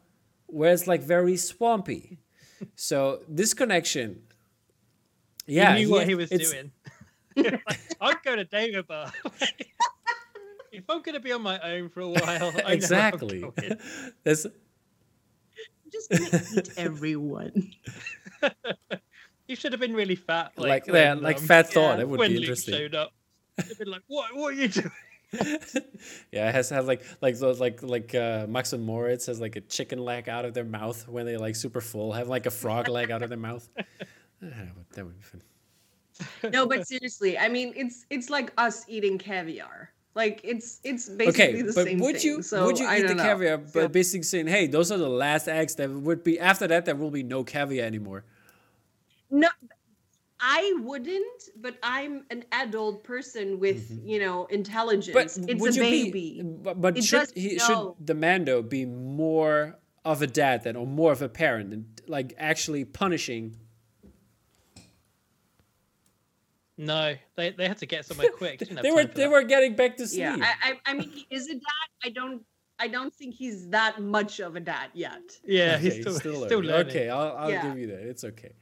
where 0.47 0.73
it's 0.73 0.87
like 0.87 1.01
very 1.01 1.37
swampy. 1.37 2.17
So 2.75 3.21
this 3.27 3.53
connection, 3.53 4.21
yeah, 5.45 5.75
he 5.75 5.85
knew 5.85 5.91
what 5.91 6.07
he 6.07 6.15
was 6.15 6.29
doing. 6.29 6.71
like, 7.35 7.79
I'm 8.01 8.15
going 8.23 8.37
to 8.39 8.45
Dagobah. 8.45 9.11
if 10.71 10.83
I'm 10.89 11.01
going 11.01 11.13
to 11.13 11.19
be 11.19 11.31
on 11.31 11.41
my 11.41 11.59
own 11.59 11.89
for 11.89 12.01
a 12.01 12.09
while, 12.09 12.21
I 12.27 12.37
know 12.37 12.51
I'm 12.65 12.73
exactly. 12.73 13.41
going. 13.41 13.77
That's 14.23 14.45
just 15.91 16.09
gonna 16.09 16.43
eat 16.55 16.69
everyone. 16.77 17.73
You 19.47 19.55
should 19.55 19.71
have 19.73 19.79
been 19.81 19.95
really 19.95 20.13
fat. 20.15 20.51
Like, 20.57 20.87
Like, 20.87 20.95
yeah, 20.95 21.15
like 21.15 21.37
um, 21.37 21.43
fat 21.43 21.69
thought. 21.73 21.91
yeah, 21.91 21.95
That 21.97 22.09
would 22.09 22.19
when 22.19 22.29
be 22.29 22.35
Luke 22.35 22.43
interesting. 22.43 22.75
showed 22.75 22.93
up. 22.93 23.11
You'd 23.67 23.79
been 23.79 23.87
like, 23.89 24.03
what? 24.07 24.35
What 24.35 24.53
are 24.53 24.55
you 24.57 24.67
doing? 24.67 24.91
yeah, 26.31 26.49
it 26.49 26.53
has 26.55 26.69
to 26.69 26.75
have 26.75 26.85
like 26.85 27.03
like 27.21 27.37
those 27.39 27.59
like 27.59 27.81
like 27.81 28.13
uh, 28.13 28.45
Max 28.47 28.73
and 28.73 28.83
Moritz 28.85 29.25
has 29.25 29.39
like 29.41 29.55
a 29.55 29.61
chicken 29.61 29.99
leg 29.99 30.29
out 30.29 30.45
of 30.45 30.53
their 30.53 30.65
mouth 30.65 31.07
when 31.07 31.25
they're 31.25 31.39
like 31.39 31.55
super 31.55 31.81
full. 31.81 32.13
Have 32.13 32.27
like 32.27 32.45
a 32.45 32.51
frog 32.51 32.87
leg 32.89 33.09
out 33.11 33.21
of 33.23 33.29
their 33.29 33.37
mouth. 33.39 33.67
That 33.75 33.85
would- 34.75 34.85
that 34.93 35.05
would 35.05 35.17
be 35.17 35.23
fun. 35.23 35.41
no, 36.51 36.65
but 36.67 36.87
seriously, 36.87 37.37
I 37.37 37.47
mean, 37.49 37.73
it's 37.75 38.05
it's 38.11 38.29
like 38.29 38.53
us 38.57 38.85
eating 38.87 39.17
caviar. 39.17 39.91
Like 40.15 40.41
it's 40.43 40.79
it's 40.83 41.07
basically 41.09 41.61
Okay, 41.61 41.61
the 41.61 41.73
same 41.73 41.99
would 41.99 42.17
thing. 42.17 42.25
you 42.25 42.41
so 42.41 42.65
would 42.65 42.79
you 42.79 42.87
I 42.87 42.97
eat 42.99 43.07
the 43.07 43.15
know. 43.15 43.23
caviar? 43.23 43.57
But 43.57 43.91
basically 43.91 44.23
saying, 44.23 44.47
hey, 44.47 44.67
those 44.67 44.91
are 44.91 44.97
the 44.97 45.09
last 45.09 45.47
eggs 45.47 45.75
that 45.75 45.89
would 45.89 46.23
be. 46.23 46.39
After 46.39 46.67
that, 46.67 46.85
there 46.85 46.95
will 46.95 47.11
be 47.11 47.23
no 47.23 47.43
caviar 47.43 47.85
anymore. 47.85 48.25
no, 49.29 49.49
I 50.39 50.73
wouldn't. 50.81 51.49
But 51.55 51.77
I'm 51.83 52.25
an 52.31 52.45
adult 52.51 53.03
person 53.03 53.59
with 53.59 53.99
you 54.03 54.19
know 54.19 54.45
intelligence. 54.47 55.37
Mm-hmm. 55.37 55.45
But 55.45 55.51
it's 55.51 55.61
would 55.61 55.71
a 55.71 55.75
you 55.75 55.81
baby. 55.81 56.11
be? 56.11 56.43
But, 56.73 57.03
should 57.03 57.19
does 57.19 57.31
he 57.35 57.55
know. 57.55 57.95
should 57.97 58.07
the 58.07 58.15
Mando 58.15 58.61
be 58.61 58.85
more 58.85 59.77
of 60.05 60.21
a 60.21 60.27
dad 60.27 60.63
then, 60.63 60.75
or 60.75 60.87
more 60.87 61.11
of 61.11 61.21
a 61.21 61.29
parent, 61.29 61.73
and 61.73 61.85
like 62.07 62.33
actually 62.37 62.85
punishing? 62.85 63.55
No, 66.81 67.13
they, 67.35 67.51
they 67.51 67.67
had 67.67 67.77
to 67.79 67.85
get 67.85 68.05
somewhere 68.05 68.29
quick. 68.37 68.59
Didn't 68.59 68.77
have 68.77 68.83
They 68.83 68.91
were 68.91 69.03
they 69.03 69.23
that. 69.23 69.31
were 69.31 69.43
getting 69.43 69.75
back 69.75 69.97
to 69.97 70.07
sleep. 70.07 70.21
yeah, 70.21 70.37
I, 70.39 70.71
I 70.71 70.79
I 70.91 70.93
mean, 70.93 71.09
he 71.11 71.27
is 71.29 71.47
a 71.49 71.53
dad. 71.53 71.87
I 72.05 72.09
don't 72.09 72.41
I 72.79 72.87
don't 72.87 73.13
think 73.13 73.35
he's 73.35 73.67
that 73.69 74.01
much 74.01 74.39
of 74.39 74.55
a 74.55 74.61
dad 74.61 74.87
yet. 74.93 75.21
Yeah, 75.45 75.73
Okay, 75.75 75.83
he's 75.83 75.93
still, 76.01 76.13
still, 76.13 76.31
he's 76.31 76.41
learning. 76.41 76.47
still 76.47 76.59
learning. 76.61 76.89
Okay, 76.91 77.09
I'll, 77.09 77.35
I'll 77.37 77.51
Yeah. 77.51 77.67
give 77.67 77.77
you 77.77 77.87
that. 77.87 77.99
It's 78.07 78.23
okay. 78.23 78.53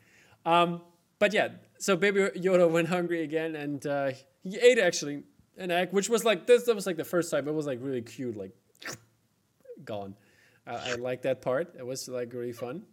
Um, 0.43 0.81
but 1.19 1.31
yeah, 1.33 1.49
so 1.77 1.95
Baby 1.95 2.21
Yoda 2.35 2.67
went 2.69 2.87
hungry 2.87 3.21
again, 3.21 3.55
and 3.55 3.85
uh, 3.85 4.11
he 4.43 4.57
ate 4.57 4.79
actually 4.79 5.21
an 5.57 5.69
egg, 5.69 5.89
which 5.91 6.09
was 6.09 6.25
like 6.25 6.47
this. 6.47 6.63
That 6.63 6.73
was 6.75 6.87
like 6.87 6.97
the 6.97 7.03
first 7.05 7.29
time. 7.29 7.47
It 7.47 7.53
was 7.53 7.67
like 7.67 7.77
really 7.83 8.01
cute, 8.01 8.35
like 8.35 8.53
gone. 9.85 10.15
I, 10.65 10.73
I 10.91 10.95
like 10.95 11.21
that 11.21 11.41
part. 11.43 11.75
It 11.77 11.85
was 11.85 12.07
like 12.07 12.33
really 12.33 12.51
fun. 12.53 12.83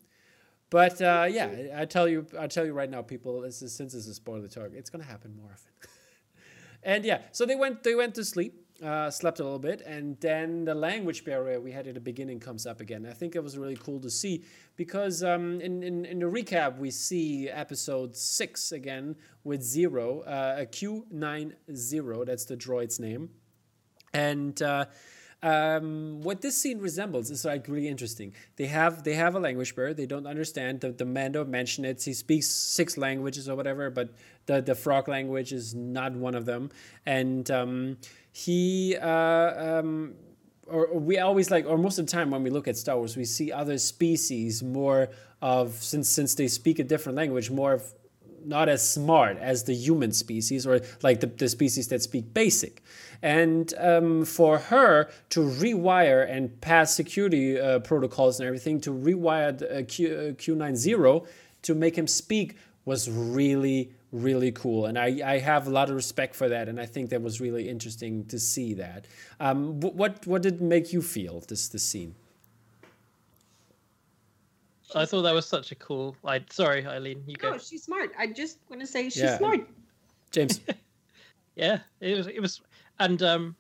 But 0.75 1.01
uh, 1.01 1.29
yeah, 1.31 1.70
I, 1.77 1.85
tell 1.85 2.09
you, 2.09 2.27
I 2.37 2.49
tell 2.49 2.66
you 2.66 2.72
right 2.72 2.91
now, 2.91 3.01
people. 3.01 3.41
This 3.41 3.62
is, 3.62 3.72
since 3.72 3.93
this 3.93 4.09
is 4.09 4.16
spoiler 4.16 4.49
talk, 4.49 4.70
it's 4.72 4.91
gonna 4.91 5.05
happen 5.05 5.33
more 5.37 5.53
often. 5.53 5.70
and 6.83 7.05
yeah, 7.05 7.20
so 7.31 7.47
they 7.47 7.55
went 7.55 7.85
they 7.85 7.95
went 7.95 8.16
to 8.16 8.25
sleep, 8.25 8.55
uh, 8.83 9.09
slept 9.09 9.39
a 9.39 9.45
little 9.45 9.61
bit, 9.61 9.83
and 9.83 10.18
then 10.18 10.64
the 10.64 10.75
language 10.75 11.25
barrier 11.25 11.61
we 11.61 11.70
had 11.70 11.87
at 11.87 11.95
the 11.95 12.01
beginning 12.01 12.41
comes 12.41 12.66
up 12.66 12.81
again. 12.81 13.07
I 13.07 13.12
think 13.12 13.37
it 13.37 13.41
was 13.45 13.57
really 13.57 13.77
cool 13.77 14.01
to 14.01 14.11
see 14.11 14.43
because 14.75 15.22
um, 15.22 15.61
in, 15.61 15.85
in 15.85 16.05
in 16.07 16.18
the 16.18 16.27
recap 16.27 16.77
we 16.77 16.91
see 16.91 17.49
episode 17.49 18.16
six 18.16 18.72
again 18.72 19.14
with 19.45 19.62
zero, 19.62 20.22
uh, 20.22 20.57
a 20.59 20.66
Q 20.66 21.07
nine 21.09 21.55
zero. 21.72 22.25
That's 22.25 22.47
the 22.47 22.57
droid's 22.57 22.99
name, 22.99 23.31
and. 24.12 24.61
Um, 25.45 26.23
what 26.23 26.41
this 26.41 26.57
scene 26.57 26.79
resembles 26.79 27.31
is 27.31 27.45
like 27.45 27.69
really 27.69 27.87
interesting. 27.87 28.33
They 28.57 28.65
have 28.67 29.05
they 29.05 29.13
have 29.13 29.35
a 29.35 29.39
language 29.39 29.77
barrier. 29.77 29.93
They 29.93 30.07
don't 30.07 30.27
understand. 30.27 30.81
The, 30.81 30.91
the 30.93 31.05
Mando 31.05 31.45
mentioned 31.45 31.87
it. 31.87 32.03
He 32.03 32.15
speaks 32.15 32.49
six 32.49 32.97
languages 32.97 33.47
or 33.47 33.55
whatever, 33.55 33.91
but 33.91 34.09
the 34.47 34.63
the 34.63 34.75
frog 34.75 35.07
language 35.07 35.53
is 35.53 35.75
not 35.75 36.13
one 36.13 36.35
of 36.35 36.47
them. 36.47 36.71
And 37.05 37.51
um, 37.51 37.99
he 38.33 38.97
uh, 38.97 39.81
um, 39.81 40.15
or, 40.67 40.87
or 40.87 40.99
we 40.99 41.19
always 41.19 41.51
like, 41.51 41.67
or 41.67 41.77
most 41.77 41.99
of 41.99 42.07
the 42.07 42.13
time 42.13 42.31
when 42.31 42.43
we 42.43 42.49
look 42.49 42.67
at 42.67 42.79
Star 42.79 42.97
Wars, 42.97 43.15
we 43.15 43.27
see 43.27 43.53
other 43.53 43.77
species 43.77 44.63
more 44.63 45.11
of 45.43 45.75
since 45.75 46.09
since 46.09 46.35
they 46.35 46.49
speak 46.49 46.79
a 46.79 46.85
different 46.85 47.17
language, 47.17 47.51
more 47.51 47.75
of 47.75 47.93
not 48.47 48.69
as 48.69 48.87
smart 48.87 49.39
as 49.39 49.65
the 49.65 49.75
human 49.75 50.13
species 50.13 50.67
or 50.67 50.81
like 51.03 51.21
the, 51.21 51.27
the 51.27 51.49
species 51.49 51.89
that 51.89 52.03
speak 52.03 52.33
basic. 52.35 52.83
And 53.23 53.73
um, 53.79 54.25
for 54.25 54.59
her 54.59 55.11
to 55.31 55.41
rewire 55.41 56.29
and 56.29 56.61
pass 56.61 56.95
security 56.95 57.59
uh, 57.59 57.79
protocols 57.81 58.39
and 58.39 58.47
everything 58.47 58.81
to 58.83 58.91
rewire 58.91 59.57
the, 59.57 59.79
uh, 59.79 59.83
Q, 59.83 60.09
uh, 60.09 60.21
Q90 60.33 61.27
to 61.63 61.75
make 61.75 61.97
him 61.97 62.07
speak 62.07 62.57
was 62.85 63.11
really, 63.11 63.93
really 64.13 64.53
cool. 64.53 64.87
And 64.87 64.99
I, 64.99 65.21
I 65.25 65.39
have 65.39 65.67
a 65.67 65.71
lot 65.71 65.89
of 65.89 65.97
respect 65.97 66.35
for 66.35 66.49
that. 66.49 66.69
And 66.69 66.79
I 66.79 66.87
think 66.87 67.11
that 67.11 67.23
was 67.23 67.41
really 67.41 67.69
interesting 67.69 68.27
to 68.27 68.39
see 68.39 68.75
that. 68.75 69.07
Um, 69.41 69.81
what, 69.81 70.27
what 70.27 70.43
did 70.43 70.61
make 70.61 70.93
you 70.93 71.01
feel, 71.01 71.43
this, 71.49 71.69
this 71.69 71.83
scene? 71.83 72.15
I 75.01 75.07
thought 75.07 75.23
that 75.23 75.35
was 75.35 75.47
such 75.47 75.73
a 75.73 75.75
cool. 75.75 76.17
Like, 76.23 76.53
sorry, 76.53 76.87
Eileen, 76.87 77.23
you 77.27 77.37
go. 77.37 77.51
No, 77.53 77.59
she's 77.59 77.85
smart. 77.85 78.11
I 78.19 78.27
just 78.29 78.59
want 78.69 78.81
to 78.81 78.87
say 78.87 79.05
she's 79.05 79.23
Yeah. 79.23 79.39
smart. 79.39 79.61
James? 80.31 80.61
Yeah, 81.57 81.79
it 82.01 82.17
was. 82.17 82.27
It 82.27 82.41
was, 82.41 82.61
and 82.99 83.23
um, 83.23 83.55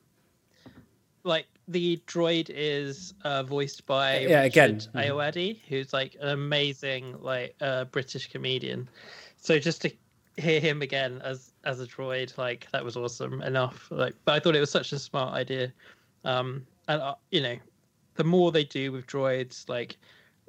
like 1.22 1.46
the 1.68 2.02
droid 2.08 2.50
is 2.52 3.14
uh, 3.22 3.44
voiced 3.44 3.86
by 3.86 4.18
Yeah, 4.20 4.42
again. 4.42 4.74
Richard 4.74 4.92
Mhm. 4.92 5.04
Ayoade, 5.04 5.60
who's 5.68 5.92
like 5.92 6.16
an 6.20 6.28
amazing 6.30 7.16
like 7.20 7.54
uh, 7.60 7.84
British 7.84 8.28
comedian. 8.30 8.88
So 9.36 9.58
just 9.60 9.80
to 9.82 9.92
hear 10.36 10.58
him 10.60 10.82
again 10.82 11.20
as 11.22 11.52
as 11.62 11.80
a 11.80 11.86
droid, 11.86 12.36
like 12.36 12.66
that 12.72 12.84
was 12.84 12.96
awesome 12.96 13.42
enough. 13.42 13.86
Like, 13.90 14.14
but 14.24 14.32
I 14.34 14.40
thought 14.40 14.56
it 14.56 14.60
was 14.60 14.70
such 14.72 14.92
a 14.92 14.98
smart 14.98 15.32
idea. 15.34 15.72
Um, 16.24 16.66
and 16.88 17.00
uh, 17.00 17.14
you 17.30 17.40
know, 17.42 17.56
the 18.16 18.24
more 18.24 18.50
they 18.50 18.64
do 18.64 18.90
with 18.90 19.06
droids, 19.06 19.68
like 19.68 19.96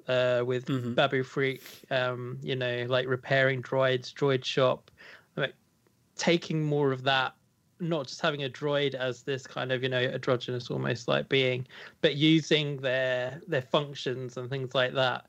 uh, 0.08 0.44
with 0.46 0.66
Mhm. 0.66 0.96
Babu 0.96 1.24
Frik, 1.24 1.62
um, 1.92 2.38
you 2.42 2.56
know, 2.56 2.86
like 2.88 3.08
repairing 3.08 3.62
droids, 3.62 4.14
droid 4.14 4.44
shop, 4.44 4.92
like 5.36 5.54
taking 6.16 6.64
more 6.64 6.92
of 6.92 7.04
that, 7.04 7.34
not 7.80 8.08
just 8.08 8.22
having 8.22 8.44
a 8.44 8.50
droid 8.50 8.94
as 8.96 9.24
this 9.24 9.46
kind 9.48 9.72
of, 9.72 9.84
you 9.84 9.90
know, 9.90 10.00
androgynous 10.00 10.70
almost 10.70 11.08
like 11.08 11.28
being, 11.30 11.68
but 12.02 12.16
using 12.16 12.78
their 12.78 13.42
their 13.48 13.62
functions 13.62 14.38
and 14.38 14.50
things 14.50 14.74
like 14.74 14.94
that 14.94 15.26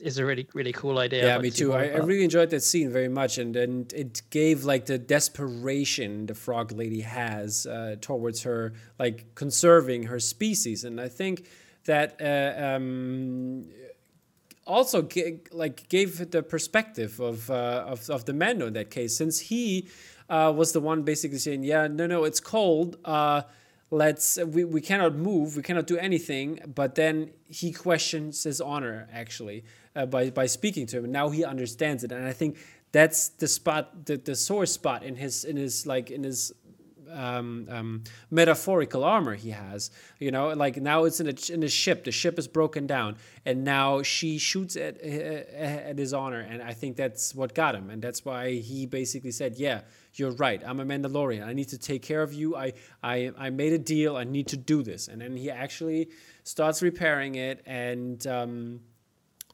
is 0.00 0.18
a 0.18 0.26
really 0.26 0.46
really 0.52 0.72
cool 0.72 0.98
idea. 0.98 1.26
Yeah, 1.26 1.38
me 1.38 1.50
too. 1.50 1.72
I, 1.72 1.84
I 1.86 1.96
really 1.98 2.24
enjoyed 2.24 2.50
that 2.50 2.62
scene 2.62 2.90
very 2.92 3.08
much, 3.08 3.38
and 3.38 3.56
and 3.56 3.92
it 3.92 4.22
gave 4.30 4.64
like 4.64 4.86
the 4.86 4.98
desperation 4.98 6.26
the 6.26 6.34
frog 6.34 6.72
lady 6.72 7.00
has 7.00 7.66
uh, 7.66 7.96
towards 8.00 8.42
her, 8.42 8.74
like 8.98 9.34
conserving 9.34 10.04
her 10.04 10.20
species, 10.20 10.84
and 10.84 11.00
I 11.00 11.08
think 11.08 11.48
that 11.86 12.20
uh, 12.20 12.62
um, 12.76 13.64
also 14.68 15.02
ga- 15.02 15.40
like 15.50 15.88
gave 15.88 16.30
the 16.30 16.42
perspective 16.42 17.18
of, 17.18 17.50
uh, 17.50 17.84
of 17.86 18.08
of 18.10 18.26
the 18.26 18.32
Mando 18.32 18.66
in 18.66 18.74
that 18.74 18.90
case, 18.90 19.16
since 19.16 19.40
he 19.40 19.88
uh, 20.28 20.52
was 20.54 20.72
the 20.72 20.80
one 20.80 21.02
basically 21.02 21.38
saying, 21.38 21.64
"Yeah, 21.64 21.88
no, 21.88 22.06
no, 22.06 22.24
it's 22.24 22.40
cold. 22.40 22.98
Uh, 23.04 23.42
let's 23.90 24.36
we, 24.36 24.64
we 24.64 24.80
cannot 24.80 25.14
move, 25.16 25.56
we 25.56 25.62
cannot 25.62 25.86
do 25.86 25.96
anything." 25.96 26.60
But 26.72 26.94
then 26.94 27.30
he 27.46 27.72
questions 27.72 28.44
his 28.44 28.60
honor 28.60 29.08
actually 29.12 29.64
uh, 29.96 30.06
by 30.06 30.30
by 30.30 30.46
speaking 30.46 30.86
to 30.86 30.98
him, 30.98 31.04
and 31.04 31.12
now 31.12 31.30
he 31.30 31.44
understands 31.44 32.04
it, 32.04 32.12
and 32.12 32.26
I 32.26 32.32
think 32.32 32.58
that's 32.92 33.28
the 33.28 33.48
spot, 33.48 34.06
the, 34.06 34.16
the 34.16 34.34
sore 34.34 34.66
spot 34.66 35.02
in 35.02 35.16
his 35.16 35.44
in 35.44 35.56
his 35.56 35.86
like 35.86 36.10
in 36.10 36.22
his 36.24 36.52
um, 37.12 37.66
um, 37.70 38.04
metaphorical 38.30 39.04
armor 39.04 39.34
he 39.34 39.50
has. 39.50 39.90
You 40.18 40.30
know, 40.30 40.48
like 40.48 40.76
now 40.76 41.04
it's 41.04 41.20
in 41.20 41.28
a 41.28 41.52
in 41.52 41.62
a 41.62 41.68
ship. 41.68 42.04
The 42.04 42.12
ship 42.12 42.38
is 42.38 42.48
broken 42.48 42.86
down, 42.86 43.16
and 43.44 43.64
now 43.64 44.02
she 44.02 44.38
shoots 44.38 44.76
at 44.76 45.00
at 45.00 45.98
his 45.98 46.12
honor, 46.12 46.40
and 46.40 46.62
I 46.62 46.72
think 46.72 46.96
that's 46.96 47.34
what 47.34 47.54
got 47.54 47.74
him, 47.74 47.90
and 47.90 48.02
that's 48.02 48.24
why 48.24 48.54
he 48.54 48.86
basically 48.86 49.32
said, 49.32 49.56
"Yeah, 49.56 49.82
you're 50.14 50.32
right. 50.32 50.62
I'm 50.64 50.80
a 50.80 50.84
Mandalorian. 50.84 51.44
I 51.46 51.52
need 51.52 51.68
to 51.68 51.78
take 51.78 52.02
care 52.02 52.22
of 52.22 52.32
you. 52.32 52.56
I 52.56 52.72
I 53.02 53.32
I 53.38 53.50
made 53.50 53.72
a 53.72 53.78
deal. 53.78 54.16
I 54.16 54.24
need 54.24 54.48
to 54.48 54.56
do 54.56 54.82
this." 54.82 55.08
And 55.08 55.20
then 55.20 55.36
he 55.36 55.50
actually 55.50 56.08
starts 56.44 56.82
repairing 56.82 57.34
it, 57.36 57.62
and 57.66 58.26
um, 58.26 58.80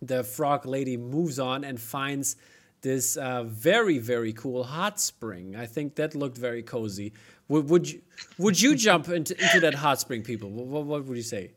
the 0.00 0.24
frog 0.24 0.66
lady 0.66 0.96
moves 0.96 1.38
on 1.38 1.64
and 1.64 1.80
finds 1.80 2.36
this 2.84 3.16
uh, 3.16 3.42
very 3.44 3.98
very 3.98 4.32
cool 4.32 4.62
hot 4.62 5.00
spring. 5.00 5.56
I 5.56 5.66
think 5.66 5.96
that 5.96 6.14
looked 6.14 6.36
very 6.36 6.62
cozy. 6.62 7.12
Would 7.48 7.68
would 7.68 7.90
you 7.90 8.02
would 8.38 8.60
you 8.60 8.74
jump 8.74 9.08
into, 9.08 9.40
into 9.40 9.60
that 9.60 9.74
hot 9.74 10.00
spring, 10.00 10.22
people? 10.22 10.50
What, 10.50 10.84
what 10.84 11.04
would 11.04 11.16
you 11.16 11.22
say? 11.22 11.52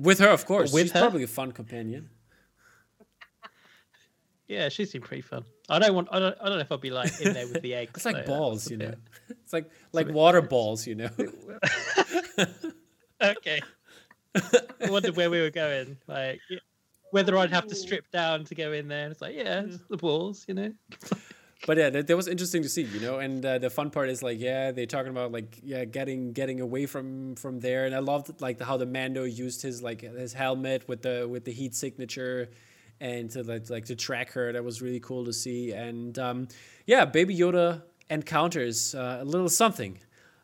With 0.00 0.18
her, 0.18 0.28
of 0.28 0.46
course. 0.46 0.72
With 0.72 0.84
She's 0.84 0.92
her? 0.92 1.00
probably 1.00 1.22
a 1.22 1.28
fun 1.28 1.52
companion. 1.52 2.08
Yeah, 4.48 4.68
she 4.68 4.84
seemed 4.84 5.04
pretty 5.04 5.20
fun. 5.20 5.44
I 5.68 5.78
don't 5.78 5.94
want. 5.94 6.08
I 6.10 6.18
don't. 6.18 6.36
I 6.40 6.48
don't 6.48 6.56
know 6.56 6.62
if 6.62 6.72
I'd 6.72 6.80
be 6.80 6.90
like 6.90 7.20
in 7.20 7.32
there 7.34 7.46
with 7.46 7.62
the 7.62 7.74
eggs. 7.74 7.92
It's 7.94 8.04
like 8.04 8.26
though, 8.26 8.34
uh, 8.34 8.38
balls, 8.38 8.70
you 8.70 8.78
know. 8.78 8.94
It's 9.28 9.52
like 9.52 9.70
like 9.92 10.08
water 10.08 10.42
balls, 10.42 10.86
you 10.86 10.96
know. 10.96 11.10
okay. 13.22 13.60
I 14.34 14.90
wondered 14.90 15.16
where 15.16 15.30
we 15.30 15.40
were 15.40 15.50
going. 15.50 15.98
Like 16.08 16.40
whether 17.10 17.36
I'd 17.36 17.50
have 17.50 17.66
to 17.68 17.74
strip 17.74 18.10
down 18.10 18.44
to 18.44 18.54
go 18.54 18.72
in 18.72 18.88
there. 18.88 19.10
It's 19.10 19.20
like, 19.20 19.34
yeah, 19.34 19.62
it's 19.62 19.76
mm. 19.76 19.88
the 19.88 19.96
balls, 19.96 20.44
you 20.48 20.54
know. 20.54 20.72
but 21.66 21.76
yeah, 21.76 21.90
that, 21.90 22.06
that 22.06 22.16
was 22.16 22.26
interesting 22.26 22.62
to 22.62 22.68
see, 22.68 22.82
you 22.82 23.00
know. 23.00 23.18
And 23.18 23.44
uh, 23.44 23.58
the 23.58 23.70
fun 23.70 23.90
part 23.90 24.08
is 24.08 24.22
like, 24.22 24.40
yeah, 24.40 24.72
they're 24.72 24.86
talking 24.86 25.10
about 25.10 25.30
like, 25.30 25.58
yeah, 25.62 25.84
getting 25.84 26.32
getting 26.32 26.60
away 26.60 26.86
from 26.86 27.34
from 27.36 27.60
there. 27.60 27.84
And 27.84 27.94
I 27.94 27.98
loved 27.98 28.40
like 28.40 28.58
the, 28.58 28.64
how 28.64 28.76
the 28.76 28.86
Mando 28.86 29.24
used 29.24 29.62
his 29.62 29.82
like 29.82 30.00
his 30.00 30.32
helmet 30.32 30.88
with 30.88 31.02
the 31.02 31.28
with 31.28 31.44
the 31.44 31.52
heat 31.52 31.74
signature, 31.74 32.48
and 33.00 33.30
to 33.30 33.42
like 33.42 33.68
like 33.68 33.84
to 33.86 33.96
track 33.96 34.32
her. 34.32 34.52
That 34.52 34.64
was 34.64 34.80
really 34.80 35.00
cool 35.00 35.24
to 35.26 35.32
see. 35.32 35.72
And 35.72 36.18
um, 36.18 36.48
yeah, 36.86 37.04
Baby 37.04 37.36
Yoda 37.36 37.82
encounters 38.08 38.94
uh, 38.94 39.18
a 39.20 39.24
little 39.24 39.48
something, 39.48 39.98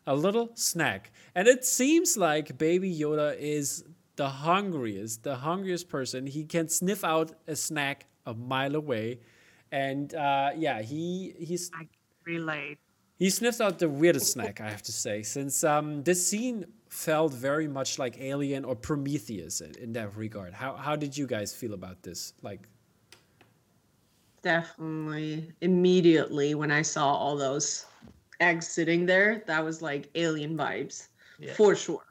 a 0.05 0.15
little 0.15 0.51
snack, 0.53 1.11
and 1.33 1.47
it 1.47 1.65
seems 1.65 2.15
like 2.15 2.57
Baby 2.57 2.95
Yoda 2.95 3.35
is 3.37 3.83
the 4.17 4.29
hungriest, 4.29 5.23
the 5.23 5.35
hungriest 5.37 5.89
person. 5.89 6.27
He 6.27 6.45
can 6.45 6.69
sniff 6.69 7.03
out 7.03 7.31
a 7.47 7.55
snack 7.55 8.05
a 8.25 8.33
mile 8.33 8.75
away. 8.75 9.19
And 9.71 10.13
uh, 10.15 10.51
yeah, 10.55 10.81
he 10.81 11.33
he's 11.39 11.69
I 11.73 11.87
relate. 12.25 12.77
he 13.17 13.29
sniffs 13.29 13.59
out 13.61 13.79
the 13.79 13.89
weirdest 13.89 14.31
snack, 14.31 14.61
I 14.61 14.69
have 14.69 14.83
to 14.83 14.91
say, 14.91 15.23
since 15.23 15.63
um, 15.63 16.03
this 16.03 16.25
scene 16.25 16.65
felt 16.89 17.33
very 17.33 17.67
much 17.67 17.99
like 17.99 18.17
Alien 18.19 18.63
or 18.63 18.75
Prometheus 18.75 19.59
in, 19.61 19.75
in 19.75 19.93
that 19.93 20.15
regard. 20.15 20.53
How 20.53 20.75
how 20.75 20.95
did 20.95 21.17
you 21.17 21.27
guys 21.27 21.53
feel 21.53 21.73
about 21.73 22.01
this? 22.03 22.33
Like, 22.41 22.61
Definitely. 24.41 25.51
Immediately 25.61 26.55
when 26.55 26.71
I 26.71 26.81
saw 26.81 27.13
all 27.13 27.35
those 27.35 27.85
eggs 28.39 28.67
sitting 28.67 29.05
there, 29.05 29.43
that 29.47 29.63
was 29.63 29.81
like 29.81 30.09
alien 30.15 30.55
vibes 30.55 31.07
Yeah. 31.39 31.53
for 31.53 31.75
sure. 31.75 32.05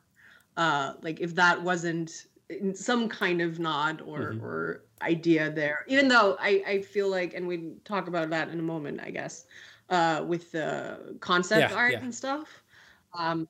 Uh, 0.56 0.94
like 1.02 1.20
if 1.20 1.34
that 1.36 1.62
wasn't 1.62 2.26
in 2.50 2.74
some 2.74 3.08
kind 3.08 3.40
of 3.40 3.58
nod 3.58 4.00
or 4.02 4.32
Mhm. 4.34 4.42
or 4.42 4.82
idea 5.02 5.50
there, 5.50 5.84
even 5.88 6.08
though 6.08 6.36
I 6.40 6.62
I 6.66 6.82
feel 6.82 7.08
like, 7.10 7.34
and 7.34 7.46
we 7.46 7.74
talk 7.84 8.08
about 8.08 8.30
that 8.30 8.48
in 8.48 8.58
a 8.58 8.62
moment, 8.62 9.00
I 9.00 9.10
guess, 9.10 9.46
uh, 9.90 10.24
with 10.26 10.52
the 10.52 11.16
concept 11.20 11.70
Yeah, 11.70 11.72
art 11.72 11.98
yeah. 11.98 12.02
and 12.02 12.14
stuff. 12.14 12.64
Um, 13.18 13.48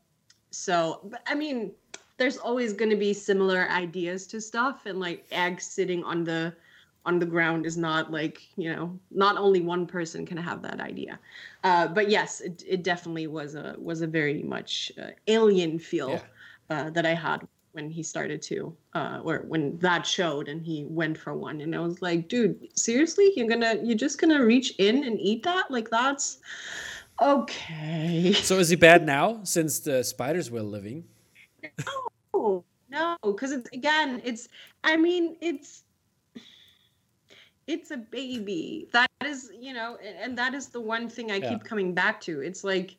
so, 0.50 1.00
but 1.04 1.22
I 1.26 1.34
mean, 1.34 1.72
there's 2.18 2.36
always 2.38 2.72
going 2.72 2.90
to 2.90 2.96
be 2.96 3.12
similar 3.12 3.68
ideas 3.70 4.26
to 4.28 4.40
stuff, 4.40 4.86
and 4.86 5.00
like 5.00 5.26
eggs 5.30 5.64
sitting 5.66 6.04
on 6.04 6.24
the 6.24 6.56
on 7.04 7.18
the 7.18 7.26
ground 7.26 7.66
is 7.66 7.76
not 7.76 8.10
like 8.10 8.56
you 8.56 8.72
know 8.74 8.98
not 9.10 9.36
only 9.38 9.60
one 9.60 9.86
person 9.86 10.26
can 10.26 10.36
have 10.36 10.62
that 10.62 10.80
idea 10.80 11.18
uh, 11.64 11.86
but 11.88 12.08
yes 12.10 12.40
it, 12.40 12.62
it 12.66 12.82
definitely 12.82 13.26
was 13.26 13.54
a 13.54 13.76
was 13.78 14.02
a 14.02 14.06
very 14.06 14.42
much 14.42 14.90
uh, 15.00 15.10
alien 15.28 15.78
feel 15.78 16.22
Yeah. 16.22 16.70
uh, 16.70 16.90
that 16.90 17.06
i 17.06 17.14
had 17.14 17.46
when 17.76 17.90
he 17.90 18.02
started 18.02 18.42
to 18.42 18.74
uh, 18.94 19.20
or 19.22 19.44
when 19.46 19.78
that 19.78 20.06
showed 20.06 20.48
and 20.48 20.62
he 20.64 20.86
went 20.88 21.16
for 21.18 21.34
one. 21.36 21.60
And 21.60 21.74
i 21.76 21.78
was 21.78 22.02
like 22.02 22.28
dude 22.28 22.56
seriously? 22.78 23.32
You're 23.36 23.48
gonna 23.48 23.76
you're 23.84 23.96
just 23.98 24.20
gonna 24.20 24.44
reach 24.44 24.74
in 24.78 25.04
and 25.04 25.20
eat 25.20 25.44
that? 25.44 25.70
Like 25.70 25.90
that's 25.90 26.38
okay. 27.22 28.32
So 28.32 28.58
is 28.58 28.70
he 28.70 28.76
bad 28.76 29.06
now 29.06 29.40
since 29.44 29.80
the 29.80 30.02
spiders 30.02 30.50
were 30.50 30.62
living? 30.62 31.04
no 32.34 32.64
no 32.90 33.16
because 33.24 33.52
it's 33.52 33.68
again 33.72 34.20
it's 34.24 34.48
i 34.84 34.96
mean 34.96 35.36
it's 35.40 35.84
it's 37.66 37.90
a 37.90 37.96
baby. 37.96 38.88
That 38.92 39.08
is 39.24 39.50
you 39.58 39.74
know 39.74 39.96
and, 40.04 40.16
and 40.18 40.38
that 40.38 40.54
is 40.54 40.68
the 40.68 40.80
one 40.80 41.08
thing 41.08 41.32
i 41.32 41.40
Yeah. 41.40 41.48
keep 41.48 41.64
coming 41.64 41.94
back 41.94 42.20
to. 42.22 42.40
It's 42.40 42.64
like 42.64 42.96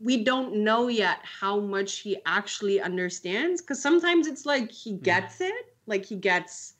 we 0.00 0.24
don't 0.24 0.54
know 0.64 0.88
yet 0.88 1.20
how 1.24 1.60
much 1.60 1.98
he 2.00 2.18
actually 2.26 2.80
understands 2.80 3.62
because 3.62 3.82
sometimes 3.82 4.26
it's 4.26 4.46
like 4.46 4.70
he 4.72 4.94
gets 4.98 5.40
it 5.40 5.66
like 5.86 6.04
he 6.06 6.16
gets 6.16 6.74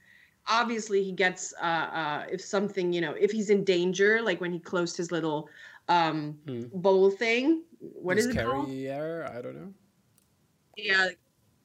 obviously 0.49 1.03
he 1.05 1.12
gets 1.12 1.55
uh 1.61 1.64
uh 1.64 2.27
if 2.31 2.41
something 2.41 2.93
you 2.93 3.01
know 3.01 3.12
if 3.12 3.33
he's 3.33 3.51
in 3.51 3.64
danger 3.64 4.23
like 4.23 4.41
when 4.41 4.53
he 4.53 4.61
closed 4.61 4.97
his 4.97 5.12
little 5.12 5.49
um 5.89 6.39
Hmm. 6.47 6.66
bowl 6.73 7.11
thing 7.11 7.64
what 7.81 8.18
is 8.18 8.27
His 8.27 8.27
it 8.27 8.39
called 8.39 8.71
carrier? 8.79 9.25
I 9.31 9.41
don't 9.43 9.55
know. 9.57 9.75
yeah 10.77 11.09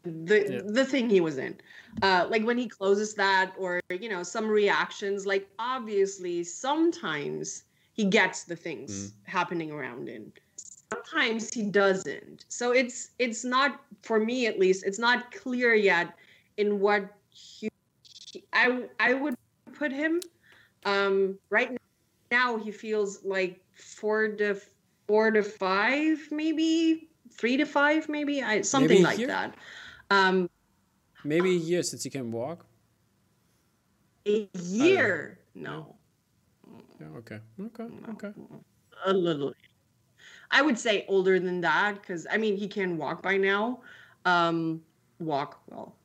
the 0.04 0.46
Yeah. 0.46 0.62
the 0.66 0.86
thing 0.86 1.10
he 1.10 1.20
was 1.22 1.38
in 1.38 1.58
uh 2.02 2.28
like 2.30 2.44
when 2.44 2.58
he 2.58 2.68
closes 2.68 3.16
that 3.16 3.54
or 3.58 3.80
you 3.90 4.10
know 4.10 4.24
some 4.24 4.48
reactions 4.48 5.26
like 5.26 5.48
obviously 5.60 6.44
sometimes 6.44 7.64
he 7.94 8.06
gets 8.06 8.44
the 8.46 8.56
things 8.56 9.16
happening 9.26 9.72
around 9.72 10.08
him 10.08 10.34
sometimes 10.94 11.54
he 11.54 11.64
doesn't 11.64 12.46
so 12.50 12.72
it's 12.72 13.10
it's 13.20 13.44
not 13.44 13.82
for 14.04 14.20
me 14.20 14.46
at 14.48 14.60
least 14.60 14.86
it's 14.86 15.00
not 15.00 15.32
clear 15.32 15.74
yet 15.74 16.14
in 16.58 16.80
what 16.80 17.10
he, 17.30 17.70
i 18.54 18.84
i 19.00 19.14
would 19.14 19.34
put 19.74 19.92
him 19.92 20.20
um 20.86 21.38
right 21.50 21.76
now 22.32 22.58
he 22.58 22.72
feels 22.72 23.24
like 23.24 23.62
four 23.74 24.28
to 24.28 24.56
four 25.08 25.32
to 25.32 25.44
five 25.44 26.20
maybe 26.32 27.10
three 27.32 27.58
to 27.58 27.66
five 27.66 28.08
maybe 28.10 28.42
i 28.42 28.62
something 28.62 28.90
Maybe 28.90 29.04
like 29.04 29.28
that 29.28 29.56
um 30.10 30.48
Maybe 31.24 31.50
a 31.50 31.60
year 31.60 31.82
since 31.82 32.04
he 32.04 32.12
can 32.12 32.32
walk. 32.32 32.68
a 34.28 34.48
year 34.54 35.40
no 35.56 35.96
Yeah, 37.00 37.08
okay. 37.18 37.40
Okay. 37.60 37.88
Okay. 38.10 38.32
a 39.06 39.14
little 39.14 39.54
i 40.52 40.62
would 40.62 40.78
say 40.78 41.06
older 41.08 41.40
than 41.40 41.62
that 41.62 41.96
because 42.02 42.26
i 42.32 42.38
mean 42.38 42.56
he 42.58 42.68
can 42.68 42.98
walk 42.98 43.22
by 43.22 43.38
now 43.38 43.80
um 44.26 44.82
walk 45.20 45.60
well 45.70 45.96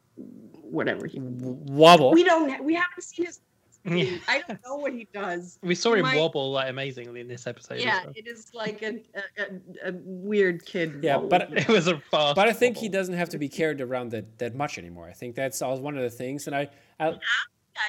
whatever 0.63 1.07
he 1.07 1.19
Wobble. 1.21 2.13
we 2.13 2.25
don't 2.25 2.63
we 2.65 2.75
haven't 2.75 3.03
seen 3.03 3.27
his 3.27 3.41
Yeah. 3.85 4.19
I 4.29 4.43
don't 4.47 4.61
know 4.63 4.77
what 4.77 4.93
he 4.93 5.09
does. 5.11 5.59
We 5.63 5.75
saw 5.75 5.95
him 5.95 6.03
My- 6.03 6.15
wobble 6.19 6.53
like 6.53 6.69
amazingly 6.69 7.21
in 7.23 7.29
this 7.29 7.47
episode. 7.47 7.79
Yeah, 7.81 8.05
well. 8.05 8.13
it 8.15 8.27
is 8.27 8.53
like 8.53 8.83
a, 8.83 9.01
a, 9.15 9.43
a, 9.43 9.89
a 9.89 9.93
weird 10.05 10.67
kid. 10.67 11.01
Yeah, 11.03 11.15
role. 11.15 11.29
but- 11.29 11.51
it 11.57 11.67
was 11.67 11.87
a 11.87 11.99
fast. 12.11 12.37
But 12.37 12.47
I 12.47 12.53
think 12.53 12.77
he 12.77 12.91
doesn't 12.91 13.15
have 13.15 13.31
to 13.31 13.39
be 13.39 13.49
carried 13.49 13.81
around 13.81 14.11
that, 14.11 14.39
that 14.39 14.55
much 14.55 14.77
anymore. 14.77 15.09
I 15.09 15.15
think 15.15 15.35
that's 15.35 15.63
all 15.63 15.81
one 15.81 15.97
of 15.97 16.03
the 16.03 16.11
things. 16.11 16.47
And 16.47 16.55
I, 16.55 16.69
I 16.99 17.09
yeah, 17.09 17.19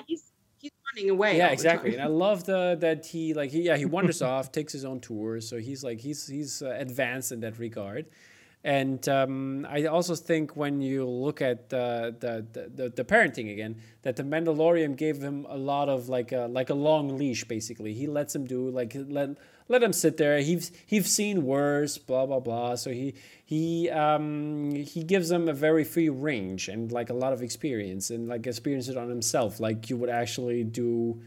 he's 0.08 0.31
he's 0.62 0.72
running 0.94 1.10
away. 1.10 1.38
yeah, 1.38 1.50
exactly. 1.50 1.94
And 1.94 2.02
I 2.02 2.08
love 2.08 2.46
the 2.46 2.78
that 2.80 3.06
he 3.06 3.34
like 3.34 3.52
he 3.52 3.64
yeah 3.64 3.78
he 3.78 3.86
wanders 3.86 4.22
off, 4.34 4.52
takes 4.52 4.74
his 4.74 4.86
own 4.86 5.00
tours. 5.00 5.50
So 5.50 5.58
he's 5.58 5.84
like 5.84 6.00
he's 6.00 6.28
he's 6.28 6.62
uh, 6.62 6.76
advanced 6.78 7.32
in 7.32 7.40
that 7.42 7.60
regard. 7.60 8.06
And 8.64 9.08
um, 9.10 9.66
I 9.68 9.86
also 9.86 10.16
think 10.16 10.56
when 10.56 10.82
you 10.82 11.08
look 11.08 11.42
at 11.42 11.70
the, 11.70 12.16
the, 12.20 12.46
the, 12.76 12.90
the, 12.90 13.04
parenting 13.04 13.52
again, 13.52 13.78
that 14.04 14.18
the 14.18 14.24
Mandalorian 14.24 14.96
gave 14.96 15.20
him 15.20 15.48
a 15.50 15.58
lot 15.58 15.90
of 15.90 16.10
like 16.10 16.32
a 16.32 16.48
like 16.48 16.70
a 16.70 16.76
long 16.76 17.18
leash. 17.18 17.44
Basically, 17.46 17.94
he 17.94 18.06
lets 18.06 18.36
him 18.36 18.46
do 18.46 18.70
like 18.70 18.96
let 18.96 19.30
let 19.72 19.82
him 19.82 19.94
sit 19.94 20.18
there. 20.18 20.40
He's 20.40 20.72
he's 20.86 21.12
seen 21.12 21.44
worse, 21.46 21.98
blah 21.98 22.26
blah 22.26 22.40
blah. 22.40 22.76
So 22.76 22.92
he 22.92 23.16
he 23.46 23.90
um, 23.90 24.72
he 24.76 25.04
gives 25.04 25.32
him 25.32 25.48
a 25.50 25.54
very 25.54 25.84
free 25.84 26.10
range 26.10 26.68
and 26.68 26.92
like 26.92 27.10
a 27.10 27.14
lot 27.14 27.34
of 27.34 27.42
experience 27.42 28.10
and 28.10 28.28
like 28.28 28.46
experience 28.46 28.88
it 28.88 28.98
on 28.98 29.10
himself. 29.10 29.60
Like 29.60 29.90
you 29.90 29.98
would 29.98 30.10
actually 30.10 30.64
do 30.64 31.22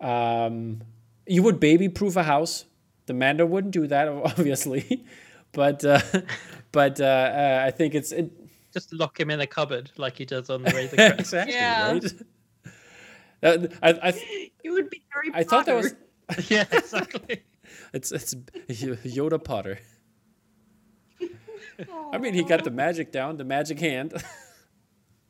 um, 0.00 0.82
you 1.26 1.42
would 1.42 1.60
baby 1.60 1.88
proof 1.88 2.16
a 2.16 2.22
house. 2.24 2.64
The 3.06 3.14
Mando 3.14 3.46
wouldn't 3.46 3.72
do 3.72 3.86
that, 3.88 4.08
obviously, 4.30 5.04
but 5.52 5.84
uh, 5.84 6.00
but 6.72 7.00
uh, 7.00 7.04
uh, 7.04 7.64
I 7.66 7.70
think 7.70 7.94
it's 7.94 8.12
it, 8.12 8.30
just 8.72 8.92
lock 8.92 9.18
him 9.18 9.30
in 9.30 9.40
a 9.40 9.46
cupboard 9.46 9.90
like 9.96 10.16
he 10.16 10.24
does 10.24 10.50
on 10.50 10.62
the 10.62 10.70
Razor 10.70 10.96
Crest. 10.96 11.20
exactly 11.20 11.54
Yeah. 11.54 11.92
right. 11.92 13.72
I, 13.82 14.08
I, 14.08 14.12
He 14.62 14.70
would 14.70 14.90
be 14.90 15.02
Harry 15.08 15.30
I 15.34 15.42
thought 15.44 15.66
that 15.66 15.74
was 15.74 15.94
yeah, 16.48 16.64
exactly. 16.70 17.42
It's 17.92 18.12
it's 18.12 18.34
Yoda 18.68 19.42
Potter. 19.42 19.78
I 22.12 22.18
mean, 22.18 22.34
he 22.34 22.44
got 22.44 22.64
the 22.64 22.70
magic 22.70 23.12
down, 23.12 23.36
the 23.36 23.44
magic 23.44 23.80
hand. 23.80 24.12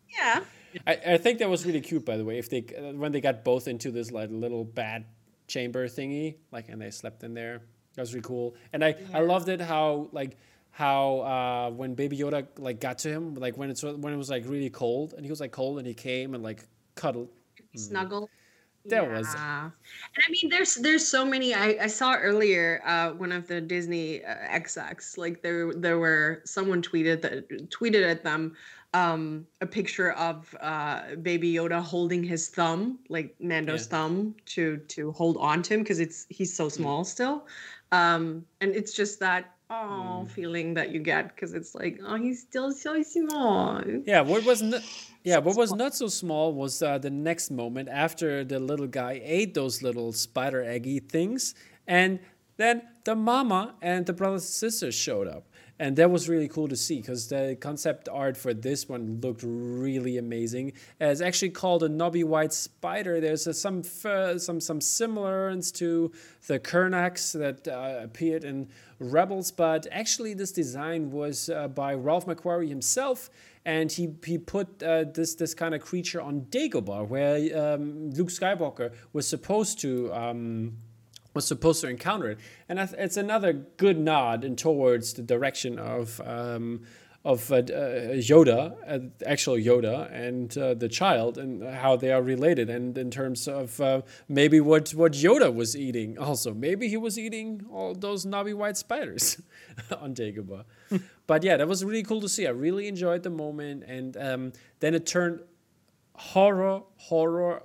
Yeah. 0.09 0.41
I, 0.87 0.99
I 1.07 1.17
think 1.19 1.39
that 1.39 1.49
was 1.49 1.65
really 1.65 1.81
cute, 1.81 2.05
by 2.05 2.17
the 2.17 2.25
way. 2.25 2.39
If 2.39 2.49
they 2.51 2.65
uh, 2.77 2.93
when 2.93 3.13
they 3.13 3.21
got 3.21 3.45
both 3.45 3.69
into 3.69 3.91
this 3.91 4.11
like 4.11 4.31
little 4.31 4.65
bat 4.65 5.05
chamber 5.49 5.89
thingy, 5.89 6.37
like, 6.53 6.69
and 6.69 6.81
they 6.81 6.91
slept 6.91 7.23
in 7.23 7.35
there, 7.35 7.63
that 7.95 8.03
was 8.03 8.15
really 8.15 8.23
cool. 8.23 8.55
And 8.73 8.85
I 8.85 8.95
I 9.13 9.21
loved 9.21 9.49
it 9.49 9.61
how 9.61 10.09
like 10.13 10.37
how 10.71 11.21
uh, 11.21 11.71
when 11.71 11.95
Baby 11.95 12.19
Yoda 12.19 12.47
like 12.59 12.81
got 12.81 12.99
to 12.99 13.09
him, 13.09 13.35
like 13.35 13.57
when 13.57 13.71
it's 13.71 13.83
when 13.83 14.13
it 14.13 14.17
was 14.17 14.31
like 14.31 14.45
really 14.47 14.71
cold, 14.71 15.15
and 15.15 15.25
he 15.25 15.31
was 15.31 15.41
like 15.41 15.53
cold, 15.53 15.79
and 15.79 15.87
he 15.87 15.95
came 15.95 16.35
and 16.35 16.43
like 16.43 16.65
cuddled. 16.95 17.31
snuggled. 17.75 18.25
That 18.25 18.40
was- 18.85 19.35
Yeah. 19.35 19.65
And 19.65 20.25
I 20.27 20.31
mean, 20.31 20.51
there's 20.51 20.75
there's 20.77 21.07
so 21.07 21.25
many. 21.25 21.55
I, 21.55 21.77
I 21.83 21.87
saw 21.87 22.15
earlier 22.15 22.81
uh, 22.85 23.11
one 23.13 23.33
of 23.33 23.47
the 23.47 23.61
Disney 23.61 24.25
uh, 24.25 24.35
XX. 24.51 25.19
Like 25.19 25.43
there 25.43 25.73
there 25.75 25.99
were 25.99 26.43
someone 26.45 26.83
tweeted 26.83 27.21
that 27.23 27.49
tweeted 27.71 28.09
at 28.09 28.25
them 28.25 28.57
um, 28.95 29.47
a 29.61 29.67
picture 29.67 30.13
of 30.13 30.53
uh, 30.61 31.15
Baby 31.23 31.53
Yoda 31.55 31.81
holding 31.83 32.25
his 32.25 32.49
thumb, 32.49 32.99
like 33.09 33.37
Mando's 33.39 33.85
Yeah. 33.87 33.91
thumb, 33.99 34.35
to 34.47 34.79
to 34.89 35.13
hold 35.13 35.37
on 35.39 35.63
to 35.63 35.75
him 35.75 35.81
because 35.83 36.01
it's 36.01 36.27
he's 36.31 36.55
so 36.57 36.69
small 36.69 37.05
still. 37.05 37.47
Um, 37.93 38.45
and 38.61 38.75
it's 38.75 38.93
just 38.93 39.21
that 39.21 39.55
oh 39.71 40.27
feeling 40.35 40.75
that 40.75 40.91
you 40.91 41.01
get 41.01 41.35
because 41.35 41.55
it's 41.55 41.75
like 41.75 42.01
oh 42.05 42.17
he's 42.17 42.41
still 42.41 42.73
so 42.73 43.03
small. 43.03 43.81
Yeah, 44.05 44.21
what 44.21 44.45
was 44.45 44.63
not, 44.63 44.83
yeah, 45.25 45.39
what 45.39 45.57
was 45.57 45.73
not 45.73 45.95
so 45.95 46.09
small 46.09 46.53
was 46.53 46.83
uh, 46.83 46.99
the 46.99 47.11
next 47.11 47.51
moment 47.51 47.89
after 47.89 48.45
the 48.45 48.59
little 48.59 48.89
guy 48.89 49.21
ate 49.23 49.55
those 49.55 49.83
little 49.83 50.13
spider 50.13 50.63
eggy 50.63 50.99
things, 50.99 51.55
and 51.87 52.19
then 52.57 52.83
the 53.05 53.15
mama 53.15 53.75
and 53.81 54.07
the 54.07 54.13
brothers 54.13 54.43
and 54.43 54.51
sisters 54.51 54.95
showed 54.95 55.29
up, 55.29 55.45
and 55.81 55.97
that 55.97 56.11
was 56.11 56.29
really 56.29 56.47
cool 56.47 56.69
to 56.69 56.77
see 56.77 56.99
because 56.99 57.29
the 57.29 57.57
concept 57.59 58.07
art 58.13 58.37
for 58.37 58.53
this 58.53 58.87
one 58.87 59.19
looked 59.23 59.43
really 59.43 60.19
amazing. 60.19 60.75
It's 61.01 61.23
actually 61.23 61.51
called 61.51 61.83
a 61.83 61.89
knobby 61.89 62.23
white 62.23 62.53
spider. 62.53 63.19
There's 63.19 63.49
uh, 63.49 63.55
some 63.55 63.83
some 63.83 64.61
some 64.61 64.81
similarities 64.83 65.73
to 65.73 66.13
the 66.47 66.61
Krykna 66.61 67.33
that 67.33 67.67
uh, 67.67 68.05
appeared 68.05 68.45
in 68.45 68.69
Rebels, 68.99 69.51
but 69.51 69.87
actually 69.91 70.35
this 70.35 70.53
design 70.53 71.11
was 71.11 71.49
uh, 71.49 71.69
by 71.69 71.95
Ralph 71.95 72.27
McQuarrie 72.27 72.69
himself, 72.69 73.31
and 73.65 73.91
he 73.91 74.15
he 74.23 74.37
put 74.37 74.83
uh, 74.83 75.05
this 75.05 75.35
this 75.35 75.55
kind 75.55 75.75
of 75.75 75.81
creature 75.81 76.21
on 76.21 76.43
Dagobah, 76.51 77.09
where 77.09 77.37
um, 77.59 78.11
Luke 78.11 78.29
Skywalker 78.29 78.93
was 79.15 79.27
supposed 79.27 79.81
to. 79.81 80.13
Um, 80.13 80.77
was 81.41 81.49
supposed 81.49 81.81
to 81.81 81.89
encounter 81.89 82.29
it, 82.31 82.39
and 82.69 82.79
it's 82.79 83.17
another 83.17 83.53
good 83.53 83.99
nod 83.99 84.45
in 84.45 84.57
towards 84.57 85.15
the 85.15 85.23
direction 85.23 85.79
of 85.79 86.21
um, 86.21 86.83
of 87.25 87.51
uh, 87.53 87.57
uh, 87.57 87.61
Yoda, 88.31 88.77
uh, 88.87 88.99
actual 89.27 89.55
Yoda, 89.55 90.11
and 90.13 90.57
uh, 90.57 90.75
the 90.75 90.89
child, 90.89 91.39
and 91.39 91.63
how 91.63 91.97
they 91.97 92.13
are 92.13 92.23
related, 92.23 92.69
and 92.71 92.97
in 92.97 93.11
terms 93.11 93.49
of 93.49 93.81
uh, 93.81 94.03
maybe 94.29 94.61
what 94.61 94.91
what 94.91 95.13
Yoda 95.13 95.53
was 95.55 95.75
eating. 95.75 96.19
Also, 96.19 96.53
maybe 96.53 96.89
he 96.89 96.99
was 96.99 97.19
eating 97.19 97.65
all 97.73 97.95
those 97.95 98.27
knobby 98.27 98.53
white 98.53 98.77
spiders 98.77 99.41
on 100.01 100.15
Dagobah. 100.15 100.65
but 101.27 101.43
yeah, 101.43 101.57
that 101.57 101.69
was 101.69 101.85
really 101.85 102.03
cool 102.03 102.21
to 102.21 102.29
see. 102.29 102.47
I 102.47 102.51
really 102.51 102.87
enjoyed 102.87 103.23
the 103.23 103.31
moment, 103.31 103.85
and 103.87 104.17
um, 104.17 104.53
then 104.81 104.95
it 104.95 105.07
turned 105.07 105.41
horror, 106.15 106.83
horror, 106.97 107.63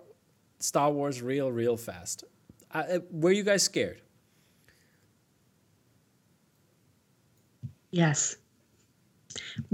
Star 0.59 0.91
Wars 0.91 1.21
real, 1.21 1.51
real 1.51 1.77
fast. 1.77 2.23
Uh, 2.75 2.99
were 3.11 3.31
you 3.31 3.43
guys 3.43 3.63
scared? 3.63 4.01
Yes. 7.91 8.37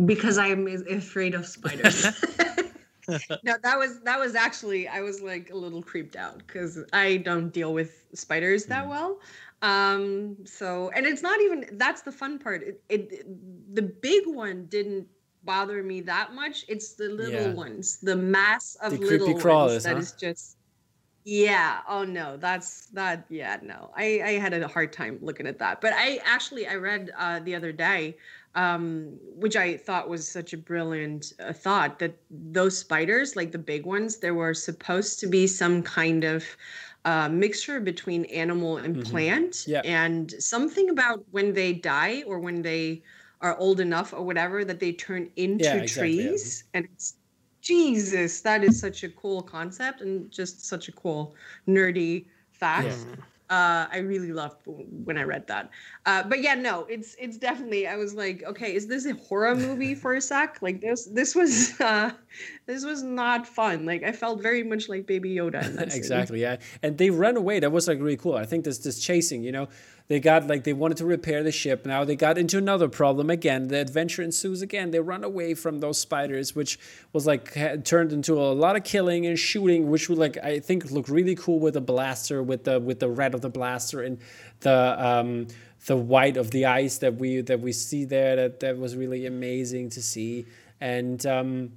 Because 0.06 0.38
I 0.38 0.48
am 0.48 0.68
afraid 0.68 1.36
of 1.36 1.46
spiders. 1.48 2.06
no, 3.44 3.56
that 3.64 3.78
was 3.78 4.02
that 4.02 4.20
was 4.20 4.36
actually 4.36 4.88
I 4.88 5.02
was 5.02 5.22
like 5.22 5.50
a 5.52 5.56
little 5.58 5.84
creeped 5.84 6.16
out 6.16 6.40
because 6.40 6.80
I 6.94 7.18
don't 7.18 7.52
deal 7.52 7.74
with 7.74 8.06
spiders 8.14 8.66
that 8.68 8.88
well. 8.88 9.20
Um, 9.62 10.38
so 10.46 10.92
and 10.96 11.06
it's 11.06 11.22
not 11.24 11.42
even 11.42 11.66
that's 11.74 12.02
the 12.04 12.12
fun 12.12 12.40
part. 12.40 12.64
It, 12.64 12.84
it 12.90 13.76
the 13.76 13.84
big 13.84 14.28
one 14.28 14.66
didn't 14.68 15.08
bother 15.44 15.84
me 15.84 16.02
that 16.02 16.34
much. 16.34 16.66
It's 16.70 16.94
the 16.96 17.10
little 17.10 17.50
Yeah. 17.50 17.54
ones, 17.54 18.00
the 18.02 18.16
mass 18.16 18.76
of 18.82 18.92
The 18.92 19.00
little 19.00 19.28
creepy 19.28 19.40
crawlers, 19.40 19.72
ones 19.74 19.84
that 19.84 19.94
huh? 19.96 20.00
is 20.00 20.14
just 20.14 20.58
yeah. 21.24 21.82
Oh 21.88 22.04
no, 22.04 22.38
that's 22.38 22.88
that. 22.90 23.26
Yeah, 23.30 23.58
no. 23.62 23.92
I 23.96 24.22
I 24.24 24.32
had 24.40 24.54
a 24.54 24.68
hard 24.68 24.92
time 24.94 25.20
looking 25.22 25.48
at 25.48 25.60
that. 25.60 25.82
But 25.82 25.94
I 25.96 26.20
actually 26.24 26.68
I 26.68 26.76
read 26.76 27.12
uh, 27.18 27.40
the 27.40 27.56
other 27.56 27.72
day, 27.72 28.18
um, 28.56 29.18
which 29.22 29.56
I 29.56 29.78
thought 29.78 30.10
was 30.10 30.28
such 30.30 30.54
a 30.54 30.58
brilliant 30.58 31.34
uh, 31.40 31.54
thought 31.54 32.00
that 32.00 32.20
those 32.30 32.78
spiders, 32.78 33.36
like 33.36 33.52
the 33.52 33.60
big 33.60 33.86
ones, 33.86 34.20
there 34.20 34.34
were 34.34 34.54
supposed 34.54 35.20
to 35.22 35.28
be 35.28 35.48
some 35.48 35.84
kind 35.84 36.24
of 36.24 36.46
uh, 37.06 37.30
mixture 37.30 37.80
between 37.80 38.26
animal 38.26 38.78
and 38.78 39.00
Mhm. 39.00 39.02
plant, 39.02 39.58
Yeah. 39.66 39.84
and 39.84 40.32
something 40.40 40.90
about 40.90 41.24
when 41.32 41.54
they 41.54 41.74
die 41.74 42.24
or 42.28 42.40
when 42.40 42.62
they 42.64 43.04
are 43.42 43.58
old 43.58 43.80
enough 43.80 44.14
or 44.14 44.24
whatever 44.24 44.64
that 44.66 44.80
they 44.80 44.94
turn 44.94 45.32
into 45.36 45.82
Yeah, 45.82 45.82
exactly, 45.82 46.26
yeah. 46.26 46.36
trees, 46.36 46.64
and 46.74 46.86
it's 46.94 47.18
Jesus, 47.62 48.42
that 48.42 48.64
is 48.64 48.80
such 48.80 49.04
a 49.04 49.10
cool 49.10 49.42
concept 49.42 50.02
and 50.02 50.30
just 50.32 50.66
such 50.66 50.88
a 50.88 50.92
cool 50.92 51.36
nerdy 51.68 52.26
fact. 52.52 52.88
Yeah. 53.08 53.16
Uh, 53.50 53.86
I 53.92 53.98
really 53.98 54.32
loved 54.32 54.62
when 54.66 55.18
I 55.18 55.24
read 55.24 55.46
that. 55.48 55.70
Uh, 56.06 56.24
but 56.24 56.42
yeah, 56.42 56.56
no, 56.56 56.86
it's 56.86 57.18
it's 57.20 57.38
definitely. 57.38 57.86
I 57.86 57.98
was 57.98 58.14
like, 58.16 58.44
okay, 58.44 58.74
is 58.74 58.88
this 58.88 59.06
a 59.06 59.14
horror 59.16 59.56
movie 59.56 59.94
for 60.02 60.14
a 60.14 60.22
sec? 60.22 60.62
Like 60.62 60.80
this 60.80 61.04
this 61.06 61.36
was 61.36 61.80
uh, 61.82 62.12
this 62.66 62.86
was 62.86 63.04
not 63.04 63.46
fun. 63.46 63.86
Like 63.86 64.04
I 64.04 64.14
felt 64.14 64.42
very 64.42 64.64
much 64.64 64.88
like 64.88 65.06
Baby 65.06 65.36
Yoda. 65.36 65.66
In 65.66 65.76
that 65.76 65.92
scene. 65.92 66.00
exactly 66.00 66.40
yeah 66.42 66.58
and 66.82 66.98
they 66.98 67.10
ran 67.10 67.36
away 67.36 67.60
that 67.60 67.72
was 67.74 67.88
like 67.90 68.00
really 68.00 68.16
cool 68.16 68.36
i 68.36 68.46
think 68.46 68.64
this 68.64 68.78
this 68.80 69.00
chasing 69.00 69.44
you 69.44 69.52
know 69.52 69.68
they 70.12 70.20
got 70.20 70.46
like 70.46 70.66
they 70.66 70.74
wanted 70.74 70.98
to 70.98 71.06
repair 71.06 71.42
the 71.42 71.54
ship. 71.54 71.86
Now 71.86 72.04
they 72.04 72.18
got 72.18 72.38
into 72.38 72.58
another 72.58 72.90
problem 72.90 73.30
again. 73.30 73.70
The 73.70 73.78
adventure 73.78 74.22
ensues 74.22 74.62
again. 74.62 74.92
They 74.92 75.00
run 75.00 75.24
away 75.24 75.54
from 75.54 75.80
those 75.80 76.00
spiders 76.00 76.54
which 76.54 76.78
was 77.14 77.26
like 77.26 77.54
ha- 77.56 77.78
turned 77.82 78.12
into 78.12 78.34
a 78.34 78.52
lot 78.52 78.76
of 78.76 78.84
killing 78.84 79.26
and 79.26 79.40
shooting 79.40 79.90
which 79.90 80.10
would 80.10 80.18
like 80.18 80.38
i 80.44 80.60
think 80.60 80.92
look 80.92 81.08
really 81.08 81.36
cool 81.36 81.60
with 81.60 81.76
the 81.76 81.82
blaster 81.82 82.44
with 82.44 82.66
the 82.66 82.78
with 82.80 83.00
the 83.00 83.08
red 83.08 83.34
of 83.34 83.40
the 83.40 83.50
blaster 83.50 84.02
and 84.02 84.18
the 84.60 84.96
um 85.00 85.48
the 85.86 85.96
white 85.96 86.36
of 86.36 86.52
the 86.52 86.66
ice 86.66 86.98
that 86.98 87.16
we 87.16 87.42
that 87.42 87.60
we 87.62 87.72
see 87.72 88.04
there 88.06 88.36
that 88.36 88.60
that 88.60 88.78
was 88.78 88.96
really 88.96 89.26
amazing 89.26 89.90
to 89.92 90.02
see. 90.02 90.46
And 90.80 91.26
um 91.26 91.72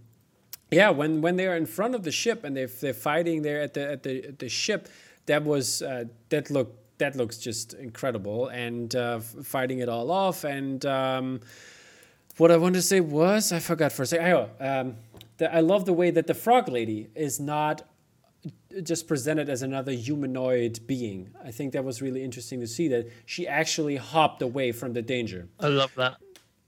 yeah, 0.70 0.90
when 0.90 1.20
when 1.20 1.36
they 1.36 1.46
are 1.46 1.56
in 1.56 1.66
front 1.66 1.94
of 1.94 2.02
the 2.02 2.10
ship 2.12 2.42
and 2.44 2.56
they 2.56 2.66
they're 2.66 2.94
fighting 2.94 3.42
there 3.42 3.62
at 3.62 3.74
the 3.74 3.92
at 3.92 4.02
the 4.02 4.34
the 4.38 4.48
ship, 4.48 4.88
that 5.26 5.44
was 5.44 5.82
uh, 5.82 6.04
that 6.30 6.50
look 6.50 6.83
that 6.98 7.16
looks 7.16 7.38
just 7.38 7.74
incredible 7.74 8.48
and 8.48 8.94
uh, 8.94 9.20
fighting 9.20 9.78
it 9.80 9.88
all 9.88 10.10
off 10.10 10.44
and 10.44 10.84
um, 10.86 11.40
what 12.36 12.50
I 12.50 12.56
wanted 12.56 12.74
to 12.74 12.82
say 12.82 13.00
was 13.00 13.52
I 13.52 13.60
forgot 13.60 13.92
for 13.92 14.02
a 14.02 14.06
second. 14.06 14.26
Oh, 14.26 14.50
um, 14.60 14.96
the, 15.36 15.54
I 15.54 15.60
love 15.60 15.84
the 15.84 15.92
way 15.92 16.10
that 16.10 16.26
the 16.26 16.34
frog 16.34 16.68
lady 16.68 17.08
is 17.14 17.38
not 17.38 17.82
just 18.82 19.06
presented 19.06 19.48
as 19.48 19.62
another 19.62 19.92
humanoid 19.92 20.80
being. 20.86 21.30
I 21.44 21.50
think 21.50 21.72
that 21.72 21.84
was 21.84 22.02
really 22.02 22.22
interesting 22.22 22.60
to 22.60 22.66
see 22.66 22.88
that 22.88 23.08
she 23.26 23.46
actually 23.46 23.96
hopped 23.96 24.42
away 24.42 24.72
from 24.72 24.92
the 24.92 25.02
danger. 25.02 25.48
I 25.60 25.68
love 25.68 25.94
that. 25.96 26.16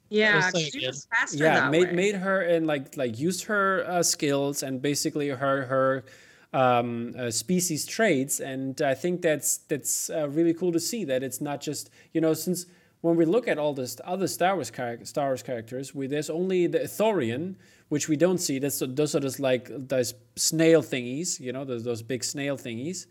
Yeah, 0.09 0.51
so 0.51 0.61
she 0.61 0.87
was 0.87 1.09
faster 1.11 1.39
yeah 1.39 1.63
that 1.63 1.71
made 1.73 1.89
way. 1.89 1.93
made 1.93 2.15
her 2.15 2.41
and 2.41 2.65
like 2.65 2.97
like 2.97 3.19
used 3.19 3.45
her 3.47 3.85
uh, 3.89 4.05
skills 4.05 4.63
and 4.63 4.81
basically 4.81 5.31
her 5.31 5.67
her 5.67 6.05
um, 6.53 7.15
uh, 7.19 7.31
species 7.31 7.85
traits 7.87 8.41
and 8.41 8.81
i 8.83 8.95
think 8.95 9.23
that's 9.23 9.59
that's 9.69 10.11
uh, 10.11 10.29
really 10.29 10.55
cool 10.55 10.73
to 10.73 10.81
see 10.81 11.05
that 11.05 11.23
it's 11.23 11.41
not 11.41 11.61
just 11.61 11.91
you 12.13 12.21
know 12.21 12.35
since 12.35 12.67
when 13.03 13.17
we 13.17 13.25
look 13.25 13.47
at 13.47 13.59
all 13.59 13.75
this 13.75 14.01
other 14.05 14.27
star 14.27 14.55
wars 14.55 14.73
star 15.03 15.27
wars 15.27 15.43
characters 15.43 15.95
we 15.95 16.07
there's 16.07 16.31
only 16.31 16.67
the 16.67 16.81
Thorian, 16.81 17.57
which 17.89 18.09
we 18.09 18.17
don't 18.17 18.39
see 18.39 18.59
that's 18.59 18.83
those 18.87 19.15
are 19.15 19.21
just 19.21 19.41
like 19.41 19.71
those 19.71 20.15
snail 20.37 20.83
thingies 20.83 21.39
you 21.41 21.53
know 21.53 21.65
those, 21.65 21.85
those 21.85 22.03
big 22.03 22.25
snail 22.25 22.57
thingies 22.57 23.07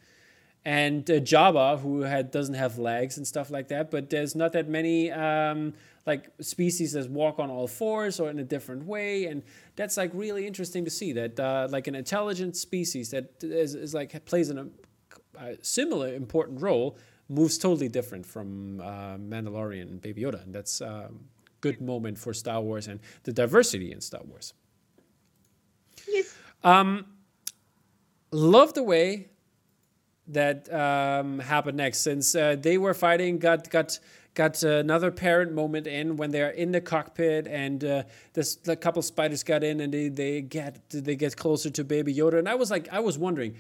and 0.65 1.09
uh, 1.09 1.19
Jabba, 1.19 1.79
who 1.79 2.01
had 2.01 2.31
doesn't 2.31 2.55
have 2.55 2.79
legs 2.79 3.17
and 3.17 3.25
stuff 3.25 3.51
like 3.51 3.67
that. 3.67 3.91
But 3.91 4.09
there's 4.09 4.35
not 4.35 4.51
that 4.53 4.67
many 4.67 5.11
um, 5.11 5.73
like 6.05 6.29
species 6.39 6.93
that 6.93 7.09
walk 7.09 7.39
on 7.39 7.49
all 7.49 7.67
fours 7.67 8.19
or 8.19 8.29
in 8.29 8.39
a 8.39 8.43
different 8.43 8.85
way, 8.85 9.25
and 9.25 9.43
that's 9.75 9.97
like 9.97 10.11
really 10.13 10.45
interesting 10.45 10.85
to 10.85 10.91
see 10.91 11.13
that 11.13 11.39
uh, 11.39 11.67
like 11.71 11.87
an 11.87 11.95
intelligent 11.95 12.55
species 12.55 13.09
that 13.11 13.31
is, 13.41 13.75
is 13.75 13.93
like 13.93 14.23
plays 14.25 14.49
an, 14.49 14.71
a 15.39 15.55
similar 15.61 16.13
important 16.13 16.61
role 16.61 16.97
moves 17.27 17.57
totally 17.57 17.89
different 17.89 18.25
from 18.25 18.79
uh, 18.81 19.17
Mandalorian 19.17 19.83
and 19.83 20.01
Baby 20.01 20.21
Yoda, 20.21 20.43
and 20.43 20.53
that's 20.53 20.81
a 20.81 21.09
good 21.61 21.81
moment 21.81 22.17
for 22.17 22.33
Star 22.33 22.61
Wars 22.61 22.87
and 22.87 22.99
the 23.23 23.33
diversity 23.33 23.91
in 23.91 23.99
Star 23.99 24.21
Wars. 24.23 24.53
Yes. 26.07 26.35
love 28.31 28.73
the 28.73 28.83
way 28.83 29.29
that 30.27 30.71
um, 30.73 31.39
happened 31.39 31.77
next 31.77 32.01
since 32.01 32.35
uh, 32.35 32.55
they 32.59 32.77
were 32.77 32.93
fighting 32.93 33.37
got 33.37 33.69
got 33.69 33.99
got 34.35 34.61
another 34.63 35.09
parent 35.11 35.51
moment 35.53 35.87
in 35.87 36.15
when 36.17 36.29
they're 36.31 36.51
in 36.51 36.71
the 36.71 36.81
cockpit 36.81 37.47
and 37.47 37.83
uh, 37.83 38.03
this 38.33 38.59
a 38.67 38.75
couple 38.75 39.01
spiders 39.01 39.43
got 39.43 39.63
in 39.63 39.79
and 39.79 39.93
they, 39.93 40.09
they 40.09 40.41
get 40.41 40.87
they 40.89 41.15
get 41.15 41.35
closer 41.35 41.69
to 41.71 41.83
baby 41.83 42.13
yoda 42.13 42.37
and 42.37 42.47
i 42.47 42.53
was 42.55 42.69
like 42.69 42.87
i 42.91 42.99
was 42.99 43.17
wondering 43.17 43.55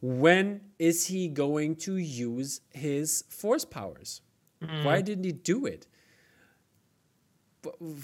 when 0.00 0.60
is 0.78 1.06
he 1.06 1.26
going 1.28 1.74
to 1.74 1.96
use 1.96 2.60
his 2.70 3.24
force 3.28 3.64
powers 3.64 4.20
why 4.82 5.00
didn't 5.00 5.24
he 5.24 5.32
do 5.32 5.66
it 5.66 5.86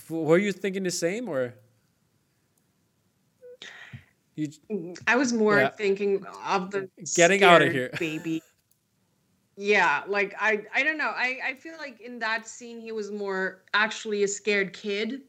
were 0.08 0.38
you 0.38 0.52
thinking 0.52 0.82
the 0.82 0.90
same 0.90 1.28
or 1.28 1.54
you 4.36 4.48
I 5.06 5.14
was 5.16 5.32
more 5.32 5.58
Yeah. 5.58 5.68
thinking 5.68 6.24
of 6.46 6.70
the 6.72 6.88
Getting 7.14 7.44
out 7.44 7.62
of 7.62 7.70
here. 7.72 7.90
baby. 8.00 8.42
Yeah, 9.56 10.02
like 10.08 10.34
I 10.38 10.66
I 10.74 10.82
don't 10.82 10.98
know. 10.98 11.10
I 11.14 11.38
I 11.44 11.54
feel 11.54 11.76
like 11.78 12.00
in 12.00 12.18
that 12.18 12.46
scene 12.48 12.80
he 12.80 12.90
was 12.92 13.10
more 13.12 13.64
actually 13.72 14.22
a 14.24 14.28
scared 14.28 14.72
kid. 14.72 15.22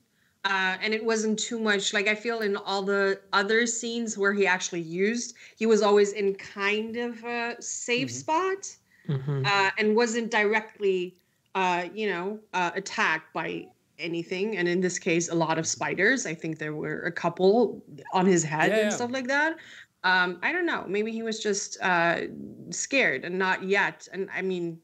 Uh, 0.44 0.78
and 0.80 0.94
it 0.94 1.04
wasn't 1.04 1.40
too 1.40 1.60
much 1.60 1.92
like 1.92 2.08
I 2.08 2.14
feel 2.14 2.40
in 2.42 2.56
all 2.56 2.84
the 2.84 3.20
other 3.34 3.66
scenes 3.66 4.16
where 4.16 4.32
he 4.32 4.46
actually 4.46 4.82
used, 4.82 5.36
he 5.58 5.66
was 5.66 5.82
always 5.82 6.12
in 6.14 6.36
kind 6.36 6.98
of 6.98 7.24
a 7.24 7.60
safe 7.60 8.12
Mm-hmm. 8.12 8.12
spot 8.12 8.78
Mhm. 9.08 9.52
uh, 9.52 9.72
and 9.78 9.96
wasn't 9.96 10.32
directly, 10.32 11.18
uh, 11.56 11.90
you 11.94 12.08
know, 12.08 12.42
uh, 12.54 12.72
attacked 12.76 13.34
by 13.34 13.68
anything. 13.98 14.58
And 14.58 14.68
in 14.68 14.82
this 14.82 15.00
case, 15.00 15.30
a 15.30 15.36
lot 15.36 15.58
of 15.60 15.68
spiders. 15.68 16.26
I 16.26 16.34
think 16.36 16.60
there 16.60 16.76
were 16.76 17.02
a 17.04 17.12
couple 17.12 17.86
on 18.14 18.26
his 18.26 18.44
head 18.44 18.72
Yeah, 18.72 18.78
and 18.78 18.92
yeah. 18.92 18.94
stuff 18.94 19.12
like 19.12 19.28
that. 19.28 19.58
Um, 20.06 20.39
I 20.43 20.53
don't 20.53 20.68
know. 20.68 20.86
Maybe 20.88 21.12
he 21.12 21.24
was 21.24 21.39
just 21.41 21.78
uh, 21.82 22.22
scared 22.70 23.26
and 23.26 23.38
not 23.39 23.64
yet. 23.64 24.08
And 24.14 24.30
I 24.34 24.41
mean, 24.41 24.80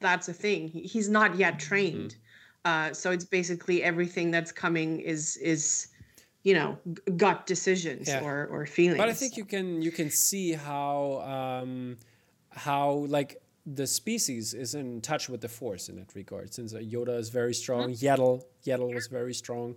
that's 0.00 0.28
a 0.28 0.32
thing. 0.34 0.68
He, 0.68 0.82
he's 0.82 1.08
not 1.08 1.36
yet 1.36 1.54
Mm-hmm. 1.54 1.68
trained. 1.68 2.16
Uh, 2.66 2.92
so 2.92 3.10
it's 3.10 3.24
basically 3.24 3.82
everything 3.82 4.30
that's 4.30 4.52
coming 4.52 5.00
is 5.00 5.38
is, 5.38 5.88
you 6.42 6.52
know, 6.52 6.78
g- 6.92 7.12
gut 7.16 7.46
decisions 7.46 8.06
Yeah. 8.06 8.22
or 8.22 8.46
or 8.52 8.66
feelings. 8.66 8.98
But 8.98 9.08
I 9.08 9.14
think 9.14 9.38
you 9.38 9.46
can 9.46 9.80
you 9.80 9.90
can 9.90 10.10
see 10.10 10.52
how 10.52 11.22
um, 11.36 11.96
how 12.50 13.06
like 13.08 13.40
the 13.64 13.86
species 13.86 14.52
is 14.52 14.74
in 14.74 15.00
touch 15.00 15.30
with 15.30 15.40
the 15.40 15.48
force 15.48 15.88
in 15.88 15.96
that 15.96 16.14
regard. 16.14 16.52
Since 16.52 16.74
uh, 16.74 16.78
Yoda 16.80 17.16
is 17.18 17.30
very 17.30 17.54
strong, 17.54 17.94
Yaddle 17.94 18.42
Yaddle 18.66 18.92
was 18.92 19.06
very 19.06 19.32
strong, 19.32 19.76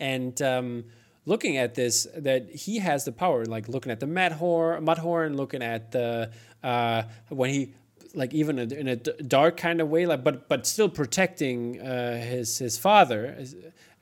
and 0.00 0.40
um, 0.42 0.84
looking 1.26 1.56
at 1.56 1.74
this, 1.74 2.06
that 2.16 2.50
he 2.50 2.78
has 2.78 3.04
the 3.04 3.12
power. 3.12 3.44
Like 3.44 3.68
looking 3.68 3.92
at 3.92 4.00
the 4.00 4.06
Mudhorn, 4.06 4.84
Mudhorn, 4.84 5.36
looking 5.36 5.62
at 5.62 5.92
the 5.92 6.30
uh, 6.62 7.02
when 7.28 7.50
he 7.50 7.74
like 8.14 8.32
even 8.32 8.58
in 8.60 8.70
a- 8.72 8.74
in 8.76 8.88
a 8.88 8.96
d- 8.96 9.12
dark 9.26 9.56
kind 9.56 9.80
of 9.80 9.88
way, 9.88 10.06
like 10.06 10.22
but 10.22 10.48
but 10.48 10.66
still 10.66 10.88
protecting 10.88 11.80
uh, 11.80 12.16
his 12.20 12.58
his 12.58 12.78
father. 12.78 13.44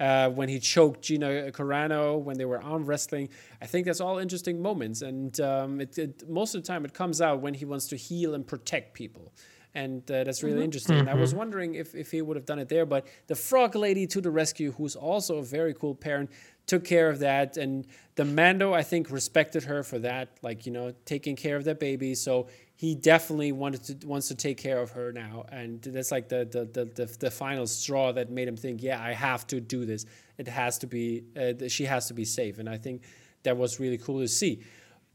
Uh, 0.00 0.28
when 0.30 0.48
he 0.48 0.58
choked 0.58 1.00
Gina 1.02 1.52
Carano 1.52 2.18
when 2.20 2.36
they 2.36 2.44
were 2.44 2.60
arm 2.60 2.84
wrestling, 2.86 3.28
I 3.60 3.66
think 3.66 3.86
that's 3.86 4.00
all 4.00 4.18
interesting 4.18 4.60
moments, 4.60 5.00
and 5.02 5.38
um, 5.40 5.80
it, 5.80 5.96
it, 5.96 6.28
most 6.28 6.56
of 6.56 6.62
the 6.62 6.66
time 6.66 6.84
it 6.84 6.92
comes 6.92 7.20
out 7.20 7.40
when 7.40 7.54
he 7.54 7.64
wants 7.64 7.86
to 7.88 7.96
heal 7.96 8.34
and 8.34 8.44
protect 8.44 8.94
people, 8.94 9.32
and 9.76 10.02
uh, 10.10 10.24
that's 10.24 10.42
really 10.42 10.64
interesting. 10.64 10.98
And 10.98 11.08
I 11.08 11.14
was 11.14 11.36
wondering 11.36 11.76
if, 11.76 11.94
if 11.94 12.10
he 12.10 12.20
would 12.20 12.36
have 12.36 12.46
done 12.46 12.58
it 12.58 12.68
there, 12.68 12.84
but 12.84 13.06
the 13.28 13.36
frog 13.36 13.76
lady 13.76 14.08
to 14.08 14.20
the 14.20 14.30
rescue, 14.30 14.72
who's 14.72 14.96
also 14.96 15.36
a 15.36 15.44
very 15.44 15.72
cool 15.72 15.94
parent, 15.94 16.30
took 16.66 16.84
care 16.84 17.08
of 17.08 17.18
that, 17.20 17.56
and 17.56 17.86
the 18.14 18.24
Mando 18.24 18.72
I 18.72 18.82
think 18.82 19.10
respected 19.10 19.64
her 19.64 19.82
for 19.82 19.98
that, 20.00 20.28
like 20.42 20.66
you 20.66 20.72
know 20.72 20.92
taking 21.04 21.36
care 21.36 21.56
of 21.56 21.64
that 21.64 21.80
baby. 21.80 22.14
So 22.14 22.48
he 22.74 22.94
definitely 22.94 23.52
wanted 23.52 24.00
to 24.00 24.06
wants 24.06 24.28
to 24.28 24.34
take 24.34 24.58
care 24.58 24.80
of 24.80 24.90
her 24.90 25.12
now, 25.12 25.44
and 25.50 25.80
that's 25.82 26.10
like 26.10 26.28
the 26.28 26.44
the, 26.44 26.64
the, 26.64 26.84
the, 26.84 27.16
the 27.18 27.30
final 27.30 27.66
straw 27.66 28.12
that 28.12 28.30
made 28.30 28.48
him 28.48 28.56
think, 28.56 28.82
yeah, 28.82 29.02
I 29.02 29.12
have 29.12 29.46
to 29.48 29.60
do 29.60 29.84
this. 29.84 30.04
It 30.38 30.48
has 30.48 30.78
to 30.78 30.86
be 30.86 31.24
uh, 31.36 31.68
she 31.68 31.84
has 31.84 32.08
to 32.08 32.14
be 32.14 32.24
safe, 32.24 32.58
and 32.58 32.68
I 32.68 32.78
think 32.78 33.02
that 33.44 33.56
was 33.56 33.80
really 33.80 33.98
cool 33.98 34.20
to 34.20 34.28
see. 34.28 34.62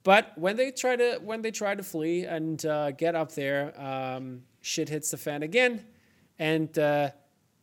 But 0.03 0.31
when 0.37 0.55
they 0.55 0.71
try 0.71 0.95
to 0.95 1.19
when 1.21 1.41
they 1.41 1.51
try 1.51 1.75
to 1.75 1.83
flee 1.83 2.23
and 2.23 2.65
uh, 2.65 2.91
get 2.91 3.15
up 3.15 3.33
there, 3.33 3.73
um, 3.79 4.43
shit 4.61 4.87
hits 4.87 5.11
the 5.11 5.17
fan 5.17 5.43
again, 5.43 5.85
and 6.39 6.77
uh, 6.79 7.11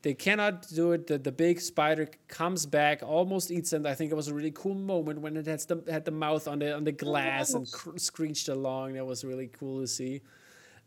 they 0.04 0.12
cannot 0.12 0.68
do 0.68 0.92
it. 0.92 1.06
The, 1.06 1.16
the 1.16 1.32
big 1.32 1.58
spider 1.62 2.06
comes 2.28 2.66
back, 2.66 3.02
almost 3.02 3.50
eats 3.50 3.70
them. 3.70 3.86
I 3.86 3.94
think 3.94 4.12
it 4.12 4.14
was 4.14 4.28
a 4.28 4.34
really 4.34 4.50
cool 4.50 4.74
moment 4.74 5.22
when 5.22 5.34
it 5.34 5.46
has 5.46 5.64
the 5.64 5.82
had 5.90 6.04
the 6.04 6.10
mouth 6.10 6.46
on 6.46 6.58
the 6.58 6.76
on 6.76 6.84
the 6.84 6.92
glass 6.92 7.54
and 7.54 7.70
cr- 7.72 7.96
screeched 7.96 8.50
along. 8.50 8.92
That 8.92 9.06
was 9.06 9.24
really 9.24 9.46
cool 9.46 9.80
to 9.80 9.86
see, 9.86 10.20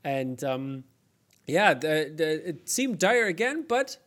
and 0.03 0.41
um, 0.43 0.84
yeah, 1.47 1.74
the, 1.74 2.13
the, 2.15 2.49
it 2.49 2.70
seemed 2.70 2.99
dire 2.99 3.26
again, 3.26 3.65
but 3.68 3.97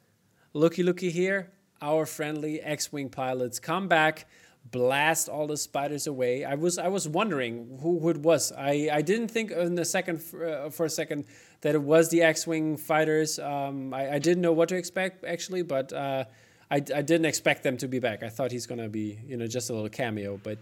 looky 0.52 0.84
looky 0.84 1.10
here, 1.10 1.50
our 1.82 2.06
friendly 2.06 2.60
X-wing 2.60 3.08
pilots 3.08 3.58
come 3.58 3.88
back, 3.88 4.28
blast 4.70 5.28
all 5.28 5.48
the 5.48 5.56
spiders 5.56 6.06
away. 6.06 6.44
I 6.44 6.54
was 6.54 6.78
I 6.78 6.86
was 6.86 7.08
wondering 7.08 7.80
who, 7.82 7.98
who 7.98 8.10
it 8.10 8.18
was. 8.18 8.52
I, 8.52 8.88
I 8.92 9.02
didn't 9.02 9.28
think 9.32 9.50
in 9.50 9.74
the 9.74 9.84
second 9.84 10.22
uh, 10.34 10.70
for 10.70 10.86
a 10.86 10.90
second 10.90 11.24
that 11.62 11.74
it 11.74 11.82
was 11.82 12.08
the 12.08 12.22
X-wing 12.22 12.76
fighters. 12.76 13.38
Um, 13.38 13.92
I, 13.92 14.14
I 14.14 14.18
didn't 14.18 14.42
know 14.42 14.52
what 14.52 14.68
to 14.70 14.76
expect 14.76 15.24
actually, 15.24 15.62
but 15.62 15.92
uh, 15.92 16.24
I, 16.70 16.76
I 16.76 17.02
didn't 17.02 17.26
expect 17.26 17.62
them 17.62 17.76
to 17.78 17.88
be 17.88 17.98
back. 17.98 18.22
I 18.22 18.28
thought 18.28 18.52
he's 18.52 18.66
gonna 18.66 18.88
be 18.88 19.18
you 19.26 19.36
know 19.36 19.46
just 19.46 19.70
a 19.70 19.74
little 19.74 19.88
cameo, 19.88 20.40
but 20.42 20.58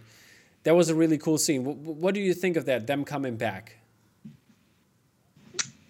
that 0.63 0.75
was 0.75 0.89
a 0.89 0.95
really 0.95 1.17
cool 1.17 1.37
scene. 1.37 1.63
What, 1.63 1.77
what 1.77 2.13
do 2.13 2.19
you 2.19 2.33
think 2.33 2.57
of 2.57 2.65
that? 2.65 2.87
Them 2.87 3.05
coming 3.05 3.37
back? 3.37 3.77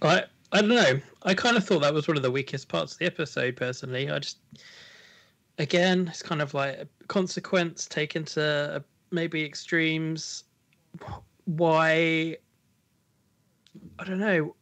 I 0.02 0.24
I 0.52 0.62
don't 0.62 0.70
know. 0.70 1.00
I 1.24 1.34
kind 1.34 1.58
of 1.58 1.66
thought 1.66 1.82
that 1.82 1.94
was 1.94 2.08
one 2.08 2.18
of 2.18 2.24
the 2.24 2.32
weakest 2.32 2.68
parts 2.68 2.94
of 2.94 3.00
the 3.00 3.06
episode. 3.06 3.56
Personally, 3.56 4.10
I 4.10 4.20
just 4.20 4.38
again, 5.58 6.08
it's 6.08 6.24
kind 6.24 6.42
of 6.42 6.54
like 6.54 6.78
a 6.78 6.88
consequence 7.08 7.86
taken 7.86 8.26
to 8.26 8.76
uh, 8.76 8.80
maybe 9.12 9.44
extremes. 9.44 10.46
Why? 11.46 12.38
I 14.00 14.04
don't 14.04 14.20
know. 14.20 14.56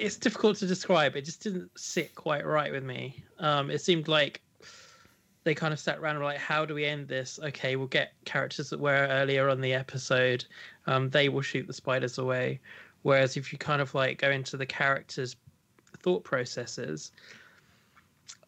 It's 0.00 0.16
difficult 0.16 0.56
to 0.58 0.66
describe. 0.66 1.14
It 1.14 1.24
just 1.24 1.42
didn't 1.42 1.70
sit 1.78 2.14
quite 2.14 2.46
right 2.46 2.72
with 2.72 2.84
me. 2.84 3.22
Um, 3.38 3.70
it 3.70 3.80
seemed 3.80 4.08
like 4.08 4.40
they 5.44 5.54
kind 5.54 5.72
of 5.72 5.80
sat 5.80 5.98
around 5.98 6.16
and 6.16 6.20
were 6.20 6.30
like, 6.30 6.38
"How 6.38 6.64
do 6.64 6.74
we 6.74 6.84
end 6.84 7.06
this?" 7.06 7.38
Okay, 7.42 7.76
we'll 7.76 7.86
get 7.86 8.12
characters 8.24 8.70
that 8.70 8.80
were 8.80 9.06
earlier 9.10 9.48
on 9.48 9.60
the 9.60 9.74
episode. 9.74 10.44
Um, 10.86 11.10
they 11.10 11.28
will 11.28 11.42
shoot 11.42 11.66
the 11.66 11.72
spiders 11.72 12.18
away. 12.18 12.60
Whereas 13.02 13.36
if 13.36 13.52
you 13.52 13.58
kind 13.58 13.80
of 13.80 13.94
like 13.94 14.18
go 14.18 14.30
into 14.30 14.56
the 14.56 14.66
characters' 14.66 15.36
thought 15.98 16.24
processes, 16.24 17.12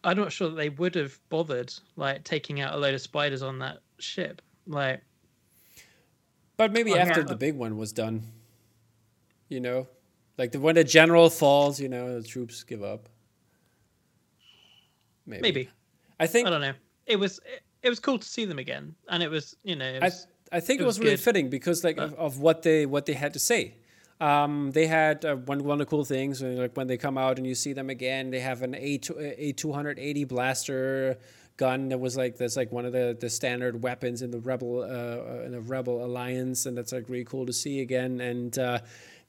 I'm 0.03 0.17
not 0.17 0.31
sure 0.31 0.49
that 0.49 0.55
they 0.55 0.69
would 0.69 0.95
have 0.95 1.17
bothered 1.29 1.73
like 1.95 2.23
taking 2.23 2.61
out 2.61 2.73
a 2.73 2.77
load 2.77 2.93
of 2.93 3.01
spiders 3.01 3.41
on 3.41 3.59
that 3.59 3.79
ship. 3.99 4.41
Like, 4.67 5.01
But 6.57 6.71
maybe 6.71 6.93
after 6.93 7.21
yeah. 7.21 7.27
the 7.27 7.35
big 7.35 7.55
one 7.55 7.77
was 7.77 7.91
done, 7.91 8.23
you 9.49 9.59
know, 9.59 9.87
like 10.37 10.51
the, 10.51 10.59
when 10.59 10.75
the 10.75 10.83
general 10.83 11.29
falls, 11.29 11.79
you 11.79 11.89
know, 11.89 12.19
the 12.19 12.27
troops 12.27 12.63
give 12.63 12.83
up. 12.83 13.09
Maybe. 15.25 15.41
maybe 15.41 15.69
I 16.19 16.27
think 16.27 16.47
I 16.47 16.51
don't 16.51 16.61
know. 16.61 16.73
It 17.05 17.17
was 17.17 17.39
it, 17.45 17.61
it 17.81 17.89
was 17.89 17.99
cool 17.99 18.19
to 18.19 18.27
see 18.27 18.45
them 18.45 18.59
again, 18.59 18.95
and 19.09 19.23
it 19.23 19.29
was 19.29 19.55
you 19.63 19.75
know 19.75 19.85
it 19.85 20.01
I 20.03 20.07
was, 20.07 20.27
I 20.51 20.59
think 20.59 20.79
it 20.79 20.83
It 20.83 20.85
was, 20.85 20.99
was 20.99 21.05
really 21.05 21.15
good. 21.15 21.23
fitting 21.23 21.49
because 21.49 21.83
like 21.83 21.97
of, 21.97 22.13
of 22.15 22.39
what 22.39 22.61
they 22.63 22.85
what 22.85 23.05
they 23.05 23.13
had 23.13 23.33
to 23.33 23.39
say. 23.39 23.75
Um, 24.21 24.71
they 24.71 24.87
had 24.87 25.25
uh, 25.25 25.35
one 25.35 25.63
one 25.63 25.79
of 25.81 25.87
the 25.87 25.89
cool 25.89 26.05
things 26.05 26.43
uh, 26.43 26.47
like 26.47 26.77
when 26.77 26.87
they 26.87 26.97
come 26.97 27.17
out 27.17 27.37
and 27.37 27.47
you 27.47 27.55
see 27.55 27.73
them 27.73 27.89
again. 27.89 28.31
They 28.31 28.39
have 28.41 28.61
an 28.61 28.75
A 28.75 28.99
a 29.37 29.53
two 29.53 29.71
hundred 29.71 29.97
eighty 29.99 30.23
blaster 30.23 31.17
gun 31.57 31.89
that 31.89 31.99
was 31.99 32.17
like 32.17 32.37
that's 32.37 32.55
like 32.57 32.71
one 32.71 32.85
of 32.85 32.93
the, 32.93 33.15
the 33.19 33.29
standard 33.29 33.81
weapons 33.83 34.21
in 34.21 34.31
the 34.31 34.39
rebel 34.39 34.81
uh, 34.81 35.43
in 35.45 35.51
the 35.51 35.61
rebel 35.61 36.03
alliance, 36.05 36.65
and 36.65 36.77
that's 36.77 36.91
like 36.91 37.09
really 37.09 37.25
cool 37.25 37.45
to 37.45 37.53
see 37.53 37.81
again. 37.81 38.21
And 38.21 38.57
uh, 38.57 38.79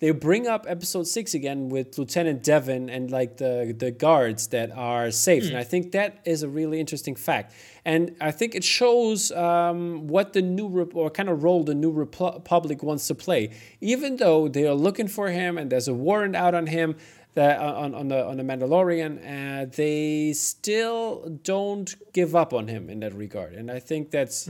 they 0.01 0.11
bring 0.11 0.47
up 0.47 0.67
episode 0.69 1.07
six 1.07 1.35
again 1.35 1.69
with 1.69 1.97
Lieutenant 1.99 2.43
Davan 2.43 2.95
and 2.95 3.11
like 3.11 3.37
the 3.37 3.75
the 3.77 3.91
guards 3.91 4.49
that 4.49 4.71
are 4.73 5.11
safe, 5.11 5.45
and 5.49 5.57
I 5.57 5.65
think 5.65 5.93
that 5.93 6.21
is 6.25 6.43
a 6.43 6.49
really 6.49 6.81
interesting 6.81 7.15
fact. 7.15 7.55
And 7.85 8.17
I 8.21 8.31
think 8.31 8.55
it 8.55 8.65
shows 8.65 9.31
um, 9.33 10.07
what 10.09 10.33
the 10.33 10.43
new 10.43 10.69
rep- 10.69 10.95
or 10.95 11.11
kind 11.11 11.29
of 11.29 11.43
role 11.43 11.65
the 11.65 11.75
new 11.75 11.91
republic 11.91 12.83
wants 12.83 13.07
to 13.09 13.15
play. 13.15 13.51
Even 13.81 14.17
though 14.17 14.49
they 14.49 14.67
are 14.67 14.75
looking 14.75 15.09
for 15.09 15.29
him 15.29 15.59
and 15.59 15.71
there's 15.71 15.89
a 15.89 15.95
warrant 15.95 16.35
out 16.35 16.55
on 16.55 16.67
him 16.67 16.97
that 17.35 17.59
on, 17.59 17.95
on 17.95 18.09
the 18.09 18.25
on 18.25 18.37
the 18.37 18.43
Mandalorian, 18.43 19.19
uh, 19.19 19.67
they 19.77 20.33
still 20.33 21.39
don't 21.43 21.95
give 22.13 22.35
up 22.35 22.53
on 22.53 22.69
him 22.69 22.89
in 22.89 23.01
that 23.01 23.15
regard. 23.15 23.55
And 23.55 23.71
I 23.71 23.81
think 23.81 24.11
that's 24.11 24.49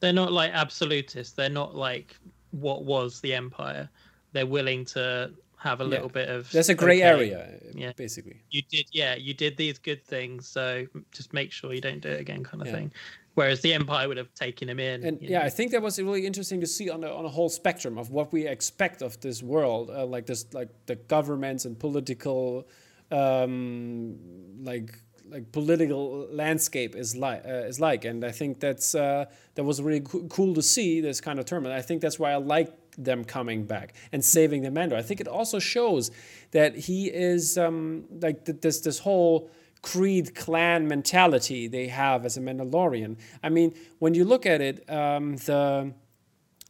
They're 0.00 0.12
not 0.12 0.32
like 0.32 0.50
absolutists. 0.52 1.32
They're 1.32 1.48
not 1.48 1.74
like 1.76 2.16
what 2.50 2.84
was 2.84 3.20
the 3.20 3.34
Empire. 3.34 3.88
They're 4.32 4.46
willing 4.46 4.84
to 4.86 5.32
have 5.58 5.80
a 5.80 5.84
little 5.84 6.08
bit 6.08 6.28
of. 6.28 6.50
that's 6.50 6.68
a 6.68 6.74
gray 6.74 6.96
okay, 6.96 7.02
area, 7.02 7.60
Yeah. 7.74 7.92
basically. 7.96 8.42
You 8.50 8.62
did, 8.62 8.86
yeah. 8.90 9.14
You 9.14 9.32
did 9.32 9.56
these 9.56 9.78
good 9.78 10.04
things, 10.04 10.48
so 10.48 10.86
just 11.12 11.32
make 11.32 11.52
sure 11.52 11.72
you 11.72 11.80
don't 11.80 12.00
do 12.00 12.08
it 12.08 12.20
again, 12.20 12.42
kind 12.42 12.60
of 12.60 12.66
Yeah. 12.66 12.74
thing. 12.74 12.92
Whereas 13.34 13.60
the 13.60 13.72
Empire 13.72 14.08
would 14.08 14.16
have 14.18 14.34
taken 14.34 14.68
him 14.68 14.78
in. 14.80 15.04
And 15.04 15.22
yeah, 15.22 15.38
know. 15.38 15.44
I 15.46 15.50
think 15.50 15.70
that 15.70 15.80
was 15.80 15.98
really 16.02 16.26
interesting 16.26 16.60
to 16.60 16.66
see 16.66 16.90
on 16.90 17.02
a, 17.04 17.14
on 17.14 17.24
a 17.24 17.28
whole 17.28 17.48
spectrum 17.48 17.96
of 17.96 18.10
what 18.10 18.32
we 18.32 18.46
expect 18.46 19.02
of 19.02 19.20
this 19.20 19.42
world, 19.42 19.88
uh, 19.90 20.04
like 20.04 20.26
this, 20.26 20.52
like 20.52 20.68
the 20.86 20.96
governments 20.96 21.64
and 21.64 21.78
political, 21.78 22.68
um, 23.10 24.16
like 24.62 24.98
like 25.30 25.50
political 25.52 26.28
landscape 26.30 26.94
is 26.94 27.16
like 27.16 27.42
uh, 27.46 27.68
is 27.70 27.80
like, 27.80 28.04
and 28.04 28.24
I 28.24 28.32
think 28.32 28.60
that's 28.60 28.94
uh, 28.94 29.24
that 29.54 29.64
was 29.64 29.80
really 29.80 30.00
coo- 30.00 30.26
cool 30.28 30.54
to 30.54 30.62
see 30.62 31.00
this 31.00 31.20
kind 31.20 31.38
of 31.38 31.46
term, 31.46 31.66
I 31.66 31.80
think 31.80 32.02
that's 32.02 32.18
why 32.18 32.32
I 32.32 32.36
like 32.36 32.70
them 32.98 33.24
coming 33.24 33.64
back 33.64 33.94
and 34.12 34.24
saving 34.24 34.62
the 34.62 34.70
Mando. 34.70 34.96
I 34.96 35.02
think 35.02 35.20
it 35.20 35.28
also 35.28 35.58
shows 35.58 36.10
that 36.52 36.76
he 36.76 37.08
is 37.08 37.56
um, 37.58 38.04
like 38.20 38.44
th- 38.44 38.60
this 38.60 38.80
this 38.80 39.00
whole 39.00 39.50
Creed 39.82 40.36
clan 40.36 40.86
mentality 40.86 41.66
they 41.66 41.88
have 41.88 42.24
as 42.24 42.36
a 42.36 42.40
Mandalorian. 42.40 43.16
I 43.42 43.48
mean, 43.48 43.74
when 43.98 44.14
you 44.14 44.24
look 44.24 44.46
at 44.46 44.60
it, 44.60 44.88
um, 44.88 45.36
the 45.36 45.92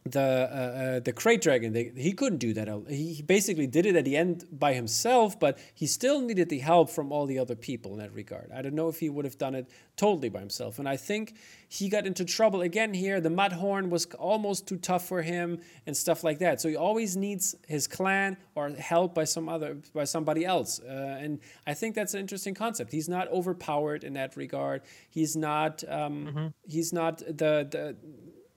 the 0.04 0.20
uh, 0.20 0.24
uh, 0.24 1.00
the 1.00 1.12
krayt 1.12 1.40
dragon. 1.42 1.72
They, 1.72 1.92
he 1.96 2.12
couldn't 2.12 2.38
do 2.38 2.52
that. 2.54 2.68
He 2.88 3.22
basically 3.22 3.66
did 3.66 3.86
it 3.86 3.94
at 3.94 4.04
the 4.04 4.16
end 4.16 4.44
by 4.50 4.72
himself 4.74 5.38
but 5.38 5.58
he 5.74 5.86
still 5.86 6.20
needed 6.20 6.48
the 6.48 6.58
help 6.58 6.90
from 6.90 7.12
all 7.12 7.26
the 7.26 7.38
other 7.38 7.54
people 7.54 7.92
in 7.92 7.98
that 7.98 8.12
regard. 8.12 8.50
I 8.54 8.62
don't 8.62 8.74
know 8.74 8.88
if 8.88 8.98
he 8.98 9.08
would 9.08 9.24
have 9.24 9.38
done 9.38 9.54
it 9.54 9.68
totally 9.96 10.28
by 10.30 10.40
himself 10.40 10.78
and 10.78 10.88
i 10.88 10.96
think 10.96 11.34
he 11.68 11.88
got 11.88 12.06
into 12.06 12.24
trouble 12.24 12.60
again 12.62 12.92
here. 12.92 13.20
The 13.20 13.30
mudhorn 13.30 13.88
was 13.88 14.04
almost 14.18 14.66
too 14.68 14.76
tough 14.76 15.08
for 15.08 15.22
him 15.22 15.60
and 15.86 15.96
stuff 15.96 16.22
like 16.22 16.38
that. 16.40 16.60
So 16.60 16.68
he 16.68 16.76
always 16.76 17.16
needs 17.16 17.54
his 17.66 17.86
clan 17.86 18.36
or 18.54 18.70
help 18.70 19.14
by 19.14 19.24
some 19.24 19.48
other 19.48 19.78
by 19.94 20.04
somebody 20.04 20.44
else 20.44 20.80
uh, 20.80 21.18
and 21.20 21.40
i 21.66 21.74
think 21.74 21.94
that's 21.94 22.14
an 22.14 22.20
interesting 22.20 22.54
concept. 22.54 22.92
He's 22.92 23.08
not 23.08 23.28
overpowered 23.28 24.04
in 24.04 24.14
that 24.14 24.36
regard. 24.36 24.82
He's 25.08 25.36
not 25.36 25.82
um, 25.88 26.52
he's 26.66 26.92
not 26.92 27.18
the 27.18 27.66
the 27.74 27.96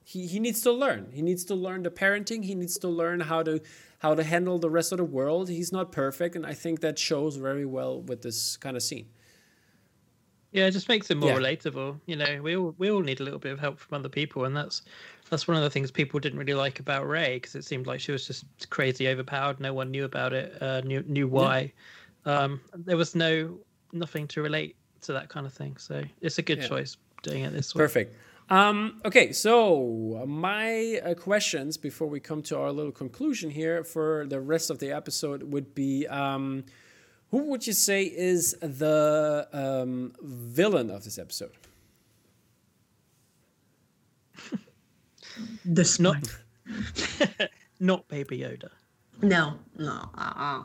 he, 0.07 0.27
he 0.27 0.39
needs 0.39 0.61
to 0.61 0.71
learn. 0.71 1.09
He 1.11 1.21
needs 1.23 1.43
to 1.45 1.55
learn 1.55 1.81
the 1.83 1.89
parenting. 1.89 2.43
He 2.45 2.53
needs 2.55 2.77
to 2.79 2.87
learn 2.87 3.19
how 3.21 3.43
to 3.43 3.59
how 3.99 4.13
to 4.13 4.23
handle 4.23 4.59
the 4.59 4.69
rest 4.69 4.91
of 4.91 4.99
the 4.99 5.03
world. 5.03 5.49
He's 5.49 5.71
not 5.71 5.91
perfect, 5.91 6.35
and 6.35 6.45
I 6.45 6.53
think 6.53 6.81
that 6.81 6.99
shows 6.99 7.37
very 7.37 7.65
well 7.65 8.01
with 8.01 8.21
this 8.21 8.55
kind 8.57 8.77
of 8.77 8.83
scene. 8.83 9.07
Yeah, 10.51 10.67
it 10.67 10.71
just 10.71 10.87
makes 10.87 11.09
it 11.11 11.17
more 11.17 11.31
Yeah. 11.31 11.37
relatable. 11.37 11.99
You 12.05 12.15
know, 12.15 12.41
we 12.41 12.55
all 12.55 12.75
we 12.77 12.89
all 12.91 13.01
need 13.01 13.19
a 13.19 13.23
little 13.23 13.39
bit 13.39 13.51
of 13.51 13.59
help 13.59 13.79
from 13.79 13.95
other 13.99 14.09
people, 14.09 14.45
and 14.45 14.55
that's 14.55 14.83
that's 15.29 15.47
one 15.47 15.57
of 15.57 15.63
the 15.63 15.69
things 15.69 15.91
people 15.91 16.19
didn't 16.19 16.39
really 16.39 16.53
like 16.53 16.79
about 16.79 17.07
Rey 17.07 17.37
because 17.37 17.55
it 17.55 17.65
seemed 17.65 17.87
like 17.87 17.99
she 17.99 18.11
was 18.11 18.25
just 18.27 18.45
crazy 18.69 19.07
overpowered. 19.09 19.59
No 19.59 19.73
one 19.73 19.91
knew 19.91 20.05
about 20.05 20.33
it, 20.33 20.61
uh, 20.61 20.81
knew 20.81 21.03
knew 21.07 21.27
why. 21.27 21.73
Um, 22.25 22.61
there 22.73 22.95
was 22.97 23.15
no 23.15 23.59
nothing 23.91 24.27
to 24.29 24.41
relate 24.41 24.75
to 25.01 25.13
that 25.13 25.29
kind 25.29 25.45
of 25.45 25.53
thing. 25.53 25.77
So 25.77 26.03
it's 26.21 26.37
a 26.37 26.41
good 26.41 26.59
Yeah. 26.59 26.67
choice 26.67 26.95
doing 27.23 27.43
it 27.43 27.51
this 27.53 27.73
way. 27.75 27.79
Perfect. 27.79 28.15
Um, 28.49 29.01
okay, 29.03 29.31
so 29.31 30.23
my 30.27 30.99
uh, 31.03 31.13
questions 31.15 31.77
before 31.77 32.07
we 32.07 32.19
come 32.19 32.43
to 32.43 32.59
our 32.59 32.71
little 32.71 32.91
conclusion 32.91 33.49
here 33.49 33.83
for 33.83 34.25
the 34.27 34.39
rest 34.39 34.69
of 34.69 34.77
the 34.77 34.91
episode 34.91 35.51
would 35.51 35.73
be 35.73 36.05
um, 36.07 36.63
who 37.31 37.49
would 37.49 37.65
you 37.65 37.73
say 37.73 38.03
is 38.03 38.55
the 38.61 39.47
um, 39.51 40.13
villain 40.21 40.91
of 40.91 41.03
this 41.03 41.17
episode? 41.17 41.51
the 45.65 45.97
Not 45.99 47.49
not 47.79 48.07
Baby 48.07 48.39
Yoda. 48.39 48.69
No, 49.21 49.55
no. 49.77 50.09
Uh-uh. 50.15 50.63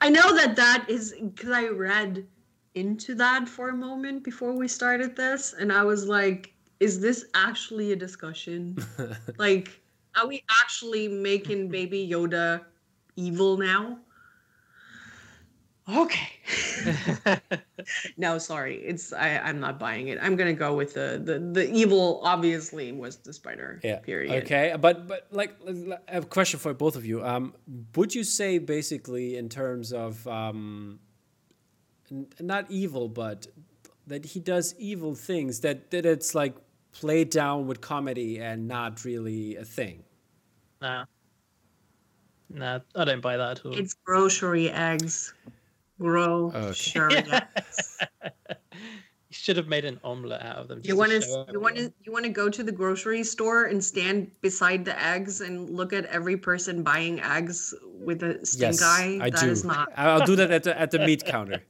I 0.00 0.10
know 0.10 0.36
that 0.36 0.56
that 0.56 0.86
is 0.88 1.14
because 1.20 1.50
I 1.50 1.68
read 1.68 2.26
into 2.74 3.14
that 3.16 3.48
for 3.48 3.68
a 3.68 3.76
moment 3.76 4.24
before 4.24 4.52
we 4.52 4.68
started 4.68 5.16
this, 5.16 5.54
and 5.58 5.72
I 5.72 5.84
was 5.84 6.06
like, 6.06 6.52
"Is 6.80 7.00
this 7.00 7.26
actually 7.34 7.92
a 7.92 7.96
discussion? 7.96 8.76
like, 9.38 9.80
are 10.16 10.26
we 10.26 10.42
actually 10.62 11.08
making 11.08 11.68
Baby 11.68 12.08
Yoda 12.08 12.64
evil 13.16 13.56
now?" 13.56 13.98
Okay. 15.86 16.30
no, 18.16 18.38
sorry. 18.38 18.76
It's 18.76 19.12
I. 19.12 19.38
I'm 19.38 19.60
not 19.60 19.78
buying 19.78 20.08
it. 20.08 20.18
I'm 20.20 20.34
gonna 20.34 20.54
go 20.54 20.74
with 20.74 20.94
the 20.94 21.20
the 21.22 21.38
the 21.38 21.70
evil. 21.70 22.20
Obviously, 22.24 22.90
was 22.92 23.16
the 23.18 23.34
spider. 23.34 23.80
Yeah. 23.84 23.98
Period. 23.98 24.44
Okay, 24.44 24.74
but 24.80 25.06
but 25.06 25.26
like 25.30 25.54
I 25.68 26.12
have 26.14 26.24
a 26.24 26.26
question 26.26 26.58
for 26.58 26.72
both 26.72 26.96
of 26.96 27.04
you. 27.04 27.22
Um, 27.22 27.54
would 27.96 28.14
you 28.14 28.24
say 28.24 28.56
basically 28.58 29.36
in 29.36 29.50
terms 29.50 29.92
of 29.92 30.26
um, 30.26 31.00
not 32.40 32.70
evil, 32.70 33.08
but 33.08 33.46
that 34.06 34.24
he 34.24 34.40
does 34.40 34.74
evil 34.78 35.14
things 35.14 35.60
that 35.60 35.90
that 35.90 36.04
it's 36.06 36.34
like 36.34 36.54
played 36.92 37.30
down 37.30 37.66
with 37.66 37.80
comedy 37.80 38.38
and 38.38 38.68
not 38.68 39.04
really 39.04 39.56
a 39.56 39.64
thing. 39.64 40.04
nah. 40.80 41.04
Nah, 42.50 42.80
I 42.94 43.04
don't 43.04 43.20
buy 43.20 43.36
that 43.36 43.58
at 43.58 43.66
all. 43.66 43.76
It's 43.76 43.94
grocery 44.04 44.70
eggs. 44.70 45.34
Grocery 45.98 47.16
eggs. 47.16 47.98
You 49.30 49.36
should 49.36 49.56
have 49.56 49.66
made 49.66 49.84
an 49.84 49.98
omelet 50.04 50.42
out 50.42 50.58
of 50.58 50.68
them. 50.68 50.80
You 50.84 50.94
want 50.94 51.10
to 51.10 51.46
you 51.50 51.58
want 51.58 51.74
to 51.76 51.92
you 52.04 52.12
want 52.12 52.24
to 52.24 52.30
go 52.30 52.48
to 52.48 52.62
the 52.62 52.70
grocery 52.70 53.24
store 53.24 53.64
and 53.64 53.82
stand 53.82 54.30
beside 54.42 54.84
the 54.84 54.96
eggs 55.02 55.40
and 55.40 55.68
look 55.70 55.92
at 55.92 56.04
every 56.04 56.36
person 56.36 56.84
buying 56.84 57.18
eggs 57.18 57.74
with 57.84 58.22
a 58.22 58.46
stink 58.46 58.74
Yes, 58.74 58.82
eye. 58.82 59.18
I 59.20 59.30
That 59.30 59.40
do. 59.40 59.50
is 59.50 59.64
not. 59.64 59.88
I'll 59.96 60.24
do 60.24 60.36
that 60.36 60.52
at 60.52 60.62
the 60.62 60.80
at 60.80 60.92
the 60.92 61.00
meat 61.00 61.24
counter. 61.24 61.60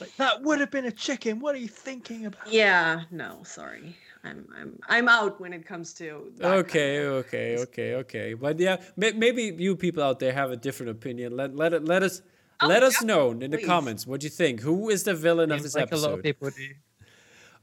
Like, 0.00 0.16
that 0.16 0.42
would 0.42 0.60
have 0.60 0.70
been 0.70 0.84
a 0.86 0.92
chicken. 0.92 1.40
What 1.40 1.54
are 1.54 1.58
you 1.58 1.68
thinking 1.68 2.26
about? 2.26 2.46
Yeah, 2.48 3.02
no, 3.10 3.42
sorry. 3.44 3.96
I'm 4.24 4.46
I'm 4.56 4.78
I'm 4.88 5.08
out 5.08 5.40
when 5.40 5.52
it 5.52 5.66
comes 5.66 5.92
to. 5.94 6.32
that 6.36 6.42
kind 6.42 6.60
of 6.60 6.66
Okay, 6.66 6.96
thing. 6.96 7.06
okay, 7.06 7.56
okay, 7.58 7.94
okay. 7.96 8.34
But 8.34 8.58
yeah, 8.58 8.78
may, 8.96 9.12
maybe 9.12 9.54
you 9.58 9.76
people 9.76 10.02
out 10.02 10.18
there 10.18 10.32
have 10.32 10.50
a 10.50 10.56
different 10.56 10.90
opinion. 10.90 11.36
Let 11.36 11.54
let 11.54 11.72
it 11.74 11.84
let 11.84 12.02
us 12.02 12.22
let 12.62 12.82
us 12.82 13.00
yeah, 13.00 13.06
know 13.06 13.30
in 13.32 13.50
the 13.50 13.58
comments 13.58 14.06
what 14.06 14.22
you 14.22 14.30
think. 14.30 14.60
Who 14.60 14.88
is 14.90 15.04
the 15.04 15.14
villain 15.14 15.50
of 15.52 15.62
this 15.62 15.74
like 15.74 15.92
a 15.92 15.96
lot 15.96 16.12
episode? 16.12 16.18
of 16.18 16.22
people 16.22 16.50
do. 16.50 16.68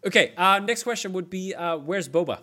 Okay, 0.05 0.33
uh, 0.37 0.59
next 0.59 0.83
question 0.83 1.13
would 1.13 1.29
be 1.29 1.53
uh, 1.53 1.77
where's 1.77 2.09
Boba? 2.09 2.41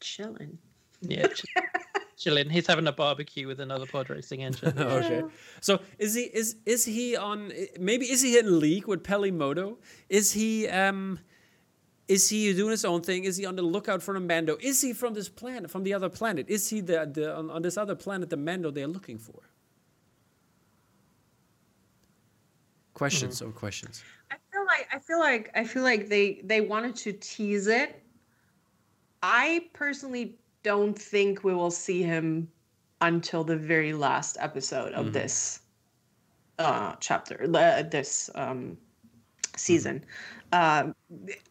Chilling. 0.00 0.58
Yeah, 1.00 1.26
ch- 1.28 1.44
chilling. 2.16 2.50
He's 2.50 2.66
having 2.66 2.86
a 2.86 2.92
barbecue 2.92 3.46
with 3.46 3.60
another 3.60 3.86
pod 3.86 4.10
racing 4.10 4.42
engine. 4.42 4.78
okay. 4.78 5.22
So 5.60 5.80
is 5.98 6.14
he 6.14 6.22
is 6.22 6.56
is 6.64 6.84
he 6.84 7.16
on 7.16 7.52
maybe 7.78 8.06
is 8.10 8.22
he 8.22 8.38
in 8.38 8.58
league 8.60 8.86
with 8.86 9.04
Peli 9.04 9.30
Motto? 9.30 9.78
Is 10.08 10.32
he 10.32 10.68
um 10.68 11.18
is 12.08 12.28
he 12.28 12.52
doing 12.54 12.70
his 12.70 12.84
own 12.84 13.02
thing? 13.02 13.24
Is 13.24 13.36
he 13.36 13.46
on 13.46 13.56
the 13.56 13.62
lookout 13.62 14.02
for 14.02 14.14
a 14.14 14.20
Mando? 14.20 14.56
Is 14.60 14.80
he 14.80 14.92
from 14.92 15.14
this 15.14 15.28
planet, 15.28 15.70
from 15.70 15.82
the 15.82 15.92
other 15.92 16.08
planet? 16.08 16.46
Is 16.48 16.68
he 16.68 16.80
the, 16.80 17.10
the 17.12 17.36
on, 17.36 17.50
on 17.50 17.62
this 17.62 17.76
other 17.76 17.96
planet 17.96 18.30
the 18.30 18.36
Mando 18.36 18.70
they're 18.70 18.86
looking 18.86 19.18
for? 19.18 19.40
Questions 22.94 23.42
or 23.42 23.50
questions? 23.50 24.04
I 24.30 24.36
feel 24.52 24.64
like 24.64 24.88
I 24.92 24.98
feel 24.98 25.20
like 25.20 25.50
I 25.54 25.64
feel 25.64 25.82
like 25.82 26.08
they 26.08 26.40
they 26.44 26.60
wanted 26.60 26.96
to 26.96 27.12
tease 27.12 27.66
it. 27.66 28.02
I 29.22 29.66
personally 29.72 30.38
don't 30.66 30.98
think 30.98 31.44
we 31.44 31.54
will 31.54 31.70
see 31.70 32.02
him 32.02 32.50
until 33.00 33.44
the 33.44 33.56
very 33.56 33.92
last 33.94 34.36
episode 34.40 34.92
of 34.94 35.06
Mhm. 35.06 35.12
this 35.12 35.62
uh 36.58 36.94
chapter, 37.00 37.46
uh, 37.54 37.82
this 37.82 38.30
um 38.34 38.78
season. 39.56 40.04
Uh, 40.52 40.90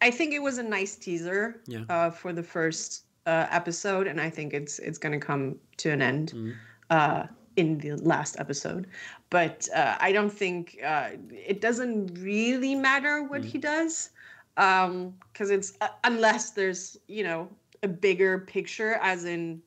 I 0.02 0.10
think 0.10 0.32
it 0.34 0.42
was 0.42 0.58
a 0.58 0.62
nice 0.62 0.96
teaser 0.96 1.62
Yeah. 1.66 1.84
uh, 1.88 2.10
for 2.10 2.32
the 2.32 2.42
first 2.42 3.06
uh, 3.26 3.46
episode, 3.50 4.06
and 4.06 4.20
I 4.20 4.30
think 4.30 4.52
it's 4.54 4.78
it's 4.78 4.98
going 4.98 5.18
to 5.18 5.24
come 5.26 5.56
to 5.78 5.90
an 5.90 6.02
end 6.02 6.34
Mm-hmm. 6.34 6.52
uh, 6.90 7.26
in 7.56 7.78
the 7.78 7.92
last 7.96 8.38
episode. 8.38 8.86
But 9.30 9.68
uh, 9.74 9.96
I 10.00 10.12
don't 10.12 10.32
think 10.32 10.78
uh, 10.84 11.10
it 11.30 11.60
doesn't 11.60 12.18
really 12.20 12.74
matter 12.74 13.22
what 13.22 13.44
Mm-hmm. 13.44 13.50
he 13.52 13.58
does, 13.58 14.10
because 14.56 15.50
it's 15.50 15.74
uh, 15.80 15.88
unless 16.04 16.50
there's 16.52 16.96
you 17.08 17.24
know 17.24 17.48
a 17.82 17.88
bigger 17.88 18.40
picture, 18.40 18.94
as 19.02 19.24
in 19.24 19.62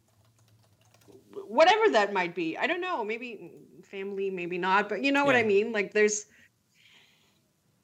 whatever 1.47 1.89
that 1.91 2.13
might 2.13 2.35
be. 2.35 2.57
I 2.57 2.67
don't 2.67 2.81
know, 2.81 3.03
maybe 3.03 3.51
family, 3.83 4.29
maybe 4.29 4.57
not, 4.57 4.89
but 4.89 5.03
you 5.03 5.11
know 5.11 5.25
what 5.25 5.35
I 5.35 5.43
mean. 5.43 5.71
Like 5.71 5.93
there's 5.93 6.27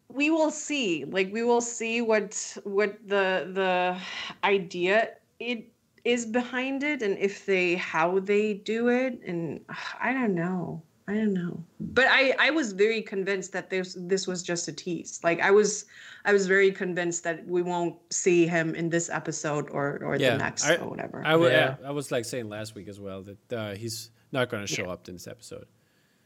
we 0.10 0.30
will 0.30 0.52
see. 0.52 1.06
Like 1.06 1.32
we 1.34 1.44
will 1.44 1.62
see 1.62 2.02
what 2.02 2.58
what 2.64 2.98
the 3.08 3.50
the 3.54 3.98
idea 4.44 5.16
it 5.40 5.72
is 6.06 6.26
behind 6.26 6.84
it 6.84 7.02
and 7.02 7.18
if 7.18 7.46
they 7.46 7.76
how 7.76 8.20
they 8.20 8.54
do 8.54 8.90
it. 8.90 9.22
And 9.26 9.66
i 10.02 10.14
don't 10.14 10.36
know 10.36 10.85
i 11.08 11.14
don't 11.14 11.34
know. 11.34 11.64
But 11.80 12.08
i 12.10 12.34
i 12.40 12.50
was 12.50 12.74
very 12.74 13.02
convinced 13.02 13.52
that 13.54 13.70
this 13.70 13.96
this 14.00 14.26
was 14.28 14.42
just 14.44 14.68
a 14.68 14.74
tease. 14.74 15.20
Like 15.24 15.40
i 15.42 15.52
was 15.52 15.86
i 16.26 16.34
was 16.34 16.48
very 16.48 16.72
convinced 16.72 17.24
that 17.24 17.46
we 17.48 17.62
won't 17.62 17.96
see 18.12 18.48
him 18.48 18.74
in 18.76 18.90
this 18.90 19.10
episode 19.10 19.70
or 19.72 20.02
or 20.04 20.16
Yeah, 20.16 20.32
the 20.32 20.38
next 20.40 20.66
I- 20.66 20.78
or 20.78 20.90
whatever. 20.90 21.22
I, 21.26 21.32
w- 21.34 21.52
Yeah. 21.52 21.76
I 21.86 21.92
was 21.92 22.12
like 22.12 22.26
saying 22.26 22.50
last 22.50 22.74
week 22.76 22.88
as 22.88 23.00
well 23.00 23.22
that 23.24 23.54
uh, 23.54 23.76
he's 23.76 24.10
not 24.32 24.50
going 24.50 24.66
to 24.66 24.74
show 24.74 24.90
up 24.90 25.08
in 25.08 25.14
this 25.16 25.28
episode. 25.28 25.68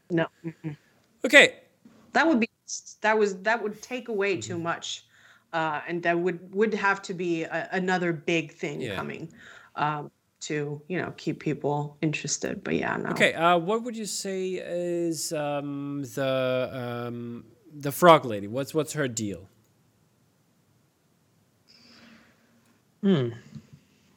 no. 0.10 0.26
Okay, 1.26 1.60
that 2.14 2.26
would 2.28 2.40
be 2.40 2.50
that 3.02 3.18
was 3.18 3.36
that 3.42 3.62
would 3.62 3.82
take 3.82 4.08
away 4.08 4.38
too 4.40 4.58
much 4.58 5.06
uh 5.54 5.82
and 5.88 6.02
that 6.04 6.18
would 6.18 6.40
would 6.56 6.74
have 6.74 7.02
to 7.02 7.14
be 7.14 7.44
a, 7.44 7.68
another 7.74 8.14
big 8.14 8.54
thing 8.54 8.80
Yeah. 8.82 8.96
coming. 8.96 9.24
Um 9.76 10.12
to 10.42 10.82
you 10.88 11.02
know 11.02 11.14
keep 11.18 11.40
people 11.40 11.98
interested 12.02 12.64
but 12.64 12.74
yeah 12.76 12.96
no 12.98 13.10
okay. 13.10 13.34
Uh, 13.34 13.58
what 13.58 13.84
would 13.84 13.96
you 13.98 14.06
say 14.06 14.52
is 14.64 15.34
um, 15.34 16.04
the 16.16 16.70
um, 17.08 17.46
the 17.74 17.92
frog 17.92 18.26
lady? 18.26 18.48
What's 18.48 18.74
what's 18.74 18.94
her 18.94 19.08
deal? 19.08 19.50
Hmm. 23.02 23.30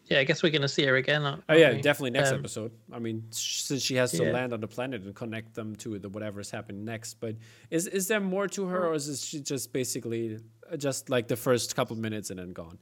Yeah, 0.06 0.18
I 0.18 0.24
guess 0.24 0.42
we're 0.42 0.52
gonna 0.52 0.68
see 0.68 0.84
her 0.84 0.96
again. 0.96 1.22
aren't 1.22 1.42
Oh 1.48 1.54
yeah, 1.54 1.70
we? 1.72 1.80
definitely 1.80 2.10
next 2.10 2.32
Um, 2.32 2.40
episode. 2.40 2.72
I 2.92 2.98
mean, 2.98 3.24
since 3.30 3.82
she 3.82 3.94
has 3.96 4.10
to 4.12 4.24
Yeah. 4.24 4.32
land 4.32 4.52
on 4.52 4.60
the 4.60 4.68
planet 4.68 5.02
and 5.02 5.14
connect 5.14 5.54
them 5.54 5.74
to 5.76 5.98
the 5.98 6.08
whatever's 6.08 6.50
happening 6.50 6.84
next. 6.84 7.14
But 7.14 7.36
is 7.70 7.86
is 7.86 8.08
there 8.08 8.20
more 8.20 8.46
to 8.48 8.66
her, 8.66 8.88
or 8.88 8.94
is 8.94 9.24
she 9.24 9.40
just 9.40 9.72
basically 9.72 10.38
uh, 10.70 10.76
just 10.76 11.08
like 11.08 11.28
the 11.28 11.36
first 11.36 11.74
couple 11.76 11.96
minutes 11.96 12.30
and 12.30 12.38
then 12.38 12.52
gone? 12.52 12.78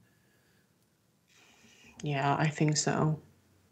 Yeah, 2.03 2.35
I 2.39 2.49
think 2.49 2.77
so. 2.79 3.21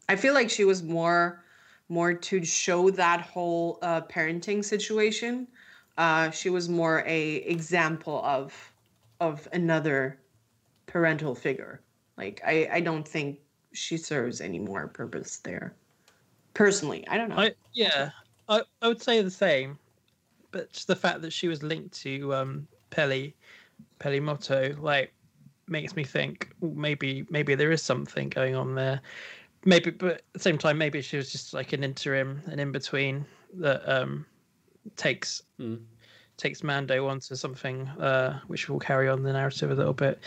I 0.09 0.17
feel 0.17 0.35
like 0.35 0.51
she 0.51 0.65
was 0.65 0.83
more 0.83 1.45
more 1.89 2.13
to 2.13 2.45
show 2.45 2.91
that 2.91 3.21
whole 3.23 3.79
uh, 3.81 4.03
parenting 4.03 4.65
situation. 4.65 5.49
Uh, 5.97 6.31
she 6.31 6.51
was 6.51 6.69
more 6.69 7.03
a 7.07 7.37
example 7.37 8.23
of 8.25 8.73
of 9.21 9.49
another 9.53 10.21
parental 10.87 11.35
figure. 11.35 11.81
Like 12.17 12.41
I, 12.47 12.69
I 12.73 12.81
don't 12.81 13.07
think 13.07 13.39
she 13.73 13.97
serves 13.97 14.41
any 14.41 14.59
more 14.59 14.89
purpose 14.89 15.39
there. 15.39 15.75
Personally, 16.55 17.07
I 17.09 17.17
don't 17.17 17.29
know. 17.29 17.37
I 17.37 17.55
yeah, 17.73 18.11
I, 18.49 18.63
I 18.83 18.89
would 18.89 19.03
say 19.03 19.23
the 19.23 19.31
same, 19.31 19.79
but 20.51 20.73
the 20.87 20.97
fact 20.97 21.23
that 21.23 21.33
she 21.33 21.49
was 21.49 21.63
linked 21.63 21.93
to 22.03 22.35
um 22.35 22.69
Peli, 22.91 23.35
Peli 23.99 24.21
Motto, 24.21 24.75
like 24.81 25.13
makes 25.69 25.95
me 25.97 26.05
think 26.05 26.49
maybe 26.61 27.27
maybe 27.31 27.55
there 27.55 27.71
is 27.71 27.83
something 27.83 28.29
going 28.29 28.55
on 28.55 28.75
there. 28.75 29.01
Maybe, 29.69 29.91
but 29.91 30.15
at 30.15 30.23
the 30.33 30.39
same 30.39 30.57
time, 30.57 30.79
maybe 30.79 31.03
she 31.03 31.19
was 31.19 31.31
just 31.31 31.53
like 31.53 31.75
an 31.75 31.85
interim, 31.85 32.41
an 32.47 32.59
in 32.59 32.73
between 32.73 33.27
that 33.55 33.81
um 33.97 34.25
takes 34.97 35.43
Mm. 35.61 35.81
takes 36.39 36.63
Mando 36.63 37.07
onto 37.09 37.35
something 37.35 37.89
uh 38.09 38.41
which 38.47 38.69
will 38.69 38.79
carry 38.79 39.09
on 39.09 39.23
the 39.25 39.33
narrative 39.33 39.71
a 39.71 39.75
little 39.75 39.93
bit. 39.93 40.21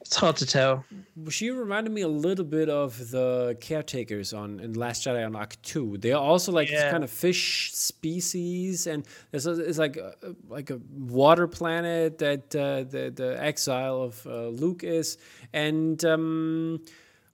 It's 0.00 0.16
hard 0.16 0.36
to 0.36 0.46
tell. 0.46 0.84
She 1.28 1.50
reminded 1.50 1.92
me 1.92 2.00
a 2.00 2.08
little 2.08 2.44
bit 2.44 2.68
of 2.68 3.10
the 3.10 3.56
caretakers 3.60 4.32
on 4.32 4.58
in 4.60 4.72
Last 4.72 5.04
Jedi 5.04 5.24
on 5.24 5.34
Ahch-To. 5.34 5.98
They're 5.98 6.16
also 6.16 6.50
like 6.50 6.68
this 6.68 6.90
kind 6.90 7.04
of 7.04 7.10
fish 7.10 7.72
species, 7.74 8.86
and 8.86 9.06
it's, 9.32 9.46
it's 9.46 9.78
like 9.78 9.96
a, 9.98 10.14
like 10.48 10.70
a 10.70 10.80
water 10.90 11.46
planet 11.46 12.18
that 12.18 12.56
uh, 12.56 12.84
the 12.92 13.12
the 13.14 13.36
exile 13.50 14.02
of 14.02 14.26
uh, 14.26 14.48
Luke 14.48 14.82
is, 14.82 15.18
and. 15.52 16.04
Um, 16.04 16.80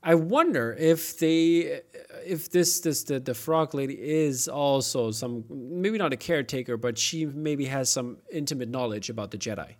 I 0.06 0.14
wonder 0.16 0.76
if 0.78 1.18
they, 1.18 1.80
if 2.26 2.50
this 2.50 2.80
this 2.80 3.04
the, 3.04 3.20
the 3.20 3.32
frog 3.32 3.74
lady 3.74 3.94
is 3.94 4.48
also 4.48 5.12
some 5.12 5.44
maybe 5.48 5.96
not 5.96 6.12
a 6.12 6.16
caretaker, 6.18 6.76
but 6.76 6.98
she 6.98 7.24
maybe 7.24 7.64
has 7.64 7.88
some 7.88 8.18
intimate 8.30 8.68
knowledge 8.68 9.08
about 9.08 9.30
the 9.30 9.38
Jedi, 9.38 9.76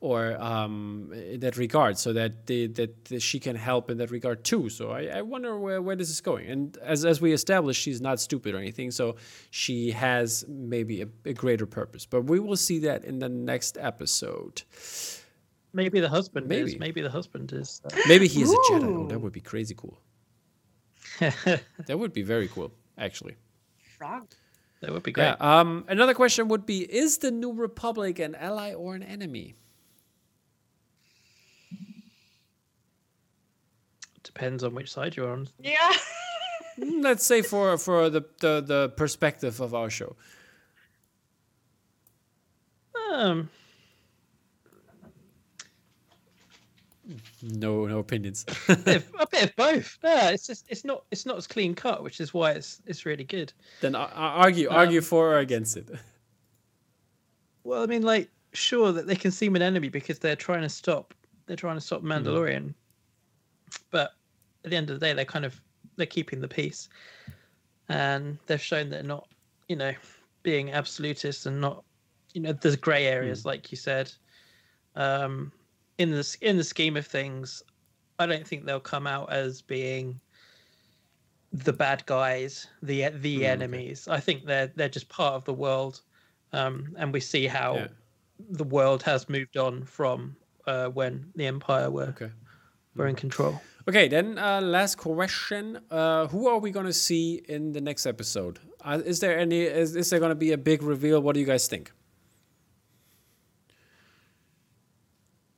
or 0.00 0.36
um, 0.42 1.10
that 1.38 1.56
regard, 1.56 1.96
so 1.96 2.12
that 2.12 2.46
that 2.48 3.04
that 3.06 3.22
she 3.22 3.40
can 3.40 3.56
help 3.56 3.90
in 3.90 3.96
that 3.96 4.10
regard 4.10 4.44
too. 4.44 4.68
So 4.68 4.90
I, 4.90 5.04
I 5.04 5.22
wonder 5.22 5.58
where, 5.58 5.80
where 5.80 5.96
this 5.96 6.10
is 6.10 6.20
going. 6.20 6.50
And 6.50 6.76
as 6.82 7.06
as 7.06 7.22
we 7.22 7.32
established, 7.32 7.80
she's 7.80 8.02
not 8.02 8.20
stupid 8.20 8.54
or 8.54 8.58
anything, 8.58 8.90
so 8.90 9.16
she 9.50 9.92
has 9.92 10.44
maybe 10.48 11.00
a, 11.00 11.08
a 11.24 11.32
greater 11.32 11.66
purpose. 11.66 12.04
But 12.04 12.24
we 12.24 12.40
will 12.40 12.56
see 12.56 12.80
that 12.80 13.04
in 13.06 13.20
the 13.20 13.30
next 13.30 13.78
episode. 13.80 14.64
Maybe 15.74 16.00
the 16.00 16.08
husband 16.08 16.48
Maybe. 16.48 16.72
is. 16.72 16.78
Maybe 16.78 17.00
the 17.00 17.10
husband 17.10 17.52
is. 17.52 17.80
Maybe 18.06 18.28
he's 18.28 18.50
a 18.52 18.56
Jedi. 18.70 18.84
Oh, 18.84 19.06
that 19.08 19.18
would 19.20 19.32
be 19.32 19.40
crazy 19.40 19.74
cool. 19.74 19.98
That 21.86 21.98
would 21.98 22.12
be 22.12 22.22
very 22.22 22.48
cool, 22.48 22.72
actually. 22.98 23.36
Frog. 23.98 24.28
that 24.80 24.90
would 24.92 25.02
be 25.02 25.12
great. 25.12 25.24
Yeah. 25.24 25.36
Um, 25.60 25.84
another 25.88 26.14
question 26.14 26.48
would 26.48 26.66
be: 26.66 26.80
Is 26.82 27.18
the 27.18 27.30
New 27.30 27.52
Republic 27.52 28.18
an 28.18 28.34
ally 28.34 28.72
or 28.74 28.94
an 28.94 29.02
enemy? 29.02 29.54
Depends 34.22 34.62
on 34.64 34.74
which 34.74 34.90
side 34.92 35.16
you're 35.16 35.30
on. 35.32 35.48
Yeah. 35.58 35.92
Mm, 36.80 37.02
Let's 37.04 37.26
say 37.26 37.42
for 37.42 37.76
for 37.76 38.08
the, 38.08 38.22
the 38.40 38.62
the 38.66 38.88
perspective 38.96 39.60
of 39.60 39.74
our 39.74 39.90
show. 39.90 40.16
Um, 43.12 43.50
No, 47.42 47.86
no 47.86 47.98
opinions. 47.98 48.44
bit 48.68 48.96
of, 48.96 49.10
a 49.18 49.26
bit 49.26 49.42
of 49.44 49.56
both. 49.56 49.98
Yeah, 50.04 50.30
it's 50.30 50.46
just 50.46 50.66
it's 50.68 50.84
not 50.84 51.04
it's 51.10 51.26
not 51.26 51.36
as 51.36 51.46
clean 51.46 51.74
cut, 51.74 52.02
which 52.02 52.20
is 52.20 52.32
why 52.32 52.52
it's 52.52 52.80
it's 52.86 53.04
really 53.04 53.24
good. 53.24 53.52
then 53.80 53.94
ar- 53.94 54.10
ar- 54.14 54.44
argue 54.44 54.68
argue 54.70 54.98
Um, 54.98 55.04
for 55.04 55.32
or 55.34 55.38
against 55.38 55.76
it. 55.76 55.88
Well, 57.64 57.82
I 57.82 57.86
mean, 57.86 58.02
like 58.02 58.28
sure 58.54 58.90
that 58.92 59.06
they 59.06 59.14
can 59.14 59.30
seem 59.30 59.54
an 59.54 59.62
enemy 59.62 59.88
because 59.88 60.18
they're 60.18 60.34
trying 60.36 60.62
to 60.62 60.68
stop 60.68 61.14
they're 61.46 61.56
trying 61.56 61.76
to 61.76 61.80
stop 61.80 62.02
Mandalorian, 62.02 62.74
but 63.90 64.10
at 64.64 64.70
the 64.70 64.76
end 64.76 64.90
of 64.90 64.98
the 64.98 65.06
day, 65.06 65.12
they're 65.12 65.24
kind 65.24 65.44
of 65.44 65.60
they're 65.96 66.06
keeping 66.06 66.40
the 66.40 66.48
peace, 66.48 66.88
and 67.88 68.36
they've 68.46 68.60
shown 68.60 68.90
they're 68.90 69.02
not 69.04 69.28
you 69.68 69.76
know 69.76 69.92
being 70.42 70.72
absolutist 70.72 71.46
and 71.46 71.60
not 71.60 71.84
you 72.34 72.40
know 72.40 72.52
there's 72.52 72.74
grey 72.76 73.06
areas 73.06 73.44
like 73.44 73.70
you 73.70 73.76
said. 73.76 74.10
Um, 74.96 75.52
in 75.98 76.10
the 76.10 76.36
in 76.40 76.56
the 76.56 76.64
scheme 76.64 76.96
of 76.96 77.06
things, 77.06 77.62
I 78.18 78.26
don't 78.26 78.46
think 78.46 78.64
they'll 78.64 78.80
come 78.80 79.06
out 79.06 79.32
as 79.32 79.62
being 79.62 80.20
the 81.52 81.72
bad 81.72 82.04
guys, 82.06 82.66
the 82.82 83.08
the 83.10 83.36
Mm, 83.36 83.38
okay. 83.40 83.46
enemies. 83.46 84.08
I 84.08 84.20
think 84.20 84.46
they're 84.46 84.68
they're 84.74 84.88
just 84.88 85.08
part 85.08 85.34
of 85.34 85.44
the 85.44 85.52
world, 85.54 86.00
um, 86.52 86.94
and 86.98 87.12
we 87.12 87.20
see 87.20 87.46
how 87.46 87.76
Yeah. 87.76 87.88
the 88.38 88.64
world 88.64 89.02
has 89.02 89.28
moved 89.28 89.56
on 89.56 89.84
from 89.84 90.36
uh, 90.66 90.88
when 90.88 91.30
the 91.36 91.46
Empire 91.46 91.90
were 91.90 92.08
Okay. 92.10 92.30
were 92.94 93.06
in 93.08 93.16
control. 93.16 93.60
Okay, 93.88 94.08
then 94.08 94.38
uh, 94.38 94.60
last 94.60 94.96
question: 94.96 95.78
uh, 95.90 96.28
Who 96.28 96.46
are 96.48 96.58
we 96.58 96.70
going 96.70 96.86
to 96.86 96.92
see 96.92 97.42
in 97.48 97.72
the 97.72 97.80
next 97.80 98.06
episode? 98.06 98.60
Uh, 98.80 99.00
is 99.04 99.20
there 99.20 99.36
any? 99.38 99.62
Is, 99.62 99.96
is 99.96 100.08
there 100.10 100.20
going 100.20 100.30
to 100.30 100.36
be 100.46 100.52
a 100.52 100.58
big 100.58 100.82
reveal? 100.82 101.20
What 101.20 101.34
do 101.34 101.40
you 101.40 101.46
guys 101.46 101.66
think? 101.68 101.92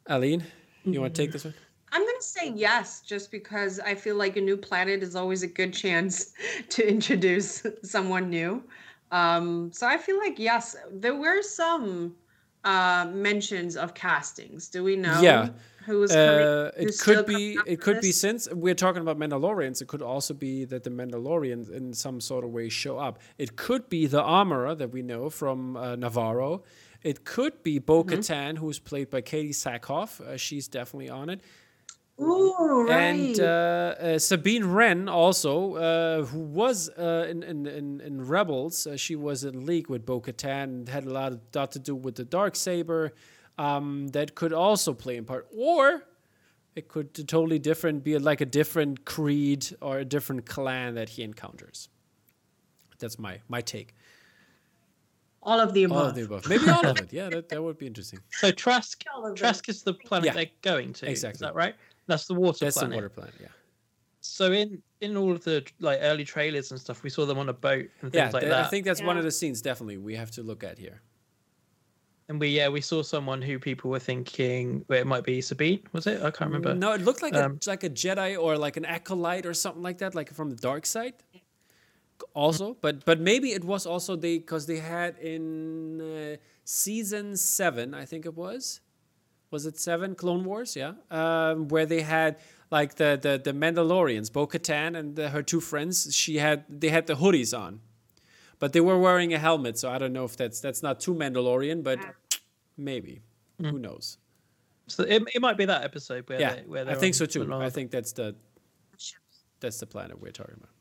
Aline, 0.07 0.45
you 0.85 1.01
want 1.01 1.15
to 1.15 1.23
take 1.23 1.33
this 1.33 1.45
one? 1.45 1.55
I'm 1.93 2.03
gonna 2.03 2.21
say 2.21 2.51
yes, 2.51 3.01
just 3.03 3.31
because 3.31 3.79
I 3.79 3.95
feel 3.95 4.17
like 4.17 4.37
a 4.37 4.41
new 4.41 4.57
planet 4.57 5.03
is 5.03 5.15
always 5.15 5.43
a 5.43 5.47
good 5.47 5.73
chance 5.73 6.33
to 6.71 6.87
introduce 6.87 7.65
someone 7.83 8.29
new. 8.31 8.63
Um, 9.13 9.71
so 9.73 9.87
I 9.87 9.97
feel 9.97 10.19
like 10.19 10.39
yes, 10.39 10.77
there 10.91 11.15
were 11.15 11.41
some 11.41 12.17
uh, 12.65 13.07
mentions 13.13 13.77
of 13.77 13.95
castings. 13.95 14.69
Do 14.69 14.83
we 14.83 14.97
know? 14.97 15.21
Yeah. 15.21 15.51
who 15.87 16.01
was 16.01 16.11
coming? 16.11 16.29
Uh, 16.29 16.71
it 16.77 16.85
who's 16.85 17.01
still 17.01 17.23
could 17.23 17.27
be. 17.27 17.59
It 17.67 17.77
for 17.77 17.85
could 17.85 18.01
be 18.01 18.11
since 18.11 18.49
we're 18.51 18.75
talking 18.75 19.03
about 19.03 19.19
Mandalorians. 19.19 19.81
It 19.81 19.87
could 19.89 20.03
also 20.03 20.35
be 20.35 20.65
that 20.65 20.83
the 20.83 20.91
Mandalorians, 20.91 21.71
in 21.71 21.93
some 21.93 22.21
sort 22.21 22.45
of 22.45 22.51
way, 22.51 22.69
show 22.69 22.99
up. 22.99 23.21
It 23.39 23.57
could 23.57 23.89
be 23.89 24.07
the 24.07 24.23
armorer 24.23 24.75
that 24.75 24.91
we 24.91 25.03
know 25.03 25.31
from 25.31 25.77
uh, 25.77 25.95
Nevarro. 25.97 26.63
It 27.05 27.25
could 27.25 27.63
be 27.63 27.79
Bo 27.79 28.03
Katan, 28.03 28.57
who's 28.57 28.79
played 28.79 29.11
by 29.11 29.21
Katee 29.21 29.51
Sackhoff. 29.51 30.21
Uh, 30.23 30.39
she's 30.39 30.69
definitely 30.69 31.11
on 31.11 31.29
it. 31.29 31.43
Ooh, 32.19 32.87
right. 32.89 32.97
And 32.97 33.41
uh, 33.41 33.45
uh, 33.45 34.19
Sabine 34.19 34.65
Wren 34.65 35.09
also, 35.09 35.75
uh, 35.75 36.25
who 36.25 36.39
was 36.39 36.89
uh, 36.89 37.27
in, 37.29 37.43
in, 37.43 37.67
in, 37.67 38.01
in 38.01 38.27
Rebels, 38.27 38.87
uh, 38.87 38.97
she 38.97 39.17
was 39.17 39.45
in 39.45 39.67
League 39.67 39.89
with 39.91 40.07
Bo 40.07 40.21
Katan 40.21 40.65
and 40.65 40.89
had 40.89 41.05
a 41.05 41.11
lot, 41.11 41.33
of, 41.33 41.41
lot 41.55 41.73
to 41.73 41.79
do 41.79 41.95
with 41.95 42.15
the 42.15 42.25
Dark 42.25 42.57
Saber. 42.57 43.13
Um, 43.59 44.09
that 44.09 44.35
could 44.35 44.53
also 44.53 44.95
play 44.95 45.17
in 45.17 45.25
part. 45.25 45.47
Or 45.55 46.05
it 46.75 46.89
could 46.89 47.15
totally 47.29 47.59
different, 47.59 48.03
be 48.03 48.17
like 48.19 48.41
a 48.41 48.47
different 48.47 49.05
creed 49.05 49.67
or 49.83 49.99
a 49.99 50.05
different 50.05 50.47
clan 50.47 50.95
that 50.95 51.11
he 51.11 51.23
encounters. 51.23 51.89
That's 52.99 53.19
my, 53.19 53.41
my 53.49 53.61
take. 53.61 53.95
All 55.45 55.61
of 55.61 55.73
the 55.75 55.85
above. 55.85 55.97
All 55.99 56.07
of 56.07 56.15
the 56.15 56.25
above. 56.25 56.49
Maybe 56.49 56.69
all 56.69 56.87
of 56.87 56.99
it. 56.99 57.09
Yeah, 57.13 57.29
that, 57.29 57.49
that 57.51 57.63
would 57.63 57.79
be 57.79 57.87
interesting. 57.87 58.21
So 58.31 58.51
Trask, 58.51 59.03
All 59.15 59.27
of. 59.27 59.37
Trask 59.37 59.69
is 59.69 59.83
the 59.83 59.95
planet 59.95 60.27
Yeah. 60.27 60.33
they're 60.35 60.51
going 60.63 60.93
to. 60.95 61.07
Is 61.07 61.11
Exactly. 61.25 61.47
that 61.47 61.55
right? 61.55 61.75
That's 62.07 62.27
the 62.27 62.35
water 62.35 62.65
That's 62.65 62.77
planet. 62.79 62.91
the 62.93 62.97
water 62.97 63.09
planet, 63.11 63.35
yeah. 63.41 63.49
So 64.21 64.53
in 64.53 64.83
in 65.03 65.17
all 65.19 65.33
of 65.33 65.45
the 65.45 65.65
like 65.81 65.99
early 66.03 66.25
trailers 66.25 66.71
and 66.71 66.81
stuff, 66.81 67.03
we 67.03 67.11
saw 67.11 67.27
them 67.27 67.39
on 67.39 67.49
a 67.51 67.53
boat 67.53 67.87
and 68.01 68.11
things 68.11 68.15
Yeah, 68.15 68.31
like 68.31 68.41
th- 68.43 68.51
that. 68.51 68.65
I 68.65 68.69
think 68.69 68.87
that's 68.87 69.03
one 69.03 69.19
of 69.19 69.25
the 69.25 69.31
scenes 69.31 69.61
definitely 69.61 69.99
we 69.99 70.15
have 70.17 70.31
to 70.33 70.43
look 70.43 70.65
at 70.65 70.79
here. 70.79 71.03
and 72.31 72.41
we 72.41 72.49
yeah 72.49 72.69
we 72.71 72.81
saw 72.81 73.03
someone 73.03 73.43
who 73.43 73.59
people 73.59 73.91
were 73.91 73.99
thinking 73.99 74.83
well, 74.89 74.99
it 74.99 75.07
might 75.07 75.25
be 75.25 75.43
Sabine. 75.43 75.81
Was 75.93 76.07
it? 76.07 76.23
I 76.23 76.31
can't 76.31 76.51
remember. 76.51 76.75
No, 76.75 76.93
it 76.93 77.03
looked 77.03 77.21
like 77.21 77.35
Um, 77.35 77.59
a 77.67 77.69
like 77.71 77.85
a 77.85 77.91
Jedi 77.91 78.41
or 78.43 78.57
like 78.57 78.79
an 78.79 78.87
acolyte 78.87 79.45
or 79.45 79.53
something 79.53 79.83
like 79.83 79.99
that, 79.99 80.15
like 80.15 80.33
from 80.33 80.49
the 80.49 80.57
dark 80.57 80.87
side. 80.87 81.15
Also, 82.33 82.77
but 82.81 83.05
but 83.05 83.21
maybe 83.21 83.53
it 83.53 83.65
was 83.65 83.87
also 83.87 84.17
they 84.17 84.39
because 84.39 84.67
they 84.67 84.79
had 84.79 85.19
in 85.19 86.01
uh, 86.01 86.37
season 86.65 87.37
seven, 87.37 87.93
I 87.95 88.05
think 88.05 88.25
it 88.25 88.35
was, 88.35 88.81
was 89.51 89.67
it 89.67 89.79
seven 89.79 90.15
Clone 90.15 90.45
Wars? 90.45 90.77
Yeah, 90.77 90.95
um, 91.11 91.69
where 91.69 91.87
they 91.87 92.03
had 92.03 92.39
like 92.71 92.95
the 92.97 93.19
the 93.21 93.41
the 93.43 93.53
Mandalorians, 93.53 94.33
Bo 94.33 94.47
Katan 94.47 94.97
and 94.97 95.17
the, 95.17 95.31
her 95.31 95.43
two 95.43 95.61
friends. 95.61 96.15
She 96.15 96.37
had 96.39 96.65
they 96.69 96.89
had 96.89 97.07
the 97.07 97.15
hoodies 97.15 97.57
on, 97.57 97.81
but 98.59 98.73
they 98.73 98.81
were 98.81 98.99
wearing 98.99 99.35
a 99.35 99.39
helmet. 99.39 99.79
So 99.79 99.91
I 99.91 99.99
don't 99.99 100.13
know 100.13 100.25
if 100.25 100.37
that's 100.37 100.61
that's 100.61 100.83
not 100.83 101.01
too 101.01 101.15
Mandalorian, 101.15 101.83
but 101.83 101.99
maybe 102.77 103.23
who 103.61 103.79
knows. 103.79 104.19
So 104.87 105.03
it, 105.03 105.23
it 105.35 105.41
might 105.41 105.57
be 105.57 105.65
that 105.65 105.85
episode 105.85 106.29
where 106.29 106.41
Yeah, 106.41 106.55
they, 106.55 106.63
where 106.63 106.89
I 106.89 106.95
think 106.95 107.15
so 107.15 107.27
too. 107.27 107.53
I 107.53 107.71
think 107.71 107.91
that's 107.91 108.13
the 108.13 108.37
that's 109.61 109.79
the 109.79 109.87
planet 109.87 110.21
we're 110.21 110.33
talking 110.33 110.57
about. 110.59 110.74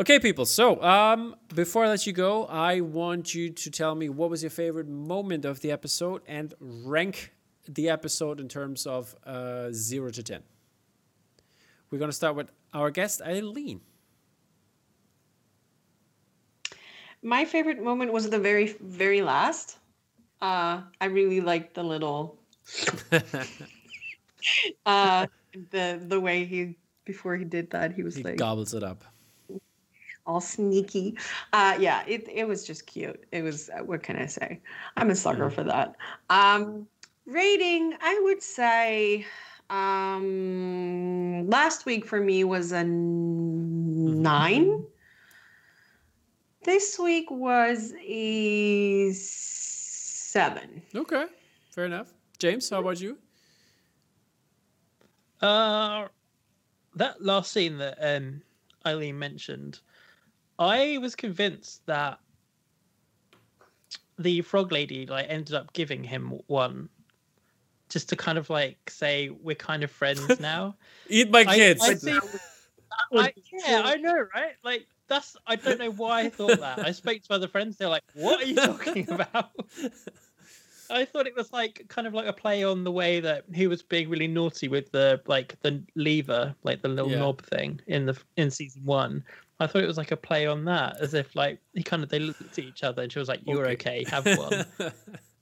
Okay, 0.00 0.20
people. 0.20 0.46
So, 0.46 0.80
um, 0.80 1.34
before 1.52 1.84
I 1.84 1.88
let 1.88 2.06
you 2.06 2.12
go, 2.12 2.46
I 2.46 2.80
want 2.80 3.34
you 3.34 3.50
to 3.50 3.70
tell 3.70 3.96
me 3.96 4.08
what 4.08 4.30
was 4.30 4.44
your 4.44 4.50
favorite 4.50 4.86
moment 4.86 5.44
of 5.44 5.60
the 5.60 5.72
episode 5.72 6.22
and 6.28 6.54
rank 6.60 7.32
the 7.66 7.88
episode 7.88 8.38
in 8.38 8.48
terms 8.48 8.86
of 8.86 9.16
uh, 9.26 9.70
zero 9.72 10.10
to 10.10 10.22
ten. 10.22 10.42
We're 11.90 11.98
gonna 11.98 12.12
start 12.12 12.36
with 12.36 12.48
our 12.72 12.92
guest 12.92 13.22
Eileen. 13.22 13.80
My 17.20 17.44
favorite 17.44 17.82
moment 17.82 18.12
was 18.12 18.30
the 18.30 18.38
very, 18.38 18.76
very 18.80 19.20
last. 19.20 19.78
Uh, 20.40 20.82
I 21.00 21.06
really 21.06 21.40
liked 21.40 21.74
the 21.74 21.82
little, 21.82 22.38
uh, 24.86 25.26
the 25.70 26.00
the 26.06 26.20
way 26.20 26.44
he 26.44 26.76
before 27.04 27.34
he 27.34 27.44
did 27.44 27.70
that 27.70 27.94
he 27.94 28.04
was 28.04 28.14
He 28.14 28.22
like 28.22 28.36
gobbles 28.36 28.74
it 28.74 28.84
up. 28.84 29.02
All 30.28 30.40
sneaky. 30.40 31.16
Uh, 31.52 31.76
yeah, 31.80 32.04
it 32.06 32.28
it 32.32 32.46
was 32.46 32.64
just 32.64 32.86
cute. 32.86 33.24
It 33.32 33.42
was 33.42 33.70
uh, 33.70 33.82
what 33.82 34.04
can 34.04 34.16
I 34.16 34.26
say? 34.26 34.60
I'm 34.96 35.10
a 35.10 35.16
sucker 35.16 35.50
for 35.50 35.64
that. 35.64 35.96
Um, 36.30 36.86
rating, 37.26 37.94
I 38.00 38.20
would 38.22 38.42
say, 38.42 39.26
um, 39.70 41.48
last 41.48 41.86
week 41.86 42.04
for 42.04 42.20
me 42.20 42.44
was 42.44 42.72
a 42.72 42.84
nine. 42.84 44.84
This 46.64 46.98
week 46.98 47.30
was 47.30 47.94
a 48.06 49.12
seven. 49.12 50.82
Okay, 50.94 51.24
fair 51.70 51.86
enough. 51.86 52.12
James, 52.38 52.68
how 52.68 52.80
about 52.80 53.00
you? 53.00 53.16
Uh, 55.40 56.08
that 56.94 57.22
last 57.22 57.52
scene 57.52 57.78
that 57.78 57.96
um, 58.00 58.42
Eileen 58.84 59.18
mentioned, 59.18 59.80
I 60.58 60.98
was 60.98 61.14
convinced 61.14 61.84
that 61.86 62.18
the 64.18 64.40
frog 64.42 64.72
lady 64.72 65.06
like 65.06 65.26
ended 65.28 65.54
up 65.54 65.72
giving 65.72 66.02
him 66.02 66.40
one, 66.48 66.88
just 67.88 68.08
to 68.08 68.16
kind 68.16 68.38
of 68.38 68.50
like 68.50 68.90
say 68.90 69.28
we're 69.30 69.54
kind 69.54 69.84
of 69.84 69.90
friends 69.90 70.40
now. 70.40 70.76
Eat 71.08 71.30
my 71.30 71.40
I- 71.46 71.54
kids. 71.56 71.80
I 71.82 71.94
think- 71.94 72.24
I, 73.16 73.32
yeah, 73.66 73.82
I 73.84 73.94
know, 73.96 74.26
right? 74.34 74.54
Like 74.64 74.86
that's 75.06 75.36
I 75.46 75.54
don't 75.56 75.78
know 75.78 75.92
why 75.92 76.22
I 76.22 76.30
thought 76.30 76.58
that. 76.58 76.80
I 76.80 76.90
spoke 76.90 77.22
to 77.22 77.32
other 77.34 77.46
friends. 77.46 77.76
They're 77.76 77.88
like, 77.88 78.02
"What 78.14 78.42
are 78.42 78.44
you 78.46 78.56
talking 78.56 79.08
about?" 79.10 79.50
I 80.90 81.04
thought 81.04 81.26
it 81.28 81.36
was 81.36 81.52
like 81.52 81.84
kind 81.88 82.06
of 82.08 82.14
like 82.14 82.26
a 82.26 82.32
play 82.32 82.64
on 82.64 82.82
the 82.82 82.90
way 82.90 83.20
that 83.20 83.44
he 83.54 83.66
was 83.68 83.82
being 83.82 84.08
really 84.08 84.26
naughty 84.26 84.66
with 84.68 84.90
the 84.90 85.20
like 85.26 85.54
the 85.62 85.80
lever, 85.94 86.54
like 86.64 86.82
the 86.82 86.88
little 86.88 87.10
Yeah. 87.10 87.18
knob 87.20 87.42
thing 87.42 87.80
in 87.86 88.06
the 88.06 88.18
in 88.36 88.50
season 88.50 88.84
one. 88.84 89.22
I 89.60 89.66
thought 89.66 89.82
it 89.82 89.88
was 89.88 89.96
like 89.96 90.12
a 90.12 90.16
play 90.16 90.46
on 90.46 90.64
that, 90.66 91.00
as 91.00 91.14
if 91.14 91.34
like 91.34 91.60
he 91.74 91.82
kind 91.82 92.02
of 92.02 92.08
they 92.08 92.20
looked 92.20 92.58
at 92.58 92.64
each 92.64 92.84
other 92.84 93.02
and 93.02 93.12
she 93.12 93.18
was 93.18 93.28
like, 93.28 93.40
"You're 93.44 93.66
okay, 93.70 94.04
have 94.08 94.24
one." 94.24 94.66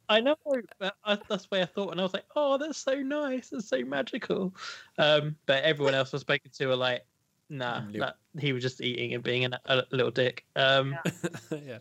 I 0.08 0.20
know, 0.20 0.36
but 0.78 0.94
I, 1.04 1.18
that's 1.28 1.44
the 1.44 1.48
way 1.50 1.62
I 1.62 1.66
thought, 1.66 1.90
and 1.90 2.00
I 2.00 2.02
was 2.02 2.14
like, 2.14 2.24
"Oh, 2.34 2.56
that's 2.58 2.78
so 2.78 2.94
nice, 2.94 3.50
that's 3.50 3.68
so 3.68 3.82
magical." 3.84 4.54
Um, 4.98 5.36
but 5.46 5.64
everyone 5.64 5.94
else 5.94 6.12
was 6.12 6.22
spoken 6.22 6.50
to 6.52 6.66
were 6.68 6.76
like, 6.76 7.04
"Nah, 7.50 7.82
that, 7.94 8.16
he 8.38 8.52
was 8.52 8.62
just 8.62 8.80
eating 8.80 9.14
and 9.14 9.22
being 9.22 9.44
an, 9.44 9.56
a 9.66 9.82
little 9.90 10.12
dick." 10.12 10.46
Um, 10.54 10.96
yeah. 11.50 11.78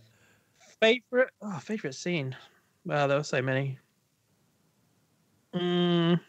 favorite, 0.81 1.29
oh, 1.41 1.59
favorite 1.59 1.95
scene. 1.95 2.35
Wow, 2.83 3.07
there 3.07 3.17
were 3.17 3.23
so 3.23 3.41
many. 3.41 3.79
Mm, 5.53 6.19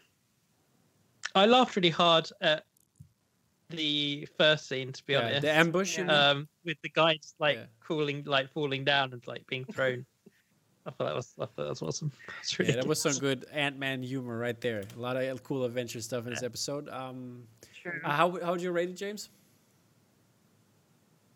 I 1.35 1.45
laughed 1.45 1.75
really 1.75 1.89
hard 1.89 2.29
at 2.41 2.63
the 3.69 4.27
first 4.37 4.67
scene, 4.67 4.91
to 4.91 5.03
be 5.05 5.13
yeah. 5.13 5.19
honest. 5.19 5.41
The 5.41 5.51
ambush. 5.51 5.97
Yeah. 5.97 6.05
um, 6.05 6.47
with 6.65 6.77
the 6.81 6.89
guys 6.89 7.35
like 7.39 7.57
Yeah. 7.57 7.65
cooling, 7.85 8.23
like 8.25 8.49
falling 8.51 8.83
down 8.83 9.13
and 9.13 9.25
like 9.27 9.45
being 9.47 9.65
thrown. 9.65 10.05
I 10.85 10.91
thought 10.91 11.05
that 11.05 11.15
was, 11.15 11.33
I 11.37 11.45
thought 11.45 11.55
that 11.57 11.69
was 11.69 11.81
awesome. 11.81 12.11
That's 12.27 12.57
really 12.59 12.69
yeah, 12.71 12.75
that 12.77 12.81
good. 12.83 12.89
was 12.89 13.01
some 13.01 13.17
good 13.17 13.45
Ant 13.51 13.77
Man 13.77 14.01
humor 14.01 14.37
right 14.37 14.59
there. 14.61 14.83
A 14.95 14.99
lot 14.99 15.17
of 15.17 15.43
cool 15.43 15.65
adventure 15.65 15.99
stuff 15.99 16.25
in 16.25 16.29
this 16.33 16.43
episode. 16.43 16.87
Um, 16.89 17.43
True. 17.81 17.99
uh, 18.05 18.09
how 18.11 18.39
how 18.41 18.51
would 18.51 18.61
you 18.61 18.71
rate 18.71 18.89
it, 18.89 18.95
James? 18.95 19.29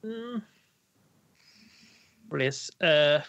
Mm. 0.06 0.42
Brilliant. 2.30 2.70
Uh, 2.80 3.20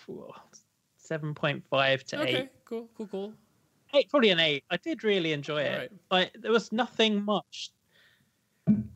seven 0.96 1.34
point 1.34 1.64
five 1.68 2.05
to 2.05 2.20
Okay, 2.20 2.36
eight. 2.42 2.48
cool, 2.64 2.88
cool, 2.96 3.07
cool. 3.09 3.32
Eight, 3.94 4.09
probably 4.09 4.30
an 4.30 4.40
eight. 4.40 4.64
I 4.70 4.76
did 4.76 5.05
really 5.05 5.32
enjoy 5.32 5.62
it. 5.62 5.72
Alright. 5.72 5.90
Like 6.11 6.36
there 6.40 6.53
was 6.53 6.70
nothing 6.72 7.22
much. 7.24 7.70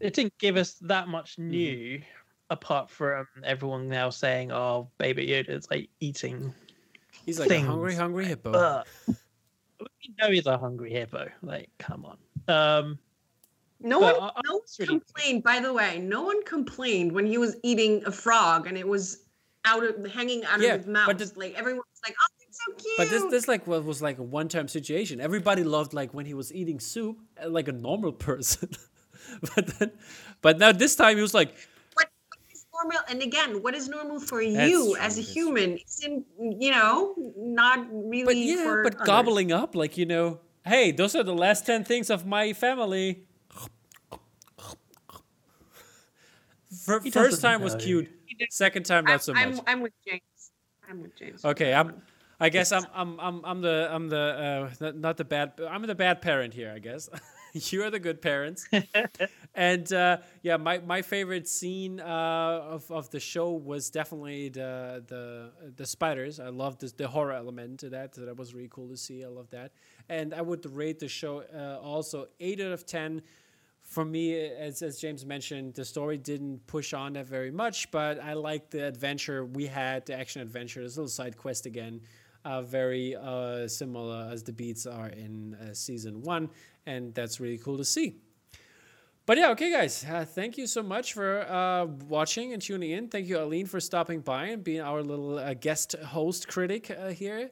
It 0.01 0.15
didn't 0.15 0.37
give 0.39 0.57
us 0.57 0.75
that 0.83 1.09
much 1.09 1.33
Mm-hmm. 1.37 1.49
new, 1.51 2.03
apart 2.51 2.91
from 2.91 3.27
everyone 3.45 3.89
now 3.89 4.11
saying, 4.11 4.53
"Oh, 4.53 4.89
Baby 4.99 5.27
Yoda's 5.27 5.69
like 5.71 5.89
eating." 6.01 6.55
He's 7.25 7.41
like 7.41 7.51
a 7.51 7.61
hungry, 7.61 7.95
hungry 7.95 8.27
hippo. 8.27 8.53
But 8.53 8.87
we 10.03 10.15
know 10.21 10.31
he's 10.31 10.47
a 10.47 10.57
hungry 10.57 10.91
hippo. 10.93 11.29
Like, 11.43 11.71
come 11.79 12.05
on. 12.07 12.19
Um, 12.49 12.99
No 13.81 13.99
one, 13.99 14.15
I- 14.15 14.29
I 14.29 14.41
no 14.45 14.53
one 14.55 14.63
really- 14.79 14.87
complained. 15.01 15.43
By 15.43 15.61
the 15.61 15.73
way, 15.73 15.99
no 15.99 16.23
one 16.23 16.43
complained 16.45 17.13
when 17.13 17.27
he 17.27 17.37
was 17.39 17.57
eating 17.63 18.03
a 18.07 18.13
frog 18.13 18.67
and 18.67 18.79
it 18.79 18.87
was 18.87 19.25
out 19.65 19.83
of 19.83 20.07
hanging 20.07 20.45
out 20.45 20.61
Yeah, 20.61 20.75
of 20.75 20.81
his 20.83 20.87
mouth. 20.87 21.07
but 21.09 21.19
the- 21.19 21.33
like 21.37 21.55
everyone 21.55 21.83
was 21.91 22.01
like, 22.07 22.15
"Oh, 22.23 22.27
it's 22.41 22.59
so 22.65 22.73
cute." 22.75 22.95
But 22.99 23.11
this 23.11 23.25
this 23.31 23.49
like 23.49 23.67
what 23.67 23.85
was 23.85 24.01
like 24.01 24.19
a 24.19 24.23
one 24.23 24.49
time 24.49 24.69
situation. 24.69 25.21
Everybody 25.21 25.65
loved 25.65 25.93
like 25.95 26.15
when 26.15 26.25
he 26.27 26.35
was 26.35 26.55
eating 26.55 26.79
soup 26.81 27.19
uh, 27.43 27.49
like 27.49 27.67
a 27.69 27.73
normal 27.73 28.13
person. 28.13 28.71
but 29.55 29.67
then 29.79 29.91
but 30.43 30.59
now 30.59 30.73
this 30.73 30.97
time 30.97 31.17
he 31.17 31.23
was 31.23 31.35
like 31.35 31.55
what, 31.95 32.09
what 32.29 32.39
is 32.53 32.65
normal? 32.73 33.01
And 33.09 33.23
again, 33.23 33.63
what 33.63 33.75
is 33.75 33.89
normal 33.89 34.21
for 34.21 34.41
you 34.43 34.95
true, 34.95 34.97
as 34.97 35.19
a 35.19 35.23
human 35.23 35.79
isn't, 35.87 36.27
you 36.39 36.71
know, 36.71 37.15
not 37.37 37.87
really 37.91 38.25
but 38.25 38.37
yeah, 38.37 38.65
for 38.65 38.83
but 38.83 38.95
others. 38.97 39.07
gobbling 39.07 39.53
up 39.53 39.75
like 39.75 39.97
you 39.97 40.07
know, 40.07 40.41
hey, 40.65 40.93
those 40.93 41.15
are 41.15 41.23
the 41.23 41.35
last 41.35 41.67
10 41.67 41.85
things 41.85 42.11
of 42.11 42.27
my 42.27 42.53
family. 42.53 43.27
First 47.13 47.41
time 47.41 47.63
was 47.63 47.75
know. 47.75 47.81
cute. 47.81 48.11
Second 48.51 48.85
time 48.85 49.05
not 49.05 49.23
so 49.23 49.33
much. 49.33 49.43
I'm, 49.43 49.61
I'm 49.67 49.81
with 49.81 49.93
James. 50.07 50.51
I'm 50.89 51.03
with 51.03 51.17
James. 51.17 51.45
Okay, 51.45 51.75
I'm. 51.75 52.03
I 52.39 52.49
guess 52.51 52.71
I'm. 52.71 52.87
I'm. 52.95 53.19
I'm. 53.19 53.45
I'm 53.45 53.61
the. 53.63 53.89
I'm 53.91 54.09
the. 54.09 54.19
Uh, 54.19 54.75
not- 54.81 54.97
not 54.97 55.17
the 55.17 55.25
bad. 55.25 55.53
I'm 55.69 55.83
the 55.83 55.95
bad 55.95 56.21
parent 56.21 56.55
here. 56.55 56.73
I 56.75 56.79
guess. 56.79 57.09
You're 57.71 57.91
the 57.91 57.99
good 57.99 58.21
parents. 58.21 58.69
and 59.55 59.93
uh, 59.93 60.19
yeah, 60.43 60.57
my, 60.57 60.79
my 60.79 61.03
favorite 61.03 61.49
scene 61.49 62.01
uh, 62.01 62.05
of, 62.05 62.91
of 62.91 63.11
the 63.11 63.21
show 63.21 63.53
was 63.53 63.91
definitely 63.91 64.49
the 64.49 65.05
the 65.07 65.53
the 65.77 65.87
spiders. 65.87 66.41
I 66.41 66.49
loved 66.49 66.81
this, 66.81 66.93
the 66.93 67.09
horror 67.09 67.33
element 67.33 67.81
to 67.81 67.91
that. 67.91 68.13
That 68.15 68.37
was 68.37 68.55
really 68.55 68.69
cool 68.71 68.89
to 68.89 68.97
see. 68.97 69.25
I 69.25 69.29
love 69.29 69.51
that. 69.51 69.73
And 70.09 70.35
I 70.35 70.43
would 70.43 70.65
rate 70.67 70.99
the 70.99 71.09
show 71.09 71.45
uh, 71.55 71.79
also 71.83 72.29
eight 72.41 72.61
out 72.61 72.73
of 72.73 72.87
ten. 72.87 73.23
For 73.83 74.05
me, 74.05 74.35
as, 74.35 74.83
as 74.83 74.99
James 74.99 75.25
mentioned, 75.25 75.75
the 75.75 75.85
story 75.85 76.19
didn't 76.19 76.67
push 76.67 76.93
on 76.93 77.13
that 77.13 77.27
very 77.27 77.53
much, 77.53 77.89
but 77.93 78.21
I 78.21 78.33
liked 78.33 78.73
the 78.73 78.85
adventure 78.85 79.45
we 79.45 79.67
had, 79.67 80.07
the 80.07 80.19
action 80.19 80.43
adventure, 80.43 80.83
this 80.83 80.97
little 80.97 81.09
side 81.09 81.37
quest 81.37 81.67
again 81.67 82.01
uh, 82.47 82.63
very 82.63 83.17
uh, 83.17 83.67
similar 83.67 84.29
as 84.31 84.45
the 84.45 84.53
beats 84.53 84.87
are 84.87 85.09
in 85.09 85.55
uh, 85.57 85.75
season 85.75 86.23
one, 86.23 86.49
and 86.87 87.15
that's 87.15 87.41
really 87.41 87.59
cool 87.59 87.77
to 87.77 87.85
see. 87.85 88.17
But 89.27 89.39
yeah, 89.39 89.51
okay, 89.51 89.73
guys. 89.73 90.05
Uh, 90.05 90.25
thank 90.25 90.57
you 90.57 90.69
so 90.69 90.85
much 90.85 91.13
for 91.13 91.41
uh, 91.51 91.87
watching 92.09 92.53
and 92.53 92.63
tuning 92.63 92.93
in. 92.93 93.09
Thank 93.09 93.27
you, 93.27 93.41
Aline, 93.41 93.67
for 93.67 93.81
stopping 93.81 94.21
by 94.21 94.47
and 94.47 94.63
being 94.63 94.81
our 94.81 95.03
little 95.03 95.39
uh, 95.39 95.55
guest 95.55 95.97
host 95.97 96.47
critic 96.47 96.97
here 97.13 97.51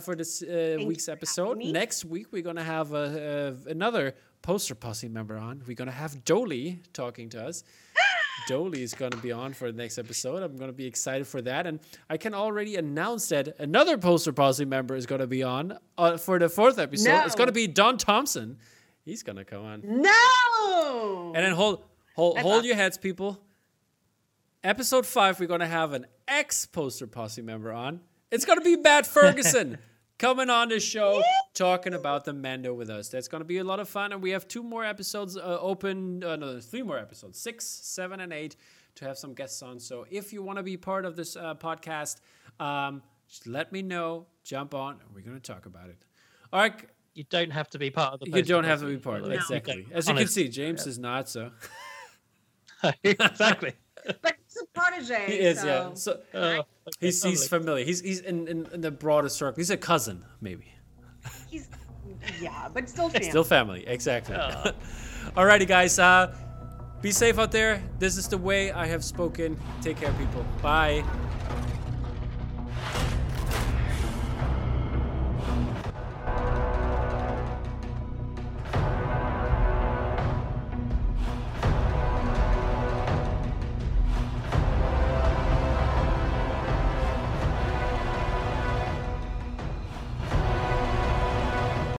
for 0.00 0.14
this 0.16 0.42
week's 0.42 1.08
episode. 1.08 1.58
Next 1.58 2.06
week, 2.06 2.28
we're 2.32 2.42
going 2.42 2.56
to 2.56 2.62
have 2.62 2.92
another 2.94 4.14
poster 4.40 4.74
posse 4.74 5.08
member 5.08 5.36
on. 5.36 5.62
We're 5.66 5.74
going 5.74 5.88
to 5.90 5.92
have 5.92 6.24
Doaly 6.24 6.78
talking 6.94 7.28
to 7.30 7.44
us. 7.44 7.64
Doaly 8.48 8.78
is 8.78 8.94
going 8.94 9.10
to 9.12 9.16
be 9.18 9.32
on 9.32 9.52
for 9.52 9.70
the 9.70 9.76
next 9.76 9.98
episode. 9.98 10.42
I'm 10.42 10.56
going 10.56 10.70
to 10.70 10.76
be 10.76 10.86
excited 10.86 11.26
for 11.26 11.40
that. 11.42 11.66
And 11.66 11.80
I 12.08 12.16
can 12.16 12.34
already 12.34 12.76
announce 12.76 13.28
that 13.28 13.58
another 13.58 13.98
Poster 13.98 14.32
Posse 14.32 14.64
member 14.64 14.94
is 14.94 15.06
going 15.06 15.20
to 15.20 15.26
be 15.26 15.42
on 15.42 15.78
uh, 15.96 16.16
for 16.16 16.38
the 16.38 16.48
fourth 16.48 16.78
episode. 16.78 17.08
No. 17.10 17.24
It's 17.24 17.34
going 17.34 17.48
to 17.48 17.52
be 17.52 17.66
Don 17.66 17.98
Thompson. 17.98 18.58
He's 19.04 19.22
going 19.22 19.36
to 19.36 19.44
come 19.44 19.64
on. 19.64 19.82
No! 19.84 21.32
And 21.34 21.44
then 21.44 21.52
hold, 21.52 21.84
hold, 22.14 22.38
hold 22.38 22.64
your 22.64 22.76
heads, 22.76 22.96
people. 22.98 23.40
Episode 24.62 25.04
five, 25.04 25.38
we're 25.38 25.46
going 25.46 25.60
to 25.60 25.66
have 25.66 25.92
an 25.92 26.06
ex 26.26 26.64
Poster 26.64 27.06
Posse 27.06 27.42
member 27.42 27.72
on. 27.72 28.00
It's 28.30 28.44
going 28.44 28.58
to 28.58 28.64
be 28.64 28.76
Matt 28.76 29.06
Ferguson 29.06 29.78
coming 30.18 30.50
on 30.50 30.68
the 30.68 30.80
show 30.80 31.22
talking 31.54 31.94
about 31.94 32.24
the 32.24 32.32
Mando 32.32 32.74
with 32.74 32.90
us. 32.90 33.08
That's 33.08 33.28
going 33.28 33.40
to 33.40 33.46
be 33.46 33.58
a 33.58 33.64
lot 33.64 33.80
of 33.80 33.88
fun. 33.88 34.12
And 34.12 34.22
we 34.22 34.30
have 34.30 34.46
two 34.46 34.62
more 34.62 34.84
episodes 34.84 35.36
uh, 35.36 35.58
open, 35.60 36.22
uh, 36.22 36.36
no, 36.36 36.60
three 36.60 36.82
more 36.82 36.98
episodes, 36.98 37.38
six, 37.38 37.64
seven, 37.64 38.20
and 38.20 38.32
eight, 38.32 38.56
to 38.96 39.04
have 39.04 39.18
some 39.18 39.34
guests 39.34 39.62
on. 39.62 39.78
So 39.78 40.06
if 40.10 40.32
you 40.32 40.42
want 40.42 40.58
to 40.58 40.62
be 40.62 40.76
part 40.76 41.04
of 41.04 41.16
this 41.16 41.36
uh, 41.36 41.54
podcast, 41.54 42.20
um, 42.60 43.02
just 43.28 43.46
let 43.46 43.72
me 43.72 43.82
know, 43.82 44.26
jump 44.44 44.74
on, 44.74 45.00
and 45.00 45.14
we're 45.14 45.22
going 45.22 45.40
to 45.40 45.52
talk 45.52 45.66
about 45.66 45.88
it. 45.88 46.04
All 46.52 46.60
right. 46.60 46.74
You 47.14 47.24
don't 47.30 47.50
have 47.50 47.70
to 47.70 47.78
be 47.78 47.90
part 47.90 48.14
of 48.14 48.20
the 48.20 48.30
You 48.30 48.42
don't 48.42 48.64
have 48.64 48.80
to 48.80 48.86
be 48.86 48.96
part, 48.96 49.22
no. 49.22 49.30
exactly. 49.30 49.86
As 49.92 50.08
you 50.08 50.14
can 50.14 50.26
see, 50.26 50.48
James 50.48 50.84
yeah. 50.84 50.90
is 50.90 50.98
not, 50.98 51.28
so. 51.28 51.50
exactly. 53.04 53.72
but 54.20 54.34
he's 54.44 54.62
a 54.62 54.66
protege. 54.78 55.26
He 55.26 55.38
is, 55.38 55.60
so. 55.60 55.66
yeah. 55.66 55.94
So 55.94 56.64
he's 57.00 57.22
he's 57.22 57.48
familiar. 57.48 57.84
He's 57.84 58.00
he's 58.00 58.20
in, 58.20 58.48
in, 58.48 58.66
in 58.72 58.80
the 58.80 58.90
broader 58.90 59.28
circle. 59.28 59.56
He's 59.56 59.70
a 59.70 59.76
cousin, 59.76 60.24
maybe. 60.40 60.66
He's 61.48 61.68
yeah, 62.40 62.68
but 62.72 62.88
still 62.88 63.08
family. 63.08 63.28
Still 63.28 63.44
family, 63.44 63.84
exactly. 63.86 64.36
Uh. 64.44 64.72
Alrighty, 65.36 65.66
guys. 65.66 65.98
Uh, 65.98 66.34
be 67.00 67.10
safe 67.10 67.38
out 67.38 67.50
there. 67.50 67.82
This 67.98 68.16
is 68.16 68.28
the 68.28 68.38
way 68.38 68.72
I 68.72 68.86
have 68.86 69.02
spoken. 69.02 69.58
Take 69.82 69.96
care, 69.98 70.12
people. 70.12 70.44
Bye. 70.62 71.02